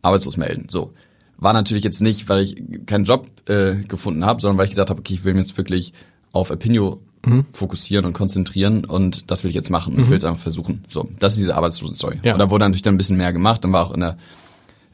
arbeitslos 0.01 0.37
melden. 0.37 0.67
So. 0.69 0.93
War 1.37 1.53
natürlich 1.53 1.83
jetzt 1.83 2.01
nicht, 2.01 2.29
weil 2.29 2.43
ich 2.43 2.61
keinen 2.85 3.05
Job 3.05 3.27
äh, 3.47 3.75
gefunden 3.87 4.25
habe, 4.25 4.41
sondern 4.41 4.57
weil 4.57 4.65
ich 4.65 4.71
gesagt 4.71 4.89
habe, 4.89 4.99
okay, 4.99 5.15
ich 5.15 5.23
will 5.23 5.33
mich 5.33 5.47
jetzt 5.47 5.57
wirklich 5.57 5.93
auf 6.31 6.51
Opinio 6.51 6.99
fokussieren 7.53 8.05
und 8.05 8.13
konzentrieren 8.13 8.83
und 8.83 9.31
das 9.31 9.43
will 9.43 9.49
ich 9.49 9.55
jetzt 9.55 9.69
machen 9.69 9.95
und 9.95 10.03
ich 10.03 10.09
will 10.09 10.17
es 10.17 10.25
einfach 10.25 10.41
versuchen. 10.41 10.83
So, 10.89 11.07
das 11.19 11.33
ist 11.33 11.39
diese 11.39 11.55
Arbeitslosen-Story. 11.55 12.19
Ja. 12.23 12.33
Und 12.33 12.39
da 12.39 12.49
wurde 12.49 12.65
natürlich 12.65 12.81
dann 12.81 12.95
ein 12.95 12.97
bisschen 12.97 13.15
mehr 13.17 13.31
gemacht. 13.31 13.63
Dann 13.63 13.71
war 13.71 13.85
auch 13.87 13.91
in 13.93 14.01
der 14.01 14.17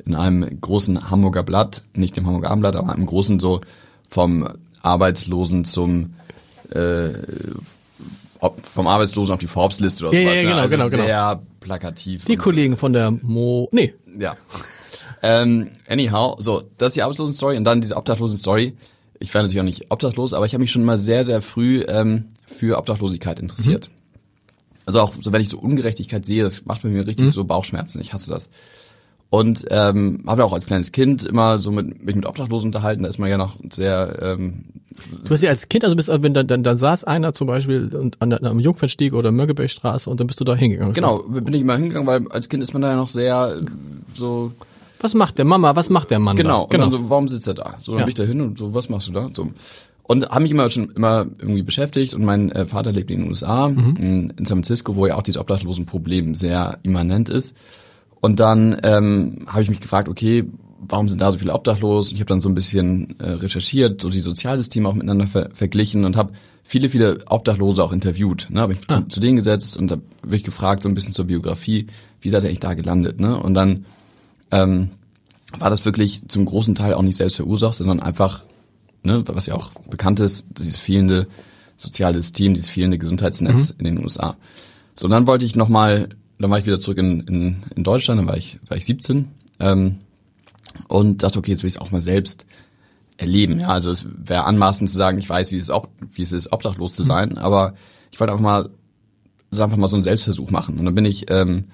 in 0.06 0.16
einem 0.16 0.62
großen 0.62 1.10
Hamburger 1.10 1.44
Blatt, 1.44 1.84
nicht 1.94 2.16
dem 2.16 2.26
Hamburger 2.28 2.52
Abendblatt, 2.52 2.76
aber 2.76 2.94
einem 2.94 3.06
großen 3.06 3.40
so 3.40 3.62
vom 4.10 4.48
Arbeitslosen 4.82 5.66
zum 5.66 6.14
äh, 6.72 7.14
vom 8.64 8.88
Arbeitslosen 8.88 9.34
auf 9.34 9.40
die 9.40 9.48
Forbes-Liste 9.48 10.08
oder 10.08 10.14
Ja, 10.18 10.22
sowas. 10.22 10.36
ja, 10.36 10.42
ne? 10.44 10.48
genau, 10.50 10.62
also 10.62 10.70
genau, 10.76 10.90
genau. 10.90 11.04
Sehr 11.04 11.42
plakativ. 11.60 12.26
Die 12.26 12.34
und- 12.34 12.38
Kollegen 12.38 12.78
von 12.78 12.94
der 12.94 13.12
Mo, 13.12 13.68
nee, 13.72 13.94
ja. 14.18 14.38
ähm, 15.22 15.72
anyhow, 15.90 16.38
so, 16.40 16.64
das 16.78 16.90
ist 16.90 16.96
die 16.96 17.02
Arbeitslosen-Story 17.04 17.58
und 17.58 17.66
dann 17.66 17.82
diese 17.82 17.98
Obdachlosen-Story. 17.98 18.78
Ich 19.20 19.34
war 19.34 19.42
natürlich 19.42 19.60
auch 19.60 19.66
nicht 19.66 19.86
obdachlos, 19.92 20.34
aber 20.34 20.46
ich 20.46 20.54
habe 20.54 20.62
mich 20.62 20.72
schon 20.72 20.82
immer 20.82 20.98
sehr, 20.98 21.26
sehr 21.26 21.42
früh 21.42 21.84
ähm, 21.88 22.26
für 22.48 22.78
Obdachlosigkeit 22.78 23.40
interessiert. 23.40 23.90
Also 24.86 25.02
auch 25.02 25.14
so, 25.22 25.32
wenn 25.34 25.42
ich 25.42 25.50
so 25.50 25.60
Ungerechtigkeit 25.60 26.26
sehe, 26.26 26.42
das 26.44 26.66
macht 26.66 26.82
bei 26.84 26.90
mir 26.90 27.06
richtig 27.06 27.30
so 27.32 27.44
Bauchschmerzen. 27.44 28.00
Ich 28.02 28.14
hasse 28.14 28.32
das. 28.32 28.50
Und 29.30 29.66
ähm, 29.70 30.24
habe 30.26 30.44
auch 30.44 30.54
als 30.54 30.66
kleines 30.66 30.92
Kind 30.92 31.24
immer 31.24 31.60
so 31.60 31.70
mit 31.72 32.04
mich 32.04 32.16
mit 32.16 32.26
Obdachlosen 32.26 32.70
unterhalten. 32.70 33.04
Da 33.04 33.10
ist 33.10 33.20
man 33.20 33.30
ja 33.30 33.38
noch 33.38 33.58
sehr 33.72 34.18
ähm, 34.22 34.64
Du 35.24 35.30
hast 35.32 35.44
ja 35.44 35.52
als 35.52 35.70
Kind, 35.70 35.84
also 35.84 35.96
bist, 35.96 36.10
wenn 36.10 36.34
dann, 36.34 36.48
dann, 36.48 36.64
dann 36.64 36.78
saß 36.78 37.04
einer 37.04 37.34
zum 37.34 37.46
Beispiel 37.46 37.94
und 37.96 38.20
an, 38.22 38.32
der- 38.32 38.44
am 38.44 38.60
Jungfernstieg 38.60 39.14
oder 39.14 39.32
Möggebergstraße 39.32 40.10
und 40.10 40.20
dann 40.20 40.26
bist 40.28 40.40
du 40.40 40.44
da 40.46 40.56
hingegangen. 40.56 40.94
genau 40.94 41.20
bin 41.20 41.54
ich 41.54 41.64
mal 41.64 41.78
hingegangen, 41.78 42.08
weil 42.08 42.28
als 42.30 42.50
Kind 42.50 42.64
ist 42.64 42.74
man 42.74 42.82
da 42.82 42.90
ja 42.90 42.96
noch 42.96 43.08
sehr 43.08 43.62
so 44.16 44.52
Was 45.02 45.14
macht 45.14 45.38
der 45.38 45.46
Mama? 45.46 45.76
Was 45.76 45.90
macht 45.90 46.10
der 46.12 46.20
Mann? 46.20 46.36
Genau, 46.36 46.64
Da? 46.64 46.76
genau. 46.78 46.86
Und 46.86 46.94
dann 46.94 47.02
so, 47.04 47.10
warum 47.10 47.28
sitzt 47.28 47.48
er 47.48 47.54
da? 47.54 47.78
So, 47.82 47.94
dann 47.94 48.00
Ja. 48.00 48.06
bin 48.06 48.10
ich 48.10 48.16
da 48.16 48.24
hin 48.24 48.42
und 48.42 48.58
so, 48.58 48.74
was 48.74 48.90
machst 48.90 49.08
du 49.08 49.12
da? 49.14 49.30
So. 49.34 49.48
Und 50.04 50.30
habe 50.30 50.42
mich 50.42 50.52
immer 50.52 50.70
schon 50.70 50.90
immer 50.92 51.28
irgendwie 51.40 51.62
beschäftigt 51.62 52.14
und 52.16 52.26
mein 52.26 52.52
äh, 52.52 52.66
Vater 52.66 52.92
lebt 52.92 53.12
in 53.12 53.20
den 53.22 53.30
USA, 53.30 53.70
Mhm. 53.70 53.96
in, 53.98 54.30
in 54.32 54.46
San 54.46 54.58
Francisco, 54.58 54.96
wo 54.96 55.06
ja 55.06 55.16
auch 55.16 55.22
dieses 55.22 55.40
Obdachlosenproblem 55.40 56.36
sehr 56.36 56.80
immanent 56.84 57.30
ist. 57.30 57.54
Und 58.20 58.40
dann 58.40 58.78
ähm, 58.84 59.46
habe 59.48 59.62
ich 59.62 59.70
mich 59.70 59.80
gefragt, 59.80 60.10
okay, 60.10 60.46
warum 60.80 61.08
sind 61.10 61.22
da 61.22 61.32
so 61.32 61.38
viele 61.38 61.54
obdachlos? 61.54 62.12
Ich 62.12 62.20
habe 62.20 62.26
dann 62.26 62.42
so 62.42 62.50
ein 62.50 62.56
bisschen 62.56 63.16
äh, 63.20 63.32
recherchiert, 63.32 64.02
so 64.02 64.10
die 64.10 64.20
Sozialsysteme 64.20 64.90
auch 64.90 64.94
miteinander 64.94 65.28
ver 65.28 65.50
verglichen 65.54 66.04
und 66.06 66.18
habe 66.18 66.34
viele, 66.64 66.90
viele 66.90 67.20
Obdachlose 67.30 67.84
auch 67.84 67.92
interviewt. 67.94 68.48
Ne? 68.50 68.62
Habe 68.62 68.74
ich 68.74 68.80
ah. 68.88 69.02
zu, 69.04 69.08
zu, 69.08 69.20
denen 69.20 69.38
gesetzt 69.38 69.78
und 69.78 69.92
habe 69.92 70.02
wirklich 70.24 70.44
gefragt, 70.44 70.84
so 70.84 70.90
ein 70.90 70.96
bisschen 70.96 71.14
zur 71.14 71.26
Biografie, 71.26 71.88
wie 72.22 72.30
seid 72.30 72.44
ihr 72.44 72.48
eigentlich 72.50 72.60
da 72.60 72.74
gelandet? 72.74 73.20
Ne? 73.20 73.38
Und 73.40 73.54
dann 73.54 73.86
ähm, 74.52 74.90
war 75.58 75.70
das 75.70 75.86
wirklich 75.86 76.22
zum 76.28 76.46
großen 76.46 76.76
Teil 76.76 76.94
auch 76.94 77.02
nicht 77.02 77.18
selbst 77.18 77.38
verursacht, 77.38 77.76
sondern 77.76 78.00
einfach, 78.00 78.44
ne, 79.04 79.24
was 79.28 79.48
ja 79.48 79.56
auch 79.56 79.72
bekannt 79.90 80.20
ist, 80.20 80.46
dieses 80.58 80.78
fehlende 80.78 81.28
soziale 81.78 82.22
System, 82.22 82.54
dieses 82.54 82.70
fehlende 82.70 82.98
Gesundheitsnetz 82.98 83.74
mhm. 83.74 83.76
in 83.80 83.86
den 83.86 84.04
USA. 84.04 84.36
So, 84.96 85.06
und 85.06 85.12
dann 85.12 85.28
wollte 85.28 85.46
ich 85.46 85.56
nochmal, 85.56 86.10
dann 86.38 86.52
war 86.52 86.60
ich 86.60 86.66
wieder 86.66 86.80
zurück 86.80 86.98
in, 86.98 87.22
in, 87.22 87.64
in 87.76 87.84
Deutschland, 87.84 88.20
dann 88.20 88.28
war 88.28 88.38
ich, 88.38 88.60
war 88.68 88.78
ich 88.78 88.86
17 88.86 89.30
ähm, 89.60 90.00
und 90.88 91.24
dachte, 91.24 91.40
okay, 91.40 91.52
jetzt 91.52 91.64
will 91.64 91.70
ich 91.70 91.76
es 91.76 91.82
auch 91.82 91.92
mal 91.92 92.02
selbst 92.02 92.46
erleben. 93.18 93.60
Ja, 93.60 93.70
also 93.70 93.92
es 93.92 94.08
wäre 94.16 94.46
anmaßend 94.46 94.90
zu 94.90 94.98
sagen, 94.98 95.18
ich 95.18 95.30
weiß, 95.30 95.52
wie 95.52 95.58
es, 95.58 95.70
ob, 95.70 95.90
wie 96.12 96.22
es 96.22 96.32
ist, 96.32 96.52
obdachlos 96.52 96.94
zu 96.94 97.04
mhm. 97.04 97.08
sein, 97.08 97.30
mhm. 97.30 97.38
aber 97.38 97.74
ich 98.12 98.20
wollte 98.20 98.34
einfach 98.34 98.44
mal, 98.44 98.70
einfach 99.52 99.78
mal 99.78 99.90
so 99.90 99.96
einen 99.96 100.04
Selbstversuch 100.04 100.52
machen. 100.52 100.78
Und 100.78 100.86
dann 100.86 100.96
bin 100.96 101.06
ich 101.06 101.30
ähm, 101.32 101.66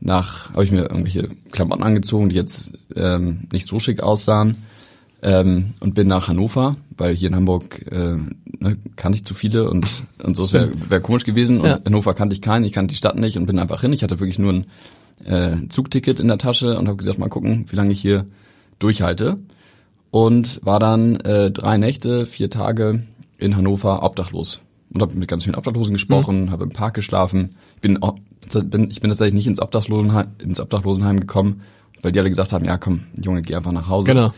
nach, 0.00 0.50
habe 0.52 0.64
ich 0.64 0.72
mir 0.72 0.82
irgendwelche 0.82 1.28
Klamotten 1.50 1.82
angezogen, 1.82 2.28
die 2.28 2.36
jetzt 2.36 2.72
ähm, 2.96 3.48
nicht 3.52 3.68
so 3.68 3.78
schick 3.78 4.02
aussahen 4.02 4.56
ähm, 5.22 5.74
und 5.80 5.94
bin 5.94 6.08
nach 6.08 6.28
Hannover, 6.28 6.76
weil 6.96 7.14
hier 7.14 7.28
in 7.28 7.36
Hamburg 7.36 7.86
äh, 7.92 8.16
ne, 8.58 8.76
kannte 8.96 9.16
ich 9.16 9.24
zu 9.24 9.34
viele 9.34 9.70
und 9.70 9.86
und 10.22 10.36
so 10.36 10.50
wäre 10.52 10.70
wär 10.88 11.00
komisch 11.00 11.24
gewesen 11.24 11.60
und 11.60 11.66
ja. 11.66 11.80
Hannover 11.84 12.14
kannte 12.14 12.34
ich 12.34 12.42
keinen, 12.42 12.64
ich 12.64 12.72
kannte 12.72 12.92
die 12.92 12.96
Stadt 12.96 13.16
nicht 13.16 13.36
und 13.36 13.46
bin 13.46 13.58
einfach 13.58 13.82
hin. 13.82 13.92
Ich 13.92 14.02
hatte 14.02 14.20
wirklich 14.20 14.38
nur 14.38 14.52
ein 14.52 14.66
äh, 15.24 15.68
Zugticket 15.68 16.20
in 16.20 16.28
der 16.28 16.38
Tasche 16.38 16.78
und 16.78 16.88
habe 16.88 16.96
gesagt, 16.96 17.18
mal 17.18 17.28
gucken, 17.28 17.66
wie 17.68 17.76
lange 17.76 17.92
ich 17.92 18.00
hier 18.00 18.26
durchhalte 18.78 19.38
und 20.10 20.60
war 20.64 20.78
dann 20.78 21.16
äh, 21.20 21.50
drei 21.50 21.76
Nächte, 21.76 22.26
vier 22.26 22.50
Tage 22.50 23.02
in 23.38 23.56
Hannover 23.56 24.02
obdachlos 24.02 24.60
und 24.92 25.02
habe 25.02 25.14
mit 25.16 25.28
ganz 25.28 25.44
vielen 25.44 25.56
Obdachlosen 25.56 25.92
gesprochen, 25.92 26.46
mhm. 26.46 26.50
habe 26.50 26.64
im 26.64 26.70
Park 26.70 26.94
geschlafen. 26.94 27.56
Ich 27.76 27.80
bin, 27.80 27.98
bin 28.54 28.90
ich 28.90 29.00
bin 29.00 29.10
tatsächlich 29.10 29.34
nicht 29.34 29.46
ins 29.46 29.60
Obdachlosenheim, 29.60 30.28
ins 30.38 30.60
Obdachlosenheim 30.60 31.20
gekommen, 31.20 31.62
weil 32.02 32.12
die 32.12 32.20
alle 32.20 32.28
gesagt 32.28 32.52
haben, 32.52 32.64
ja 32.64 32.78
komm, 32.78 33.00
Junge, 33.20 33.42
geh 33.42 33.54
einfach 33.54 33.72
nach 33.72 33.88
Hause. 33.88 34.06
Genau. 34.06 34.32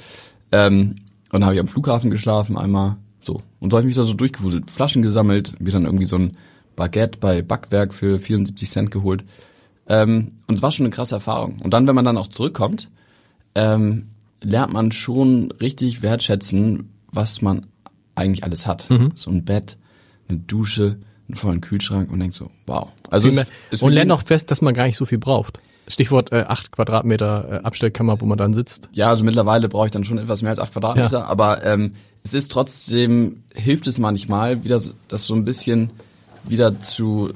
Ähm, 0.53 0.97
und 1.31 1.41
dann 1.41 1.45
habe 1.45 1.55
ich 1.55 1.61
am 1.61 1.69
Flughafen 1.69 2.11
geschlafen 2.11 2.59
einmal, 2.59 2.97
so. 3.21 3.43
Und 3.61 3.71
so 3.71 3.77
habe 3.77 3.87
ich 3.87 3.97
mich 3.97 3.97
da 3.97 4.05
so 4.05 4.15
durchgewuselt, 4.15 4.71
Flaschen 4.71 5.03
gesammelt, 5.03 5.59
mir 5.61 5.73
dann 5.73 5.85
irgendwie 5.85 6.05
so 6.05 6.17
ein 6.17 6.33
Baguette 6.77 7.19
bei 7.19 7.43
Backwerk 7.43 7.95
für 7.95 8.19
74 8.19 8.71
Cent 8.71 8.91
geholt. 8.91 9.25
Ähm, 9.89 10.33
und 10.47 10.57
es 10.57 10.63
war 10.63 10.71
schon 10.71 10.87
eine 10.87 10.95
krasse 10.95 11.15
Erfahrung. 11.15 11.61
Und 11.63 11.73
dann, 11.73 11.87
wenn 11.87 11.95
man 11.95 12.05
dann 12.05 12.19
auch 12.19 12.27
zurückkommt, 12.27 12.91
ähm, 13.55 14.09
lernt 14.43 14.73
man 14.73 14.93
schon 14.93 15.53
richtig 15.53 16.03
wertschätzen, 16.03 16.91
was 17.11 17.43
man 17.43 17.67
eigentlich 18.15 18.45
alles 18.45 18.67
hat. 18.67 18.91
Mhm. 18.91 19.13
So 19.15 19.31
ein 19.31 19.45
Bett, 19.45 19.79
eine 20.29 20.39
Dusche, 20.39 20.99
einen 21.33 21.39
vollen 21.39 21.61
Kühlschrank 21.61 22.11
und 22.11 22.21
denkt 22.21 22.35
so, 22.35 22.51
wow. 22.67 22.89
Also 23.11 23.29
es, 23.29 23.47
es 23.71 23.83
und 23.83 23.93
lernt 23.93 24.13
auch 24.13 24.23
fest, 24.23 24.51
dass 24.51 24.61
man 24.63 24.75
gar 24.75 24.85
nicht 24.85 24.97
so 24.97 25.07
viel 25.07 25.19
braucht. 25.19 25.61
Stichwort 25.89 26.31
äh, 26.31 26.45
acht 26.47 26.71
Quadratmeter 26.73 27.49
äh, 27.51 27.57
Abstellkammer, 27.65 28.21
wo 28.21 28.27
man 28.27 28.39
dann 28.39 28.55
sitzt. 28.55 28.89
Ja, 28.93 29.09
also 29.09 29.25
mittlerweile 29.25 29.69
brauche 29.69 29.87
ich 29.87 29.93
dann 29.93 30.05
schon 30.05 30.19
etwas 30.19 30.43
mehr 30.43 30.51
als 30.51 30.61
acht 30.61 30.73
Quadratmeter, 30.73 31.21
ja. 31.21 31.25
aber 31.25 31.65
ähm, 31.65 31.95
es 32.23 32.35
ist 32.35 32.53
trotzdem, 32.53 33.43
hilft 33.55 33.87
es 33.87 33.99
manchmal, 33.99 34.63
wieder 34.63 34.81
das 35.09 35.27
so 35.27 35.35
ein 35.35 35.45
bisschen 35.45 35.91
wieder 36.45 36.81
zu 36.81 37.31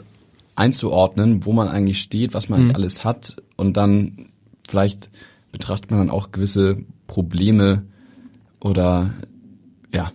einzuordnen, 0.55 1.45
wo 1.45 1.53
man 1.53 1.69
eigentlich 1.69 2.01
steht, 2.01 2.35
was 2.35 2.49
man 2.49 2.67
mhm. 2.67 2.75
alles 2.75 3.05
hat 3.05 3.37
und 3.57 3.77
dann 3.77 4.29
vielleicht 4.69 5.11
betrachtet 5.53 5.91
man 5.91 6.01
dann 6.01 6.11
auch 6.11 6.33
gewisse 6.33 6.79
Probleme 7.07 7.85
oder 8.61 9.11
ja, 9.93 10.13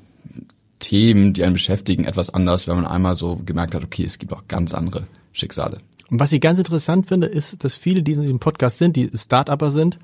Themen, 0.82 1.32
die 1.32 1.44
einen 1.44 1.54
beschäftigen, 1.54 2.04
etwas 2.04 2.30
anders, 2.30 2.68
wenn 2.68 2.76
man 2.76 2.86
einmal 2.86 3.16
so 3.16 3.38
gemerkt 3.46 3.74
hat, 3.74 3.84
okay, 3.84 4.04
es 4.04 4.20
gibt 4.20 4.34
auch 4.34 4.48
ganz 4.50 4.74
andere 4.74 5.08
Schicksale. 5.32 5.78
Und 6.10 6.20
was 6.20 6.34
ich 6.34 6.42
ganz 6.42 6.60
interessant 6.60 7.08
finde, 7.08 7.28
ist, 7.28 7.64
dass 7.64 7.76
viele, 7.76 8.04
die 8.04 8.12
in 8.12 8.22
diesem 8.22 8.40
Podcast 8.40 8.80
sind, 8.80 8.98
die 8.98 9.10
Start-Upper 9.16 9.72
sind, 9.72 9.98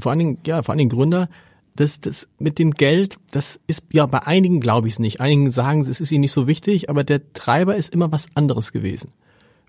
vor 0.00 0.10
allen 0.10 0.18
Dingen, 0.18 0.38
ja, 0.44 0.62
vor 0.62 0.72
allen 0.72 0.78
Dingen 0.78 0.90
Gründer, 0.90 1.28
das, 1.76 2.00
das 2.00 2.26
mit 2.38 2.58
dem 2.58 2.72
Geld, 2.72 3.18
das 3.30 3.60
ist 3.66 3.84
ja 3.92 4.06
bei 4.06 4.26
einigen 4.26 4.60
glaube 4.60 4.88
ich 4.88 4.94
es 4.94 4.98
nicht. 4.98 5.20
Einigen 5.20 5.50
sagen, 5.52 5.82
es 5.82 6.00
ist 6.00 6.10
ihnen 6.10 6.22
nicht 6.22 6.32
so 6.32 6.46
wichtig, 6.46 6.90
aber 6.90 7.04
der 7.04 7.32
Treiber 7.32 7.76
ist 7.76 7.94
immer 7.94 8.10
was 8.10 8.28
anderes 8.34 8.72
gewesen. 8.72 9.10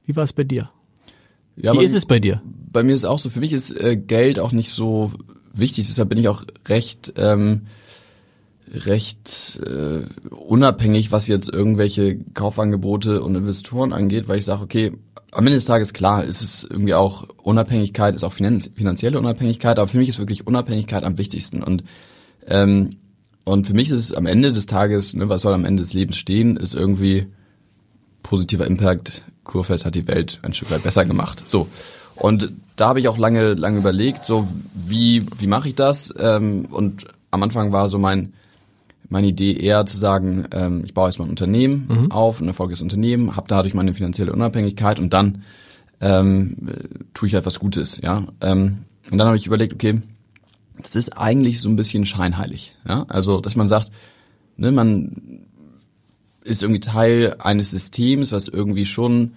Wie 0.05 0.15
war 0.15 0.23
es 0.23 0.33
bei 0.33 0.45
dir? 0.45 0.69
Ja, 1.57 1.73
Wie 1.73 1.83
ist 1.83 1.93
es 1.93 2.05
bei 2.05 2.19
dir? 2.19 2.41
Bei 2.71 2.83
mir 2.83 2.95
ist 2.95 3.03
auch 3.03 3.19
so. 3.19 3.29
Für 3.29 3.39
mich 3.39 3.51
ist 3.51 3.71
äh, 3.71 3.97
Geld 3.97 4.39
auch 4.39 4.51
nicht 4.51 4.69
so 4.69 5.11
wichtig. 5.53 5.87
Deshalb 5.87 6.09
bin 6.09 6.17
ich 6.17 6.29
auch 6.29 6.43
recht 6.67 7.13
ähm, 7.17 7.63
recht 8.73 9.59
äh, 9.65 10.01
unabhängig, 10.29 11.11
was 11.11 11.27
jetzt 11.27 11.49
irgendwelche 11.51 12.17
Kaufangebote 12.33 13.21
und 13.21 13.35
Investoren 13.35 13.93
angeht, 13.93 14.27
weil 14.27 14.39
ich 14.39 14.45
sage, 14.45 14.63
okay, 14.63 14.93
am 15.31 15.45
Ende 15.45 15.57
des 15.57 15.65
Tages 15.65 15.93
klar, 15.93 16.23
ist 16.23 16.41
es 16.41 16.63
irgendwie 16.63 16.93
auch 16.93 17.27
Unabhängigkeit, 17.43 18.15
ist 18.15 18.23
auch 18.23 18.33
finanzielle 18.33 19.19
Unabhängigkeit, 19.19 19.77
aber 19.77 19.87
für 19.87 19.97
mich 19.97 20.09
ist 20.09 20.19
wirklich 20.19 20.47
Unabhängigkeit 20.47 21.03
am 21.03 21.17
wichtigsten 21.17 21.63
und 21.63 21.83
ähm, 22.47 22.97
und 23.43 23.65
für 23.65 23.73
mich 23.73 23.89
ist 23.89 23.99
es 23.99 24.13
am 24.13 24.25
Ende 24.25 24.51
des 24.51 24.65
Tages, 24.65 25.13
ne, 25.13 25.29
was 25.29 25.41
soll 25.41 25.53
am 25.53 25.63
Ende 25.63 25.81
des 25.81 25.93
Lebens 25.93 26.17
stehen, 26.17 26.57
ist 26.57 26.75
irgendwie 26.75 27.27
positiver 28.21 28.67
Impact. 28.67 29.23
Kurfest 29.45 29.85
hat 29.85 29.95
die 29.95 30.07
Welt 30.07 30.39
ein 30.41 30.53
Stück 30.53 30.69
weit 30.71 30.83
besser 30.83 31.05
gemacht. 31.05 31.43
So 31.45 31.67
und 32.15 32.51
da 32.75 32.89
habe 32.89 32.99
ich 32.99 33.07
auch 33.07 33.17
lange 33.17 33.53
lange 33.53 33.77
überlegt, 33.77 34.25
so 34.25 34.47
wie 34.75 35.25
wie 35.37 35.47
mache 35.47 35.69
ich 35.69 35.75
das? 35.75 36.13
Ähm, 36.17 36.67
und 36.71 37.05
am 37.31 37.43
Anfang 37.43 37.71
war 37.71 37.87
so 37.89 37.97
mein 37.97 38.33
meine 39.09 39.27
Idee 39.27 39.53
eher 39.53 39.85
zu 39.85 39.97
sagen, 39.97 40.45
ähm, 40.51 40.83
ich 40.85 40.93
baue 40.93 41.07
erstmal 41.07 41.27
ein 41.27 41.31
Unternehmen 41.31 41.87
mhm. 41.87 42.11
auf, 42.11 42.41
ein 42.41 42.47
erfolgreiches 42.47 42.81
Unternehmen, 42.81 43.35
habe 43.35 43.47
dadurch 43.47 43.73
meine 43.73 43.93
finanzielle 43.93 44.33
Unabhängigkeit 44.33 44.99
und 44.99 45.13
dann 45.13 45.43
ähm, 46.01 46.57
tue 47.13 47.27
ich 47.27 47.33
etwas 47.33 47.59
Gutes, 47.59 47.99
ja. 48.01 48.23
Ähm, 48.41 48.79
und 49.09 49.17
dann 49.17 49.27
habe 49.27 49.37
ich 49.37 49.47
überlegt, 49.47 49.73
okay, 49.73 50.01
das 50.81 50.95
ist 50.95 51.17
eigentlich 51.17 51.61
so 51.61 51.69
ein 51.69 51.75
bisschen 51.75 52.05
scheinheilig, 52.05 52.75
ja. 52.87 53.05
Also, 53.07 53.41
dass 53.41 53.55
man 53.55 53.69
sagt, 53.69 53.91
ne, 54.57 54.71
man 54.71 55.45
ist 56.43 56.63
irgendwie 56.63 56.79
Teil 56.79 57.35
eines 57.39 57.71
Systems, 57.71 58.31
was 58.31 58.47
irgendwie 58.47 58.85
schon 58.85 59.33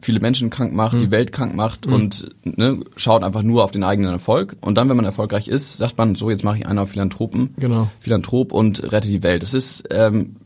viele 0.00 0.20
Menschen 0.20 0.50
krank 0.50 0.72
macht, 0.72 0.94
mhm. 0.94 0.98
die 0.98 1.10
Welt 1.10 1.32
krank 1.32 1.54
macht 1.54 1.86
mhm. 1.86 1.92
und 1.92 2.34
ne, 2.44 2.80
schaut 2.96 3.22
einfach 3.22 3.42
nur 3.42 3.64
auf 3.64 3.70
den 3.70 3.84
eigenen 3.84 4.12
Erfolg. 4.12 4.56
Und 4.60 4.76
dann, 4.76 4.88
wenn 4.88 4.96
man 4.96 5.04
erfolgreich 5.04 5.48
ist, 5.48 5.76
sagt 5.76 5.98
man, 5.98 6.14
so 6.14 6.30
jetzt 6.30 6.44
mache 6.44 6.58
ich 6.58 6.66
einen 6.66 6.78
auf 6.78 6.90
Philanthropen, 6.90 7.54
genau. 7.58 7.88
Philanthrop 8.00 8.52
und 8.52 8.92
rette 8.92 9.08
die 9.08 9.22
Welt. 9.22 9.42
Das 9.42 9.54
ist 9.54 9.84
ähm, 9.90 10.36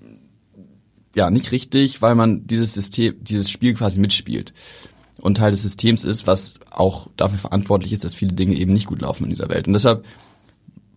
ja 1.14 1.30
nicht 1.30 1.52
richtig, 1.52 2.02
weil 2.02 2.14
man 2.14 2.46
dieses 2.46 2.74
System, 2.74 3.14
dieses 3.20 3.50
Spiel 3.50 3.74
quasi 3.74 4.00
mitspielt 4.00 4.52
und 5.20 5.36
Teil 5.36 5.50
des 5.50 5.62
Systems 5.62 6.04
ist, 6.04 6.26
was 6.26 6.54
auch 6.70 7.08
dafür 7.16 7.38
verantwortlich 7.38 7.92
ist, 7.92 8.04
dass 8.04 8.14
viele 8.14 8.32
Dinge 8.32 8.54
eben 8.54 8.72
nicht 8.72 8.86
gut 8.86 9.02
laufen 9.02 9.24
in 9.24 9.30
dieser 9.30 9.48
Welt. 9.48 9.66
Und 9.66 9.74
deshalb 9.74 10.04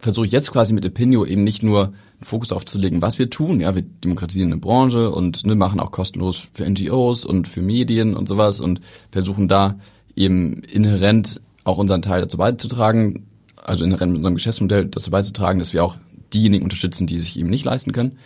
versuche 0.04 0.26
ich 0.26 0.32
jetzt 0.32 0.52
quasi 0.52 0.74
mit 0.74 0.86
Opinio 0.86 1.26
eben 1.26 1.44
nicht 1.44 1.64
nur 1.64 1.86
einen 1.86 1.96
Fokus 2.24 2.52
aufzulegen, 2.52 3.02
was 3.02 3.20
wir 3.20 3.30
tun. 3.30 3.60
Ja, 3.62 3.76
wir 3.76 3.82
demokratisieren 3.82 4.52
eine 4.52 4.62
Branche 4.62 5.10
und 5.10 5.46
ne, 5.46 5.56
machen 5.56 5.80
auch 5.80 5.92
kostenlos 5.92 6.44
für 6.54 6.70
NGOs 6.70 7.26
und 7.26 7.48
für 7.48 7.62
Medien 7.62 8.16
und 8.16 8.28
sowas 8.28 8.60
und 8.60 8.82
versuchen 9.12 9.48
da 9.48 9.80
eben 10.16 10.62
inhärent 10.64 11.42
auch 11.64 11.78
unseren 11.78 12.02
Teil 12.02 12.22
dazu 12.22 12.38
beizutragen, 12.38 13.26
also 13.56 13.86
inhärent 13.86 14.12
mit 14.12 14.18
unserem 14.20 14.36
Geschäftsmodell 14.36 14.86
dazu 14.86 15.10
beizutragen, 15.10 15.60
dass 15.60 15.74
wir 15.74 15.84
auch 15.84 15.98
diejenigen 16.34 16.64
unterstützen, 16.64 17.08
die 17.08 17.20
sich 17.20 17.40
eben 17.40 17.50
nicht 17.50 17.66
leisten 17.66 17.94
können. 17.94 18.18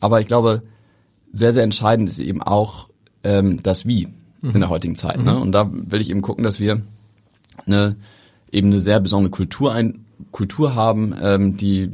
Aber 0.00 0.20
ich 0.20 0.26
glaube, 0.26 0.62
sehr, 1.32 1.52
sehr 1.52 1.64
entscheidend 1.64 2.08
ist 2.08 2.18
eben 2.18 2.42
auch 2.42 2.88
ähm, 3.22 3.62
das 3.62 3.86
Wie 3.86 4.08
mhm. 4.42 4.50
in 4.54 4.60
der 4.60 4.68
heutigen 4.68 4.96
Zeit. 4.96 5.18
Mhm. 5.18 5.24
Ne? 5.24 5.38
Und 5.38 5.52
da 5.52 5.70
will 5.72 6.00
ich 6.00 6.10
eben 6.10 6.22
gucken, 6.22 6.44
dass 6.44 6.60
wir 6.60 6.82
eine, 7.66 7.96
eben 8.52 8.68
eine 8.68 8.80
sehr 8.80 9.00
besondere 9.00 9.30
Kultur 9.30 9.72
ein, 9.72 10.03
Kultur 10.34 10.74
haben, 10.74 11.14
ähm, 11.22 11.56
die 11.56 11.92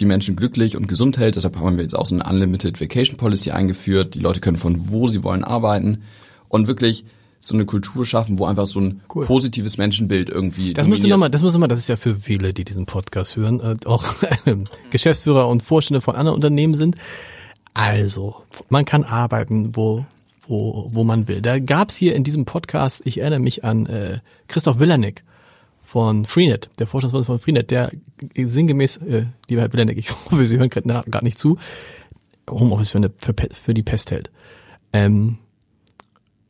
die 0.00 0.06
Menschen 0.06 0.34
glücklich 0.34 0.76
und 0.76 0.88
gesund 0.88 1.18
hält. 1.18 1.36
Deshalb 1.36 1.56
haben 1.56 1.76
wir 1.76 1.84
jetzt 1.84 1.94
auch 1.94 2.06
so 2.06 2.16
eine 2.16 2.24
Unlimited 2.24 2.80
Vacation 2.80 3.16
Policy 3.16 3.52
eingeführt. 3.52 4.14
Die 4.14 4.20
Leute 4.20 4.40
können 4.40 4.56
von 4.56 4.88
wo 4.88 5.06
sie 5.06 5.22
wollen 5.22 5.44
arbeiten 5.44 6.02
und 6.48 6.66
wirklich 6.66 7.04
so 7.40 7.54
eine 7.54 7.66
Kultur 7.66 8.06
schaffen, 8.06 8.38
wo 8.38 8.46
einfach 8.46 8.66
so 8.66 8.80
ein 8.80 9.02
cool. 9.14 9.26
positives 9.26 9.76
Menschenbild 9.76 10.30
irgendwie. 10.30 10.72
Das 10.72 10.88
müsste 10.88 11.08
nochmal, 11.08 11.28
das 11.28 11.42
müsste 11.42 11.58
mal, 11.58 11.68
das 11.68 11.78
ist 11.78 11.88
ja 11.88 11.96
für 11.96 12.14
viele, 12.14 12.54
die 12.54 12.64
diesen 12.64 12.86
Podcast 12.86 13.36
hören, 13.36 13.60
äh, 13.60 13.76
auch 13.86 14.22
äh, 14.46 14.56
Geschäftsführer 14.90 15.46
und 15.46 15.62
Vorstände 15.62 16.00
von 16.00 16.16
anderen 16.16 16.36
Unternehmen 16.36 16.74
sind. 16.74 16.96
Also, 17.74 18.36
man 18.70 18.86
kann 18.86 19.04
arbeiten, 19.04 19.76
wo 19.76 20.06
wo 20.48 20.88
wo 20.92 21.04
man 21.04 21.28
will. 21.28 21.42
Da 21.42 21.58
gab's 21.58 21.96
hier 21.96 22.14
in 22.14 22.24
diesem 22.24 22.46
Podcast, 22.46 23.02
ich 23.04 23.18
erinnere 23.18 23.40
mich 23.40 23.62
an 23.62 23.86
äh, 23.86 24.18
Christoph 24.48 24.78
Willernick 24.78 25.22
von 25.84 26.24
Freenet, 26.24 26.70
der 26.78 26.86
Vorstandsvorsitzende 26.86 27.38
von 27.38 27.44
Freenet, 27.44 27.70
der 27.70 27.92
sinngemäß, 28.36 28.96
äh, 28.96 29.26
lieber 29.48 29.62
Herr 29.62 29.72
Willendeck, 29.72 29.98
ich 29.98 30.10
hoffe, 30.30 30.44
Sie 30.44 30.58
hören 30.58 30.70
gerade 30.70 31.24
nicht 31.24 31.38
zu, 31.38 31.58
Homeoffice 32.50 32.90
für, 32.90 32.98
eine, 32.98 33.12
für, 33.18 33.34
für 33.52 33.74
die 33.74 33.82
Pest 33.82 34.10
hält. 34.10 34.30
Ähm, 34.92 35.38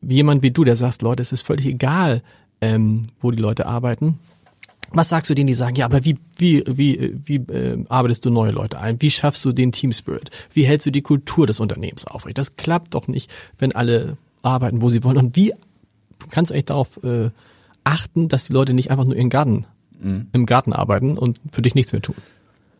wie 0.01 0.16
jemand 0.16 0.43
wie 0.43 0.51
du, 0.51 0.64
der 0.64 0.76
sagt, 0.76 1.03
Leute, 1.03 1.22
es 1.22 1.32
ist 1.32 1.43
völlig 1.43 1.66
egal, 1.66 2.22
ähm, 2.61 3.03
wo 3.20 3.30
die 3.30 3.43
Leute 3.43 3.66
arbeiten. 3.66 4.18
Was 4.93 5.09
sagst 5.09 5.30
du 5.30 5.35
denen, 5.35 5.49
die 5.49 5.55
sagen, 5.55 5.76
ja, 5.76 5.87
aber 5.87 6.05
wie, 6.05 6.18
wie, 6.37 6.62
wie, 6.66 7.18
wie 7.24 7.37
äh, 7.53 7.85
arbeitest 7.89 8.24
du 8.24 8.30
neue 8.30 8.53
Leute 8.53 8.78
ein? 8.78 9.01
Wie 9.03 9.11
schaffst 9.11 9.45
du 9.45 9.53
den 9.53 9.72
Team 9.72 9.93
Spirit? 9.93 10.30
Wie 10.53 10.64
hältst 10.64 10.87
du 10.87 10.93
die 10.93 11.03
Kultur 11.03 11.47
des 11.47 11.59
Unternehmens 11.59 12.07
aufrecht? 12.07 12.39
Das 12.39 12.57
klappt 12.57 12.95
doch 12.95 13.09
nicht, 13.09 13.30
wenn 13.59 13.72
alle 13.72 14.16
arbeiten, 14.43 14.82
wo 14.82 14.91
sie 14.91 15.03
wollen. 15.03 15.16
Und 15.16 15.37
wie 15.37 15.53
kannst 16.30 16.51
du 16.51 16.55
eigentlich 16.55 16.66
darauf 16.66 17.03
äh, 17.03 17.30
achten, 17.85 18.28
dass 18.28 18.45
die 18.45 18.53
Leute 18.53 18.74
nicht 18.74 18.91
einfach 18.91 19.05
nur 19.05 19.16
ihren 19.16 19.30
Garten, 19.30 19.66
mhm. 19.99 20.28
im 20.32 20.47
Garten 20.47 20.72
arbeiten 20.72 21.16
und 21.16 21.39
für 21.53 21.62
dich 21.62 21.74
nichts 21.74 21.93
mehr 21.93 22.03
tun? 22.03 22.16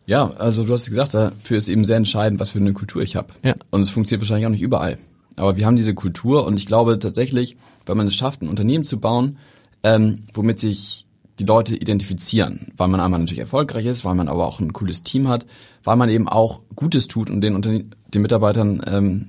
Ja, 0.07 0.31
also 0.37 0.63
du 0.63 0.73
hast 0.73 0.87
gesagt, 0.87 1.13
dafür 1.13 1.57
ist 1.57 1.67
eben 1.67 1.85
sehr 1.85 1.97
entscheidend, 1.97 2.39
was 2.39 2.51
für 2.51 2.59
eine 2.59 2.73
Kultur 2.73 3.01
ich 3.01 3.15
habe. 3.15 3.33
Ja. 3.43 3.55
Und 3.71 3.81
es 3.81 3.89
funktioniert 3.89 4.21
wahrscheinlich 4.21 4.45
auch 4.45 4.51
nicht 4.51 4.61
überall. 4.61 4.99
Aber 5.35 5.57
wir 5.57 5.65
haben 5.65 5.75
diese 5.75 5.93
Kultur 5.93 6.45
und 6.45 6.59
ich 6.59 6.67
glaube 6.67 6.99
tatsächlich, 6.99 7.57
wenn 7.85 7.97
man 7.97 8.07
es 8.07 8.15
schafft, 8.15 8.41
ein 8.41 8.49
Unternehmen 8.49 8.85
zu 8.85 8.99
bauen, 8.99 9.37
ähm, 9.83 10.19
womit 10.33 10.59
sich 10.59 11.05
die 11.39 11.43
Leute 11.43 11.75
identifizieren, 11.75 12.71
weil 12.77 12.87
man 12.87 12.99
einmal 12.99 13.19
natürlich 13.19 13.39
erfolgreich 13.39 13.85
ist, 13.85 14.05
weil 14.05 14.15
man 14.15 14.29
aber 14.29 14.45
auch 14.45 14.59
ein 14.59 14.71
cooles 14.71 15.03
Team 15.03 15.27
hat, 15.27 15.45
weil 15.83 15.97
man 15.97 16.09
eben 16.09 16.29
auch 16.29 16.61
Gutes 16.75 17.07
tut 17.07 17.29
und 17.29 17.41
den, 17.41 17.55
Unterne 17.55 17.85
den 18.13 18.21
Mitarbeitern 18.21 18.81
ähm, 18.87 19.27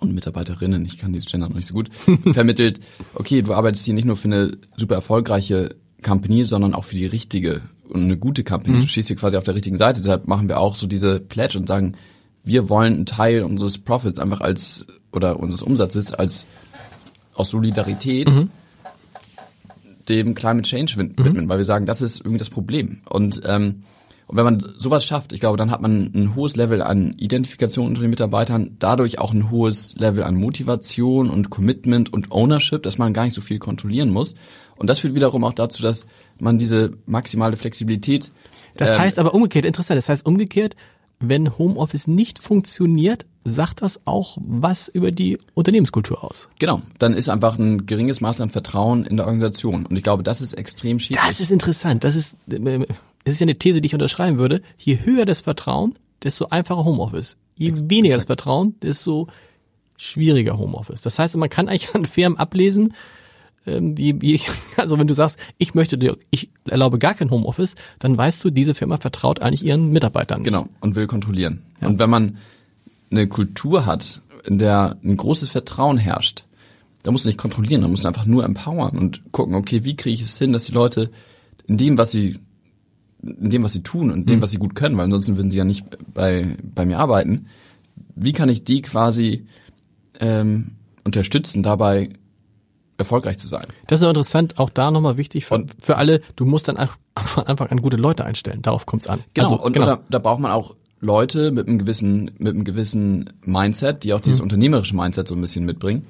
und 0.00 0.14
Mitarbeiterinnen, 0.14 0.84
ich 0.84 0.98
kann 0.98 1.12
dieses 1.12 1.30
Gender 1.30 1.48
noch 1.48 1.56
nicht 1.56 1.66
so 1.66 1.74
gut, 1.74 1.90
vermittelt, 2.32 2.80
okay, 3.14 3.42
du 3.42 3.54
arbeitest 3.54 3.84
hier 3.84 3.94
nicht 3.94 4.06
nur 4.06 4.16
für 4.16 4.28
eine 4.28 4.56
super 4.76 4.94
erfolgreiche 4.94 5.76
Company, 6.02 6.44
sondern 6.44 6.74
auch 6.74 6.84
für 6.84 6.96
die 6.96 7.06
richtige 7.06 7.62
und 7.88 8.04
eine 8.04 8.16
gute 8.16 8.44
Company. 8.44 8.76
Mhm. 8.76 8.80
Du 8.82 8.86
stehst 8.88 9.08
hier 9.08 9.16
quasi 9.16 9.36
auf 9.36 9.44
der 9.44 9.54
richtigen 9.54 9.76
Seite. 9.76 10.00
Deshalb 10.00 10.26
machen 10.26 10.48
wir 10.48 10.60
auch 10.60 10.76
so 10.76 10.86
diese 10.86 11.20
Pledge 11.20 11.58
und 11.58 11.66
sagen, 11.66 11.96
wir 12.44 12.68
wollen 12.68 12.94
einen 12.94 13.06
Teil 13.06 13.42
unseres 13.42 13.78
Profits 13.78 14.18
einfach 14.18 14.40
als 14.40 14.86
oder 15.12 15.38
unseres 15.40 15.62
Umsatzes 15.62 16.12
als 16.12 16.46
aus 17.34 17.50
Solidarität 17.50 18.28
mhm 18.28 18.50
dem 20.10 20.34
Climate 20.34 20.68
Change 20.68 20.96
widmen, 20.96 21.44
mhm. 21.44 21.48
weil 21.48 21.58
wir 21.58 21.64
sagen, 21.64 21.86
das 21.86 22.02
ist 22.02 22.18
irgendwie 22.20 22.38
das 22.38 22.50
Problem. 22.50 23.00
Und, 23.08 23.40
ähm, 23.46 23.84
und 24.30 24.36
wenn 24.36 24.44
man 24.44 24.74
sowas 24.78 25.04
schafft, 25.04 25.32
ich 25.32 25.40
glaube, 25.40 25.56
dann 25.56 25.72
hat 25.72 25.80
man 25.80 26.12
ein 26.14 26.36
hohes 26.36 26.54
Level 26.54 26.82
an 26.82 27.14
Identifikation 27.18 27.88
unter 27.88 28.00
den 28.00 28.10
Mitarbeitern, 28.10 28.76
dadurch 28.78 29.18
auch 29.18 29.32
ein 29.32 29.50
hohes 29.50 29.96
Level 29.96 30.22
an 30.22 30.36
Motivation 30.36 31.30
und 31.30 31.50
Commitment 31.50 32.12
und 32.12 32.30
Ownership, 32.30 32.84
dass 32.84 32.96
man 32.96 33.12
gar 33.12 33.24
nicht 33.24 33.34
so 33.34 33.40
viel 33.40 33.58
kontrollieren 33.58 34.10
muss. 34.10 34.36
Und 34.76 34.88
das 34.88 35.00
führt 35.00 35.16
wiederum 35.16 35.42
auch 35.42 35.52
dazu, 35.52 35.82
dass 35.82 36.06
man 36.38 36.58
diese 36.58 36.92
maximale 37.06 37.56
Flexibilität. 37.56 38.30
Das 38.76 38.92
ähm, 38.92 39.00
heißt 39.00 39.18
aber 39.18 39.34
umgekehrt, 39.34 39.64
interessant, 39.64 39.98
das 39.98 40.08
heißt 40.08 40.24
umgekehrt, 40.24 40.76
wenn 41.18 41.58
Homeoffice 41.58 42.06
nicht 42.06 42.38
funktioniert, 42.38 43.26
sagt 43.42 43.82
das 43.82 44.06
auch 44.06 44.38
was 44.40 44.86
über 44.86 45.10
die 45.10 45.38
Unternehmenskultur 45.54 46.22
aus. 46.22 46.48
Genau, 46.60 46.82
dann 47.00 47.14
ist 47.14 47.28
einfach 47.28 47.58
ein 47.58 47.84
geringes 47.84 48.20
Maß 48.20 48.40
an 48.42 48.50
Vertrauen 48.50 49.04
in 49.06 49.16
der 49.16 49.26
Organisation. 49.26 49.86
Und 49.86 49.96
ich 49.96 50.04
glaube, 50.04 50.22
das 50.22 50.40
ist 50.40 50.52
extrem 50.52 51.00
schwierig. 51.00 51.20
Das 51.26 51.40
ist 51.40 51.50
interessant. 51.50 52.04
Das 52.04 52.14
ist, 52.14 52.36
das 53.24 53.34
ist 53.34 53.40
ja 53.40 53.44
eine 53.44 53.58
These, 53.58 53.80
die 53.80 53.86
ich 53.86 53.94
unterschreiben 53.94 54.38
würde. 54.38 54.62
Je 54.78 54.98
höher 55.04 55.26
das 55.26 55.40
Vertrauen, 55.40 55.94
desto 56.22 56.46
einfacher 56.46 56.84
Homeoffice. 56.84 57.36
Je 57.56 57.72
weniger 57.84 58.16
das 58.16 58.26
Vertrauen, 58.26 58.74
desto 58.80 59.28
schwieriger 59.96 60.58
Homeoffice. 60.58 61.02
Das 61.02 61.18
heißt, 61.18 61.36
man 61.36 61.50
kann 61.50 61.68
eigentlich 61.68 61.90
an 61.94 62.06
Firmen 62.06 62.38
ablesen, 62.38 62.94
ähm, 63.66 63.96
wie, 63.98 64.20
wie, 64.22 64.40
also 64.76 64.98
wenn 64.98 65.06
du 65.06 65.14
sagst, 65.14 65.38
ich 65.58 65.74
möchte 65.74 65.98
dir, 65.98 66.16
ich 66.30 66.50
erlaube 66.66 66.98
gar 66.98 67.14
kein 67.14 67.30
Homeoffice, 67.30 67.74
dann 67.98 68.16
weißt 68.16 68.42
du, 68.44 68.50
diese 68.50 68.74
Firma 68.74 68.96
vertraut 68.96 69.40
eigentlich 69.40 69.64
ihren 69.64 69.90
Mitarbeitern. 69.90 70.40
Nicht. 70.40 70.46
Genau, 70.46 70.68
und 70.80 70.96
will 70.96 71.06
kontrollieren. 71.06 71.62
Ja. 71.80 71.88
Und 71.88 71.98
wenn 71.98 72.10
man 72.10 72.38
eine 73.10 73.28
Kultur 73.28 73.86
hat, 73.86 74.22
in 74.46 74.58
der 74.58 74.96
ein 75.04 75.16
großes 75.16 75.50
Vertrauen 75.50 75.98
herrscht, 75.98 76.44
da 77.02 77.10
musst 77.10 77.24
du 77.24 77.28
nicht 77.28 77.38
kontrollieren, 77.38 77.82
da 77.82 77.88
musst 77.88 78.04
du 78.04 78.08
einfach 78.08 78.26
nur 78.26 78.44
empowern 78.44 78.96
und 78.96 79.32
gucken, 79.32 79.54
okay, 79.54 79.84
wie 79.84 79.96
kriege 79.96 80.14
ich 80.14 80.22
es 80.22 80.38
hin, 80.38 80.52
dass 80.52 80.66
die 80.66 80.72
Leute 80.72 81.10
in 81.66 81.76
dem, 81.76 81.98
was 81.98 82.10
sie 82.12 82.38
in 83.22 83.50
dem, 83.50 83.62
was 83.62 83.72
sie 83.72 83.82
tun 83.82 84.10
und 84.10 84.20
in 84.20 84.26
dem, 84.26 84.36
mhm. 84.38 84.42
was 84.42 84.50
sie 84.50 84.58
gut 84.58 84.74
können, 84.74 84.96
weil 84.96 85.04
ansonsten 85.04 85.36
würden 85.36 85.50
sie 85.50 85.58
ja 85.58 85.64
nicht 85.64 85.86
bei, 86.14 86.56
bei 86.62 86.86
mir 86.86 86.98
arbeiten. 86.98 87.46
Wie 88.14 88.32
kann 88.32 88.48
ich 88.48 88.64
die 88.64 88.82
quasi 88.82 89.46
ähm, 90.20 90.72
unterstützen, 91.04 91.62
dabei 91.62 92.10
erfolgreich 92.98 93.38
zu 93.38 93.48
sein. 93.48 93.66
Das 93.86 94.00
ist 94.00 94.06
interessant, 94.06 94.58
auch 94.58 94.70
da 94.70 94.90
nochmal 94.90 95.16
wichtig 95.16 95.46
für, 95.46 95.54
und, 95.54 95.74
für 95.80 95.96
alle, 95.96 96.20
du 96.36 96.44
musst 96.44 96.68
dann 96.68 96.76
von 97.16 97.46
Anfang 97.46 97.68
an 97.70 97.82
gute 97.82 97.96
Leute 97.96 98.24
einstellen, 98.24 98.62
darauf 98.62 98.86
kommt's 98.86 99.08
an. 99.08 99.20
Genau, 99.34 99.52
also, 99.52 99.62
und 99.62 99.72
genau. 99.72 99.86
Da, 99.86 100.00
da 100.08 100.18
braucht 100.18 100.40
man 100.40 100.52
auch 100.52 100.76
Leute 101.00 101.50
mit 101.50 101.66
einem 101.66 101.78
gewissen, 101.78 102.30
mit 102.38 102.54
einem 102.54 102.64
gewissen 102.64 103.32
Mindset, 103.44 104.04
die 104.04 104.12
auch 104.12 104.20
dieses 104.20 104.40
mhm. 104.40 104.44
unternehmerische 104.44 104.94
Mindset 104.94 105.26
so 105.26 105.34
ein 105.34 105.40
bisschen 105.40 105.64
mitbringen. 105.64 106.06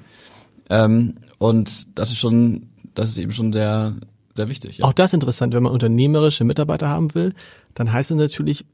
Ähm, 0.69 1.15
und 1.37 1.87
das 1.97 2.11
ist 2.11 2.17
schon, 2.17 2.67
das 2.93 3.09
ist 3.09 3.17
eben 3.17 3.31
schon 3.31 3.53
sehr, 3.53 3.95
sehr 4.35 4.49
wichtig. 4.49 4.79
Ja. 4.79 4.85
Auch 4.85 4.93
das 4.93 5.09
ist 5.09 5.13
interessant, 5.15 5.53
wenn 5.53 5.63
man 5.63 5.71
unternehmerische 5.71 6.43
Mitarbeiter 6.43 6.89
haben 6.89 7.13
will, 7.15 7.33
dann 7.73 7.91
heißt 7.91 8.11
es 8.11 8.17
natürlich, 8.17 8.65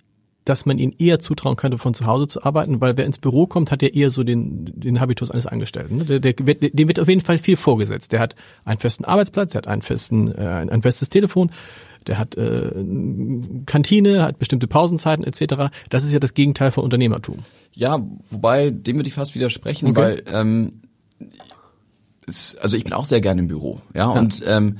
dass 0.47 0.65
man 0.65 0.79
ihnen 0.79 0.93
eher 0.97 1.19
zutrauen 1.19 1.57
könnte, 1.57 1.77
von 1.77 1.93
zu 1.93 2.05
Hause 2.05 2.27
zu 2.27 2.43
arbeiten, 2.43 2.79
weil 2.79 2.95
wer 2.95 3.05
ins 3.05 3.17
Büro 3.17 3.47
kommt, 3.47 3.69
hat 3.69 3.81
ja 3.81 3.89
eher 3.89 4.09
so 4.09 4.23
den, 4.23 4.71
den 4.79 5.01
Habitus 5.01 5.29
eines 5.29 5.45
Angestellten. 5.45 5.97
Ne? 5.97 6.05
Der, 6.05 6.19
der, 6.21 6.33
dem 6.33 6.87
wird 6.87 7.01
auf 7.01 7.09
jeden 7.09 7.19
Fall 7.19 7.37
viel 7.37 7.57
vorgesetzt. 7.57 8.13
Der 8.13 8.21
hat 8.21 8.35
einen 8.63 8.79
festen 8.79 9.03
Arbeitsplatz, 9.03 9.51
der 9.51 9.59
hat 9.59 9.67
einen 9.67 9.81
festen, 9.81 10.33
äh, 10.33 10.47
ein, 10.47 10.69
ein 10.69 10.81
festes 10.81 11.09
Telefon, 11.09 11.51
der 12.07 12.17
hat 12.17 12.35
äh, 12.35 12.71
Kantine, 13.65 14.23
hat 14.23 14.39
bestimmte 14.39 14.67
Pausenzeiten 14.67 15.25
etc. 15.25 15.69
Das 15.89 16.05
ist 16.05 16.13
ja 16.13 16.19
das 16.19 16.33
Gegenteil 16.33 16.71
von 16.71 16.85
Unternehmertum. 16.85 17.39
Ja, 17.73 18.01
wobei 18.29 18.69
dem 18.69 18.95
würde 18.95 19.09
ich 19.09 19.15
fast 19.15 19.35
widersprechen, 19.35 19.89
okay. 19.89 20.01
weil 20.01 20.23
ähm, 20.31 20.81
es, 22.25 22.55
also 22.55 22.77
ich 22.77 22.85
bin 22.85 22.93
auch 22.93 23.05
sehr 23.05 23.19
gerne 23.19 23.41
im 23.41 23.49
Büro, 23.49 23.81
ja, 23.93 24.13
ja. 24.13 24.19
und 24.19 24.41
ähm, 24.45 24.77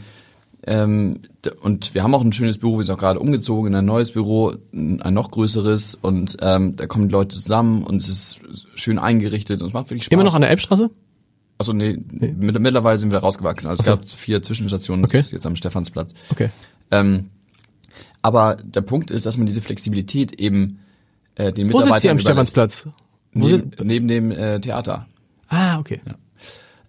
ähm, 0.68 1.22
und 1.61 1.95
wir 1.95 2.03
haben 2.03 2.13
auch 2.13 2.22
ein 2.22 2.34
schönes 2.34 2.57
Büro, 2.57 2.78
wir 2.78 2.84
sind 2.84 2.93
auch 2.93 2.99
gerade 2.99 3.20
umgezogen 3.20 3.68
in 3.68 3.76
ein 3.76 3.86
neues 3.86 4.11
Büro, 4.11 4.53
ein 4.74 5.13
noch 5.13 5.32
größeres 5.32 5.95
und 5.95 6.38
ähm, 6.41 6.76
da 6.76 6.88
kommen 6.88 7.07
die 7.07 7.13
Leute 7.13 7.38
zusammen 7.38 7.84
und 7.84 8.01
es 8.01 8.09
ist 8.09 8.39
schön 8.76 8.99
eingerichtet 8.99 9.61
und 9.61 9.70
es 9.70 9.74
macht 9.74 9.89
wirklich 9.89 10.03
Spaß. 10.03 10.13
Immer 10.13 10.26
noch 10.26 10.36
an 10.36 10.41
der 10.41 10.49
Elbstraße? 10.49 10.89
Also 11.57 11.72
nee, 11.72 11.97
nee. 12.11 12.34
mittlerweile 12.38 12.99
sind 12.99 13.11
wir 13.11 13.20
rausgewachsen. 13.20 13.70
Also 13.70 13.82
so. 13.82 13.93
es 13.93 13.99
gab 13.99 14.09
vier 14.09 14.43
Zwischenstationen 14.43 15.05
okay. 15.05 15.24
jetzt 15.32 15.45
am 15.45 15.55
Stephansplatz. 15.55 16.13
Okay. 16.32 16.49
Ähm, 16.91 17.30
aber 18.22 18.57
der 18.61 18.82
Punkt 18.82 19.09
ist, 19.09 19.26
dass 19.26 19.38
man 19.38 19.45
diese 19.45 19.61
Flexibilität 19.61 20.34
eben 20.34 20.80
äh, 21.36 21.53
den 21.53 21.72
Wo 21.72 21.78
Mitarbeitern 21.78 21.93
sitzt 21.93 22.05
ihr 22.05 22.11
am 22.11 22.20
Stephansplatz? 22.20 22.88
Neben, 23.32 23.72
neben 23.82 24.07
dem 24.07 24.32
äh, 24.32 24.59
Theater. 24.59 25.07
Ah, 25.47 25.80
okay. 25.80 26.01
Ja. 26.05 26.15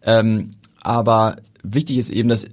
Ähm, 0.02 0.56
aber 0.80 1.36
wichtig 1.62 1.98
ist 1.98 2.10
eben, 2.10 2.28
dass 2.28 2.48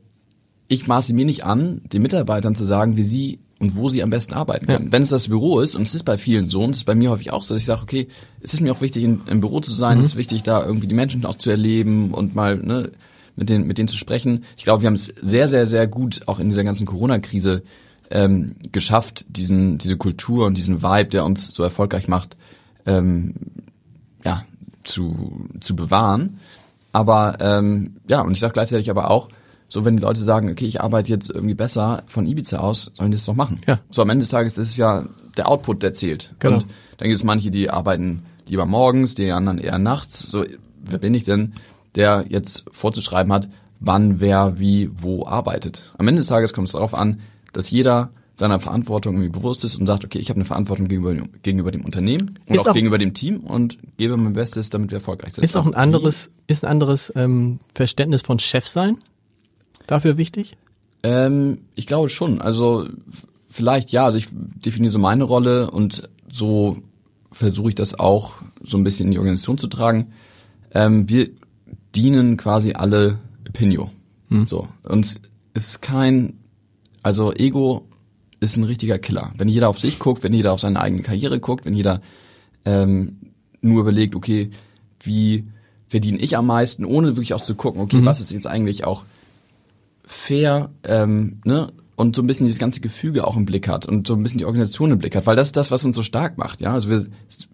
ich 0.67 0.87
maße 0.87 1.13
mir 1.13 1.25
nicht 1.25 1.43
an, 1.43 1.81
den 1.85 2.01
Mitarbeitern 2.01 2.55
zu 2.55 2.63
sagen, 2.63 2.97
wie 2.97 3.03
sie 3.03 3.39
und 3.59 3.75
wo 3.75 3.89
sie 3.89 4.03
am 4.03 4.09
besten 4.09 4.33
arbeiten 4.33 4.65
können. 4.65 4.85
Ja. 4.85 4.91
Wenn 4.91 5.01
es 5.01 5.09
das 5.09 5.29
Büro 5.29 5.59
ist, 5.59 5.75
und 5.75 5.83
es 5.83 5.95
ist 5.95 6.03
bei 6.03 6.17
vielen 6.17 6.49
so, 6.49 6.63
und 6.63 6.71
es 6.71 6.77
ist 6.77 6.83
bei 6.83 6.95
mir 6.95 7.11
häufig 7.11 7.31
auch 7.31 7.43
so, 7.43 7.53
dass 7.53 7.61
ich 7.61 7.67
sage, 7.67 7.81
okay, 7.81 8.07
es 8.41 8.53
ist 8.53 8.61
mir 8.61 8.71
auch 8.71 8.81
wichtig, 8.81 9.03
in, 9.03 9.21
im 9.27 9.41
Büro 9.41 9.59
zu 9.61 9.71
sein, 9.71 9.97
mhm. 9.97 10.03
es 10.03 10.11
ist 10.11 10.15
wichtig, 10.17 10.43
da 10.43 10.65
irgendwie 10.65 10.87
die 10.87 10.95
Menschen 10.95 11.25
auch 11.25 11.35
zu 11.35 11.49
erleben 11.49 12.13
und 12.13 12.35
mal 12.35 12.57
ne, 12.57 12.91
mit, 13.35 13.49
denen, 13.49 13.65
mit 13.67 13.77
denen 13.77 13.87
zu 13.87 13.97
sprechen. 13.97 14.43
Ich 14.57 14.63
glaube, 14.63 14.81
wir 14.81 14.87
haben 14.87 14.95
es 14.95 15.05
sehr, 15.05 15.47
sehr, 15.47 15.65
sehr 15.65 15.87
gut 15.87 16.23
auch 16.25 16.39
in 16.39 16.49
dieser 16.49 16.63
ganzen 16.63 16.85
Corona-Krise 16.85 17.63
ähm, 18.11 18.57
geschafft, 18.71 19.25
diesen, 19.29 19.77
diese 19.77 19.97
Kultur 19.97 20.45
und 20.45 20.57
diesen 20.57 20.83
Vibe, 20.83 21.09
der 21.09 21.25
uns 21.25 21.47
so 21.47 21.63
erfolgreich 21.63 22.07
macht, 22.07 22.35
ähm, 22.85 23.35
ja, 24.23 24.43
zu, 24.83 25.47
zu 25.59 25.75
bewahren. 25.75 26.39
Aber 26.91 27.37
ähm, 27.39 27.97
ja, 28.07 28.21
und 28.21 28.31
ich 28.33 28.39
sage 28.39 28.53
gleichzeitig 28.53 28.89
aber 28.89 29.09
auch, 29.09 29.29
so, 29.67 29.83
wenn 29.83 29.97
die 29.97 30.03
Leute 30.03 30.21
sagen, 30.21 30.49
okay, 30.49 30.65
ich 30.65 30.81
arbeite 30.81 31.09
jetzt 31.09 31.29
irgendwie 31.29 31.55
besser 31.55 32.03
von 32.07 32.27
Ibiza 32.27 32.59
aus, 32.59 32.91
sollen 32.93 33.11
die 33.11 33.17
das 33.17 33.25
doch 33.25 33.35
machen. 33.35 33.61
Ja. 33.67 33.79
So, 33.89 34.01
am 34.01 34.09
Ende 34.09 34.23
des 34.23 34.29
Tages 34.29 34.57
ist 34.57 34.69
es 34.69 34.77
ja 34.77 35.05
der 35.37 35.49
Output, 35.49 35.83
der 35.83 35.93
zählt. 35.93 36.33
Genau. 36.39 36.57
Und 36.57 36.65
dann 36.97 37.07
gibt 37.07 37.17
es 37.17 37.23
manche, 37.23 37.51
die 37.51 37.69
arbeiten 37.69 38.23
lieber 38.47 38.65
morgens, 38.65 39.15
die 39.15 39.31
anderen 39.31 39.57
eher 39.57 39.79
nachts. 39.79 40.19
So, 40.19 40.45
wer 40.83 40.99
bin 40.99 41.13
ich 41.13 41.23
denn, 41.23 41.53
der 41.95 42.25
jetzt 42.29 42.65
vorzuschreiben 42.71 43.33
hat, 43.33 43.49
wann, 43.79 44.19
wer, 44.19 44.59
wie, 44.59 44.89
wo 44.95 45.25
arbeitet? 45.25 45.93
Am 45.97 46.07
Ende 46.07 46.19
des 46.19 46.27
Tages 46.27 46.53
kommt 46.53 46.67
es 46.67 46.73
darauf 46.73 46.93
an, 46.93 47.21
dass 47.53 47.71
jeder 47.71 48.11
seiner 48.37 48.59
Verantwortung 48.59 49.15
irgendwie 49.15 49.31
bewusst 49.31 49.63
ist 49.63 49.77
und 49.77 49.87
sagt, 49.87 50.03
okay, 50.03 50.19
ich 50.19 50.29
habe 50.29 50.37
eine 50.37 50.45
Verantwortung 50.45 50.89
gegenüber, 50.89 51.25
gegenüber 51.41 51.71
dem 51.71 51.85
Unternehmen 51.85 52.37
und 52.47 52.59
auch, 52.59 52.67
auch, 52.67 52.73
gegenüber 52.73 52.97
dem 52.97 53.13
Team 53.13 53.37
und 53.37 53.77
gebe 53.97 54.17
mein 54.17 54.33
Bestes, 54.33 54.69
damit 54.69 54.91
wir 54.91 54.97
erfolgreich 54.97 55.33
sind. 55.33 55.43
Ist 55.43 55.55
auch 55.55 55.65
ein 55.65 55.73
anderes, 55.73 56.29
ist 56.47 56.65
ein 56.65 56.71
anderes 56.71 57.13
ähm, 57.15 57.59
Verständnis 57.73 58.21
von 58.21 58.39
Chef 58.39 58.67
sein 58.67 58.97
dafür 59.87 60.17
wichtig? 60.17 60.53
Ähm, 61.03 61.59
ich 61.75 61.87
glaube 61.87 62.09
schon. 62.09 62.41
Also 62.41 62.87
vielleicht 63.49 63.91
ja. 63.91 64.05
Also 64.05 64.17
ich 64.17 64.27
definiere 64.31 64.91
so 64.91 64.99
meine 64.99 65.23
Rolle 65.23 65.71
und 65.71 66.09
so 66.31 66.77
versuche 67.31 67.69
ich 67.69 67.75
das 67.75 67.99
auch 67.99 68.37
so 68.63 68.77
ein 68.77 68.83
bisschen 68.83 69.07
in 69.07 69.11
die 69.11 69.19
Organisation 69.19 69.57
zu 69.57 69.67
tragen. 69.67 70.13
Ähm, 70.73 71.09
wir 71.09 71.29
dienen 71.95 72.37
quasi 72.37 72.73
alle 72.73 73.19
Pinio. 73.53 73.91
Hm. 74.29 74.47
So 74.47 74.67
und 74.83 75.05
es 75.53 75.65
ist 75.65 75.81
kein, 75.81 76.39
also 77.03 77.33
Ego 77.33 77.87
ist 78.39 78.57
ein 78.57 78.63
richtiger 78.63 78.99
Killer. 78.99 79.31
Wenn 79.37 79.47
jeder 79.47 79.69
auf 79.69 79.79
sich 79.79 79.99
guckt, 79.99 80.23
wenn 80.23 80.33
jeder 80.33 80.53
auf 80.53 80.59
seine 80.59 80.81
eigene 80.81 81.01
Karriere 81.01 81.39
guckt, 81.39 81.65
wenn 81.65 81.73
jeder 81.73 82.01
ähm, 82.65 83.17
nur 83.61 83.81
überlegt, 83.81 84.15
okay, 84.15 84.49
wie 85.01 85.45
verdiene 85.87 86.17
ich 86.17 86.35
am 86.37 86.47
meisten, 86.47 86.83
ohne 86.83 87.09
wirklich 87.09 87.33
auch 87.33 87.43
zu 87.43 87.55
gucken, 87.55 87.81
okay, 87.81 87.97
mhm. 87.97 88.05
was 88.05 88.19
ist 88.19 88.31
jetzt 88.31 88.47
eigentlich 88.47 88.85
auch 88.85 89.03
fair, 90.05 90.69
ähm, 90.83 91.41
ne, 91.45 91.71
und 91.95 92.15
so 92.15 92.21
ein 92.21 92.27
bisschen 92.27 92.45
dieses 92.45 92.59
ganze 92.59 92.81
Gefüge 92.81 93.25
auch 93.25 93.37
im 93.37 93.45
Blick 93.45 93.67
hat 93.67 93.85
und 93.85 94.05
so 94.05 94.15
ein 94.15 94.23
bisschen 94.23 94.37
die 94.37 94.45
Organisation 94.45 94.91
im 94.91 94.99
Blick 94.99 95.15
hat, 95.15 95.25
weil 95.25 95.35
das 95.35 95.49
ist 95.49 95.57
das, 95.57 95.71
was 95.71 95.85
uns 95.85 95.95
so 95.95 96.03
stark 96.03 96.37
macht. 96.37 96.61
Ja, 96.61 96.73
also 96.73 96.89
wir, 96.89 97.05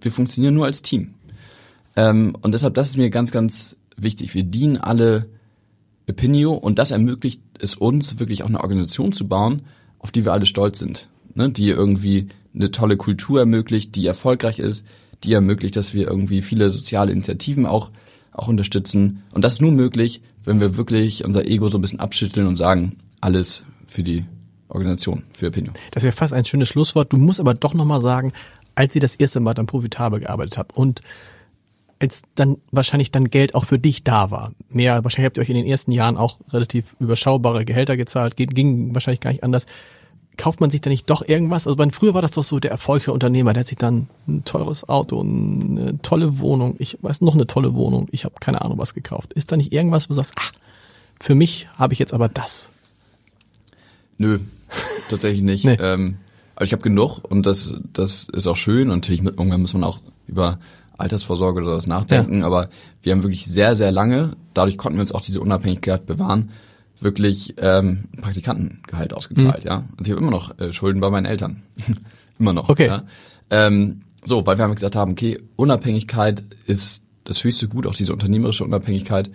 wir 0.02 0.12
funktionieren 0.12 0.56
nur 0.56 0.66
als 0.66 0.82
Team. 0.82 1.14
Ähm, 1.95 2.36
und 2.41 2.54
deshalb, 2.54 2.74
das 2.74 2.89
ist 2.89 2.97
mir 2.97 3.10
ganz, 3.10 3.32
ganz 3.32 3.76
wichtig. 3.97 4.34
Wir 4.34 4.43
dienen 4.43 4.78
alle 4.78 5.28
Opinio 6.10 6.54
und 6.54 6.80
das 6.80 6.91
ermöglicht 6.91 7.41
es 7.60 7.76
uns, 7.76 8.20
wirklich 8.20 8.43
auch 8.43 8.47
eine 8.47 8.62
Organisation 8.62 9.12
zu 9.12 9.28
bauen, 9.28 9.62
auf 9.99 10.12
die 10.12 10.26
wir 10.26 10.34
alle 10.34 10.45
stolz 10.45 10.80
sind. 10.80 11.08
Ne? 11.36 11.49
Die 11.49 11.70
irgendwie 11.70 12.28
eine 12.54 12.72
tolle 12.72 12.97
Kultur 12.97 13.39
ermöglicht, 13.39 13.95
die 13.95 14.08
erfolgreich 14.08 14.60
ist, 14.60 14.86
die 15.24 15.34
ermöglicht, 15.34 15.76
dass 15.76 15.93
wir 15.93 16.08
irgendwie 16.08 16.41
viele 16.41 16.72
soziale 16.72 17.12
Initiativen 17.12 17.66
auch, 17.66 17.91
auch 18.32 18.47
unterstützen. 18.47 19.24
Und 19.34 19.43
das 19.43 19.54
ist 19.54 19.62
nur 19.62 19.72
möglich, 19.72 20.22
wenn 20.43 20.59
wir 20.59 20.75
wirklich 20.75 21.25
unser 21.25 21.45
Ego 21.47 21.69
so 21.69 21.77
ein 21.77 21.81
bisschen 21.81 21.99
abschütteln 21.99 22.47
und 22.47 22.57
sagen, 22.57 22.97
alles 23.19 23.63
für 23.87 24.03
die 24.03 24.25
Organisation, 24.67 25.23
für 25.37 25.47
Opinion. 25.47 25.73
Das 25.91 26.03
ja 26.03 26.11
fast 26.11 26.33
ein 26.33 26.45
schönes 26.45 26.69
Schlusswort. 26.69 27.11
Du 27.13 27.17
musst 27.17 27.39
aber 27.39 27.53
doch 27.53 27.73
nochmal 27.73 28.01
sagen, 28.01 28.31
als 28.75 28.95
ihr 28.95 29.01
das 29.01 29.15
erste 29.15 29.39
Mal 29.39 29.53
dann 29.53 29.67
profitabel 29.67 30.21
gearbeitet 30.21 30.57
habt 30.57 30.75
und 30.75 31.01
als 31.99 32.23
dann 32.35 32.57
wahrscheinlich 32.71 33.11
dann 33.11 33.29
Geld 33.29 33.53
auch 33.53 33.65
für 33.65 33.77
dich 33.77 34.03
da 34.03 34.31
war. 34.31 34.53
Mehr, 34.69 35.03
wahrscheinlich 35.03 35.27
habt 35.27 35.37
ihr 35.37 35.41
euch 35.41 35.49
in 35.49 35.55
den 35.55 35.67
ersten 35.67 35.91
Jahren 35.91 36.17
auch 36.17 36.39
relativ 36.51 36.95
überschaubare 36.99 37.63
Gehälter 37.63 37.95
gezahlt, 37.95 38.35
ging 38.35 38.93
wahrscheinlich 38.95 39.19
gar 39.19 39.31
nicht 39.31 39.43
anders. 39.43 39.67
Kauft 40.38 40.61
man 40.61 40.71
sich 40.71 40.82
da 40.82 40.89
nicht 40.89 41.09
doch 41.09 41.27
irgendwas? 41.27 41.67
Also 41.67 41.75
bei, 41.75 41.89
früher 41.89 42.13
war 42.13 42.21
das 42.21 42.32
doch 42.32 42.43
so 42.43 42.59
der 42.59 42.71
erfolgreiche 42.71 43.11
Unternehmer, 43.11 43.53
der 43.53 43.61
hat 43.61 43.67
sich 43.67 43.77
dann 43.77 44.07
ein 44.27 44.43
teures 44.45 44.88
Auto, 44.88 45.21
eine 45.21 46.01
tolle 46.01 46.39
Wohnung, 46.39 46.75
ich 46.79 46.97
weiß 47.01 47.21
noch 47.21 47.36
eine 47.36 47.47
tolle 47.47 47.75
Wohnung, 47.75 48.07
ich 48.11 48.25
habe 48.25 48.36
keine 48.39 48.61
Ahnung 48.61 48.77
was 48.77 48.93
gekauft. 48.93 49.34
Ist 49.34 49.51
da 49.51 49.57
nicht 49.57 49.71
irgendwas, 49.71 50.09
wo 50.09 50.13
du 50.13 50.15
sagst, 50.15 50.34
ach, 50.39 50.51
für 51.19 51.36
mich 51.36 51.67
habe 51.77 51.93
ich 51.93 51.99
jetzt 51.99 52.13
aber 52.13 52.29
das? 52.29 52.69
Nö, 54.17 54.39
tatsächlich 55.09 55.43
nicht. 55.43 55.65
nee. 55.65 55.77
ähm, 55.79 56.17
aber 56.55 56.65
ich 56.65 56.73
habe 56.73 56.84
genug 56.84 57.19
und 57.23 57.45
das, 57.45 57.73
das 57.93 58.27
ist 58.34 58.47
auch 58.47 58.55
schön 58.55 58.89
und 58.89 58.97
natürlich 58.97 59.23
irgendwann 59.23 59.61
muss 59.61 59.73
man 59.73 59.84
auch 59.84 59.99
über 60.27 60.59
Altersvorsorge 60.97 61.61
oder 61.61 61.75
das 61.75 61.88
nachdenken, 61.88 62.41
ja. 62.41 62.45
aber 62.45 62.69
wir 63.01 63.11
haben 63.11 63.23
wirklich 63.23 63.45
sehr, 63.45 63.75
sehr 63.75 63.91
lange, 63.91 64.38
dadurch 64.53 64.77
konnten 64.77 64.97
wir 64.97 65.01
uns 65.01 65.11
auch 65.11 65.21
diese 65.21 65.41
Unabhängigkeit 65.41 66.05
bewahren, 66.05 66.51
wirklich 67.02 67.56
ähm, 67.58 68.06
Praktikantengehalt 68.22 69.14
ausgezahlt, 69.14 69.64
mhm. 69.64 69.70
ja. 69.70 69.84
Und 69.97 70.08
ich 70.08 70.12
habe 70.12 70.22
immer 70.22 70.32
noch 70.32 70.58
äh, 70.60 70.72
Schulden 70.72 71.02
bei 71.02 71.10
meinen 71.10 71.26
Eltern. 71.26 71.64
immer 72.39 72.54
noch. 72.54 72.70
Okay. 72.70 72.88
Ja? 72.88 73.04
Ähm, 73.49 74.02
so, 74.24 74.45
weil 74.45 74.58
wir 74.58 74.64
haben 74.64 74.76
gesagt 74.76 74.95
haben, 74.95 75.12
okay, 75.12 75.39
Unabhängigkeit 75.56 76.43
ist 76.68 77.04
das 77.24 77.43
höchste 77.43 77.68
Gut, 77.68 77.88
auch 77.88 77.95
diese 77.95 78.14
unternehmerische 78.14 78.64
Unabhängigkeit. 78.64 79.32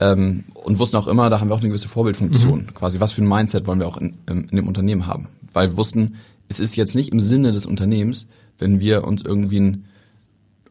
Ähm, 0.00 0.44
und 0.54 0.78
wussten 0.78 0.96
auch 0.96 1.06
immer, 1.06 1.30
da 1.30 1.38
haben 1.38 1.48
wir 1.48 1.54
auch 1.54 1.60
eine 1.60 1.68
gewisse 1.68 1.88
Vorbildfunktion. 1.88 2.62
Mhm. 2.62 2.74
Quasi, 2.74 2.98
was 2.98 3.12
für 3.12 3.22
ein 3.22 3.28
Mindset 3.28 3.66
wollen 3.66 3.78
wir 3.78 3.86
auch 3.86 3.98
in, 3.98 4.14
in, 4.28 4.48
in 4.48 4.56
dem 4.56 4.66
Unternehmen 4.66 5.06
haben. 5.06 5.28
Weil 5.52 5.70
wir 5.70 5.76
wussten, 5.76 6.16
es 6.48 6.60
ist 6.60 6.76
jetzt 6.76 6.94
nicht 6.94 7.12
im 7.12 7.20
Sinne 7.20 7.52
des 7.52 7.66
Unternehmens, 7.66 8.26
wenn 8.58 8.80
wir 8.80 9.04
uns 9.04 9.22
irgendwie 9.22 9.60
ein 9.60 9.84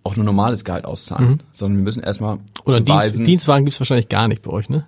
auch 0.04 0.16
nur 0.16 0.26
normales 0.26 0.66
Gehalt 0.66 0.86
auszahlen, 0.86 1.30
mhm. 1.30 1.39
sondern 1.54 1.78
wir 1.78 1.84
müssen 1.84 2.02
erstmal 2.02 2.39
Oder 2.66 2.82
Dienst, 2.82 3.20
Dienstwagen 3.20 3.66
gibt's 3.66 3.80
wahrscheinlich 3.80 4.10
gar 4.10 4.28
nicht 4.28 4.42
bei 4.42 4.52
euch, 4.52 4.68
ne? 4.68 4.88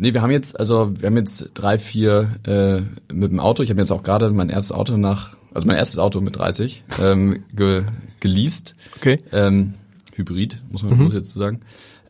Nee, 0.00 0.14
wir 0.14 0.22
haben 0.22 0.30
jetzt, 0.30 0.58
also 0.58 0.92
wir 0.98 1.08
haben 1.08 1.16
jetzt 1.18 1.50
drei, 1.52 1.78
vier 1.78 2.30
äh, 2.46 2.80
mit 3.12 3.30
dem 3.30 3.38
Auto. 3.38 3.62
Ich 3.62 3.68
habe 3.68 3.80
jetzt 3.80 3.92
auch 3.92 4.02
gerade 4.02 4.30
mein 4.30 4.48
erstes 4.48 4.72
Auto 4.72 4.96
nach, 4.96 5.36
also 5.52 5.66
mein 5.66 5.76
erstes 5.76 5.98
Auto 5.98 6.22
mit 6.22 6.36
30 6.36 6.84
ähm, 7.02 7.44
ge, 7.54 7.84
geleast. 8.18 8.76
Okay. 8.96 9.18
Ähm, 9.30 9.74
Hybrid, 10.14 10.62
muss 10.70 10.82
man 10.82 10.96
mhm. 10.96 11.12
jetzt 11.12 11.34
sagen. 11.34 11.60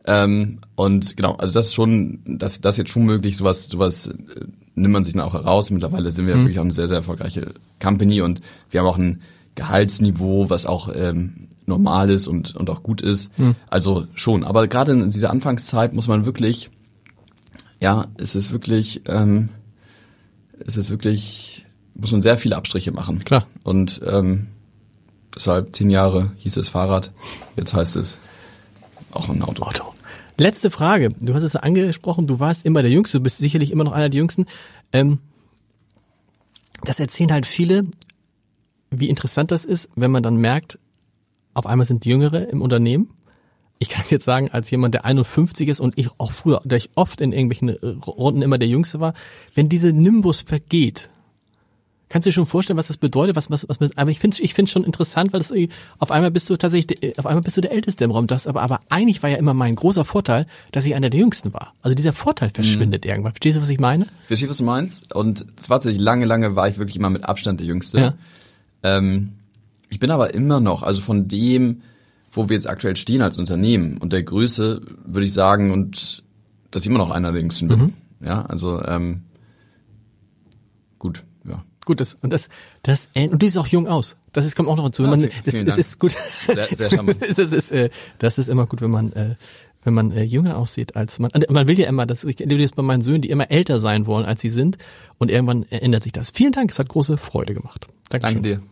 Ähm, 0.05 0.59
und 0.75 1.17
genau, 1.17 1.35
also 1.35 1.53
das 1.53 1.67
ist 1.67 1.73
schon, 1.73 2.19
das, 2.25 2.61
das 2.61 2.75
ist 2.75 2.77
jetzt 2.77 2.91
schon 2.91 3.03
möglich, 3.03 3.35
sowas, 3.35 3.65
sowas 3.65 4.07
äh, 4.07 4.13
nimmt 4.73 4.93
man 4.93 5.03
sich 5.03 5.13
dann 5.13 5.23
auch 5.23 5.33
heraus. 5.33 5.69
Mittlerweile 5.69 6.11
sind 6.11 6.27
wir 6.27 6.37
mhm. 6.37 6.43
wirklich 6.43 6.59
auch 6.59 6.63
eine 6.63 6.71
sehr, 6.71 6.87
sehr 6.87 6.97
erfolgreiche 6.97 7.55
Company 7.81 8.21
und 8.21 8.39
wir 8.69 8.79
haben 8.79 8.87
auch 8.87 8.97
ein 8.97 9.21
Gehaltsniveau, 9.55 10.49
was 10.49 10.65
auch 10.65 10.89
ähm, 10.95 11.49
normal 11.65 12.09
ist 12.09 12.27
und, 12.27 12.55
und 12.55 12.69
auch 12.69 12.83
gut 12.83 13.01
ist. 13.01 13.37
Mhm. 13.37 13.55
Also 13.69 14.07
schon. 14.15 14.45
Aber 14.45 14.69
gerade 14.69 14.93
in 14.93 15.11
dieser 15.11 15.29
Anfangszeit 15.29 15.93
muss 15.93 16.07
man 16.07 16.23
wirklich, 16.23 16.69
ja, 17.81 18.05
es 18.17 18.35
ist 18.35 18.51
wirklich, 18.51 19.01
ähm, 19.07 19.49
es 20.65 20.77
ist 20.77 20.89
wirklich, 20.89 21.65
muss 21.95 22.11
man 22.11 22.21
sehr 22.21 22.37
viele 22.37 22.55
Abstriche 22.55 22.91
machen. 22.91 23.19
Klar. 23.19 23.47
Und 23.63 24.01
ähm, 24.05 24.47
deshalb 25.35 25.75
zehn 25.75 25.89
Jahre 25.89 26.31
hieß 26.37 26.57
es 26.57 26.69
Fahrrad, 26.69 27.11
jetzt 27.57 27.73
heißt 27.73 27.95
es 27.95 28.19
auch 29.11 29.27
ein 29.29 29.41
Auto. 29.41 29.63
Auto. 29.63 29.83
Letzte 30.37 30.71
Frage. 30.71 31.09
Du 31.19 31.33
hast 31.33 31.43
es 31.43 31.55
angesprochen, 31.55 32.27
du 32.27 32.39
warst 32.39 32.65
immer 32.65 32.81
der 32.81 32.91
Jüngste, 32.91 33.17
du 33.17 33.23
bist 33.23 33.39
sicherlich 33.39 33.71
immer 33.71 33.83
noch 33.83 33.91
einer 33.91 34.09
der 34.09 34.17
Jüngsten. 34.17 34.45
Ähm, 34.93 35.19
das 36.83 36.99
erzählen 36.99 37.31
halt 37.31 37.45
viele, 37.45 37.83
wie 38.89 39.09
interessant 39.09 39.51
das 39.51 39.65
ist, 39.65 39.89
wenn 39.95 40.11
man 40.11 40.23
dann 40.23 40.37
merkt, 40.37 40.79
auf 41.53 41.65
einmal 41.65 41.85
sind 41.85 42.05
Jüngere 42.05 42.49
im 42.49 42.61
Unternehmen. 42.61 43.09
Ich 43.81 43.89
kann 43.89 44.03
es 44.03 44.11
jetzt 44.11 44.25
sagen, 44.25 44.51
als 44.51 44.69
jemand, 44.69 44.93
der 44.93 45.05
51 45.05 45.67
ist 45.67 45.79
und 45.79 45.97
ich 45.97 46.07
auch 46.19 46.31
früher, 46.31 46.61
der 46.63 46.77
ich 46.77 46.91
oft 46.93 47.19
in 47.19 47.33
irgendwelchen 47.33 47.69
äh, 47.69 47.87
Runden 48.05 48.43
immer 48.43 48.59
der 48.59 48.67
Jüngste 48.67 48.99
war, 48.99 49.15
wenn 49.55 49.69
diese 49.69 49.91
Nimbus 49.91 50.41
vergeht, 50.41 51.09
kannst 52.07 52.27
du 52.27 52.29
dir 52.29 52.33
schon 52.33 52.45
vorstellen, 52.45 52.77
was 52.77 52.89
das 52.89 52.97
bedeutet, 52.97 53.35
was, 53.35 53.49
was, 53.49 53.67
was 53.67 53.79
mit, 53.79 53.97
aber 53.97 54.11
ich 54.11 54.19
finde 54.19 54.37
ich 54.39 54.53
finde 54.53 54.69
schon 54.69 54.83
interessant, 54.83 55.33
weil 55.33 55.39
das 55.39 55.51
auf 55.97 56.11
einmal 56.11 56.29
bist 56.29 56.47
du 56.51 56.57
tatsächlich, 56.57 57.17
auf 57.17 57.25
einmal 57.25 57.41
bist 57.41 57.57
du 57.57 57.61
der 57.61 57.71
Älteste 57.71 58.03
im 58.03 58.11
Raum, 58.11 58.27
das 58.27 58.45
aber, 58.45 58.61
aber 58.61 58.81
eigentlich 58.89 59.23
war 59.23 59.31
ja 59.31 59.37
immer 59.37 59.55
mein 59.55 59.73
großer 59.73 60.05
Vorteil, 60.05 60.45
dass 60.71 60.85
ich 60.85 60.93
einer 60.93 61.09
der 61.09 61.19
Jüngsten 61.19 61.51
war. 61.51 61.73
Also 61.81 61.95
dieser 61.95 62.13
Vorteil 62.13 62.51
verschwindet 62.53 63.05
mhm. 63.05 63.09
irgendwann. 63.09 63.31
Verstehst 63.31 63.57
du, 63.57 63.63
was 63.63 63.69
ich 63.69 63.79
meine? 63.79 64.05
Verstehst 64.27 64.43
du, 64.43 64.49
was 64.49 64.57
du 64.57 64.63
meinst? 64.63 65.15
Und 65.15 65.43
es 65.57 65.71
war 65.71 65.77
tatsächlich 65.77 66.03
lange, 66.03 66.25
lange 66.25 66.55
war 66.55 66.67
ich 66.67 66.77
wirklich 66.77 66.97
immer 66.97 67.09
mit 67.09 67.23
Abstand 67.23 67.59
der 67.59 67.65
Jüngste. 67.65 67.99
Ja. 67.99 68.13
Ähm, 68.83 69.31
ich 69.89 69.97
bin 69.97 70.11
aber 70.11 70.35
immer 70.35 70.59
noch, 70.59 70.83
also 70.83 71.01
von 71.01 71.27
dem, 71.27 71.81
wo 72.31 72.49
wir 72.49 72.55
jetzt 72.55 72.67
aktuell 72.67 72.95
stehen 72.95 73.21
als 73.21 73.37
Unternehmen 73.37 73.97
und 73.97 74.13
der 74.13 74.23
Größe, 74.23 74.81
würde 75.05 75.25
ich 75.25 75.33
sagen, 75.33 75.71
und 75.71 76.23
dass 76.71 76.83
ich 76.83 76.87
immer 76.87 76.99
noch 76.99 77.11
einer 77.11 77.31
der 77.31 77.41
jüngsten 77.41 77.67
bin. 77.67 77.79
Mhm. 77.79 77.93
Ja, 78.23 78.43
also 78.43 78.81
ähm, 78.83 79.23
gut, 80.99 81.23
ja. 81.47 81.63
Gut, 81.85 81.99
das 81.99 82.15
und 82.21 82.31
das 82.31 82.49
das 82.83 83.09
äh, 83.15 83.27
und 83.27 83.41
du 83.41 83.47
siehst 83.47 83.57
auch 83.57 83.67
jung 83.67 83.87
aus. 83.87 84.15
Das 84.33 84.45
ist 84.45 84.55
kommt 84.55 84.69
auch 84.69 84.77
noch 84.77 84.85
dazu. 84.85 85.03
Ah, 85.03 85.07
man, 85.07 85.29
das, 85.43 85.63
das 85.65 85.77
ist 85.77 85.99
gut. 85.99 86.11
Sehr, 86.45 86.67
sehr 86.67 86.89
charmant. 86.91 87.17
das 87.21 87.37
ist 87.37 87.71
äh, 87.71 87.89
das 88.19 88.37
ist 88.37 88.49
immer 88.49 88.67
gut, 88.67 88.81
wenn 88.81 88.91
man 88.91 89.11
äh, 89.13 89.35
wenn 89.83 89.95
man 89.95 90.11
äh, 90.11 90.21
jünger 90.23 90.57
aussieht 90.57 90.95
als 90.95 91.17
man. 91.17 91.31
Man 91.49 91.67
will 91.67 91.79
ja 91.79 91.87
immer, 91.87 92.05
das 92.05 92.23
ich 92.23 92.39
erlebe 92.39 92.61
das 92.61 92.73
bei 92.73 92.83
meinen 92.83 93.01
Söhnen, 93.01 93.21
die 93.23 93.31
immer 93.31 93.49
älter 93.49 93.79
sein 93.79 94.05
wollen, 94.05 94.25
als 94.25 94.41
sie 94.41 94.51
sind. 94.51 94.77
Und 95.17 95.31
irgendwann 95.31 95.63
ändert 95.63 96.03
sich 96.03 96.13
das. 96.13 96.29
Vielen 96.29 96.51
Dank, 96.51 96.71
es 96.71 96.79
hat 96.79 96.87
große 96.87 97.17
Freude 97.17 97.55
gemacht. 97.55 97.87
Dankeschön. 98.09 98.43
Danke 98.43 98.59
dir. 98.59 98.71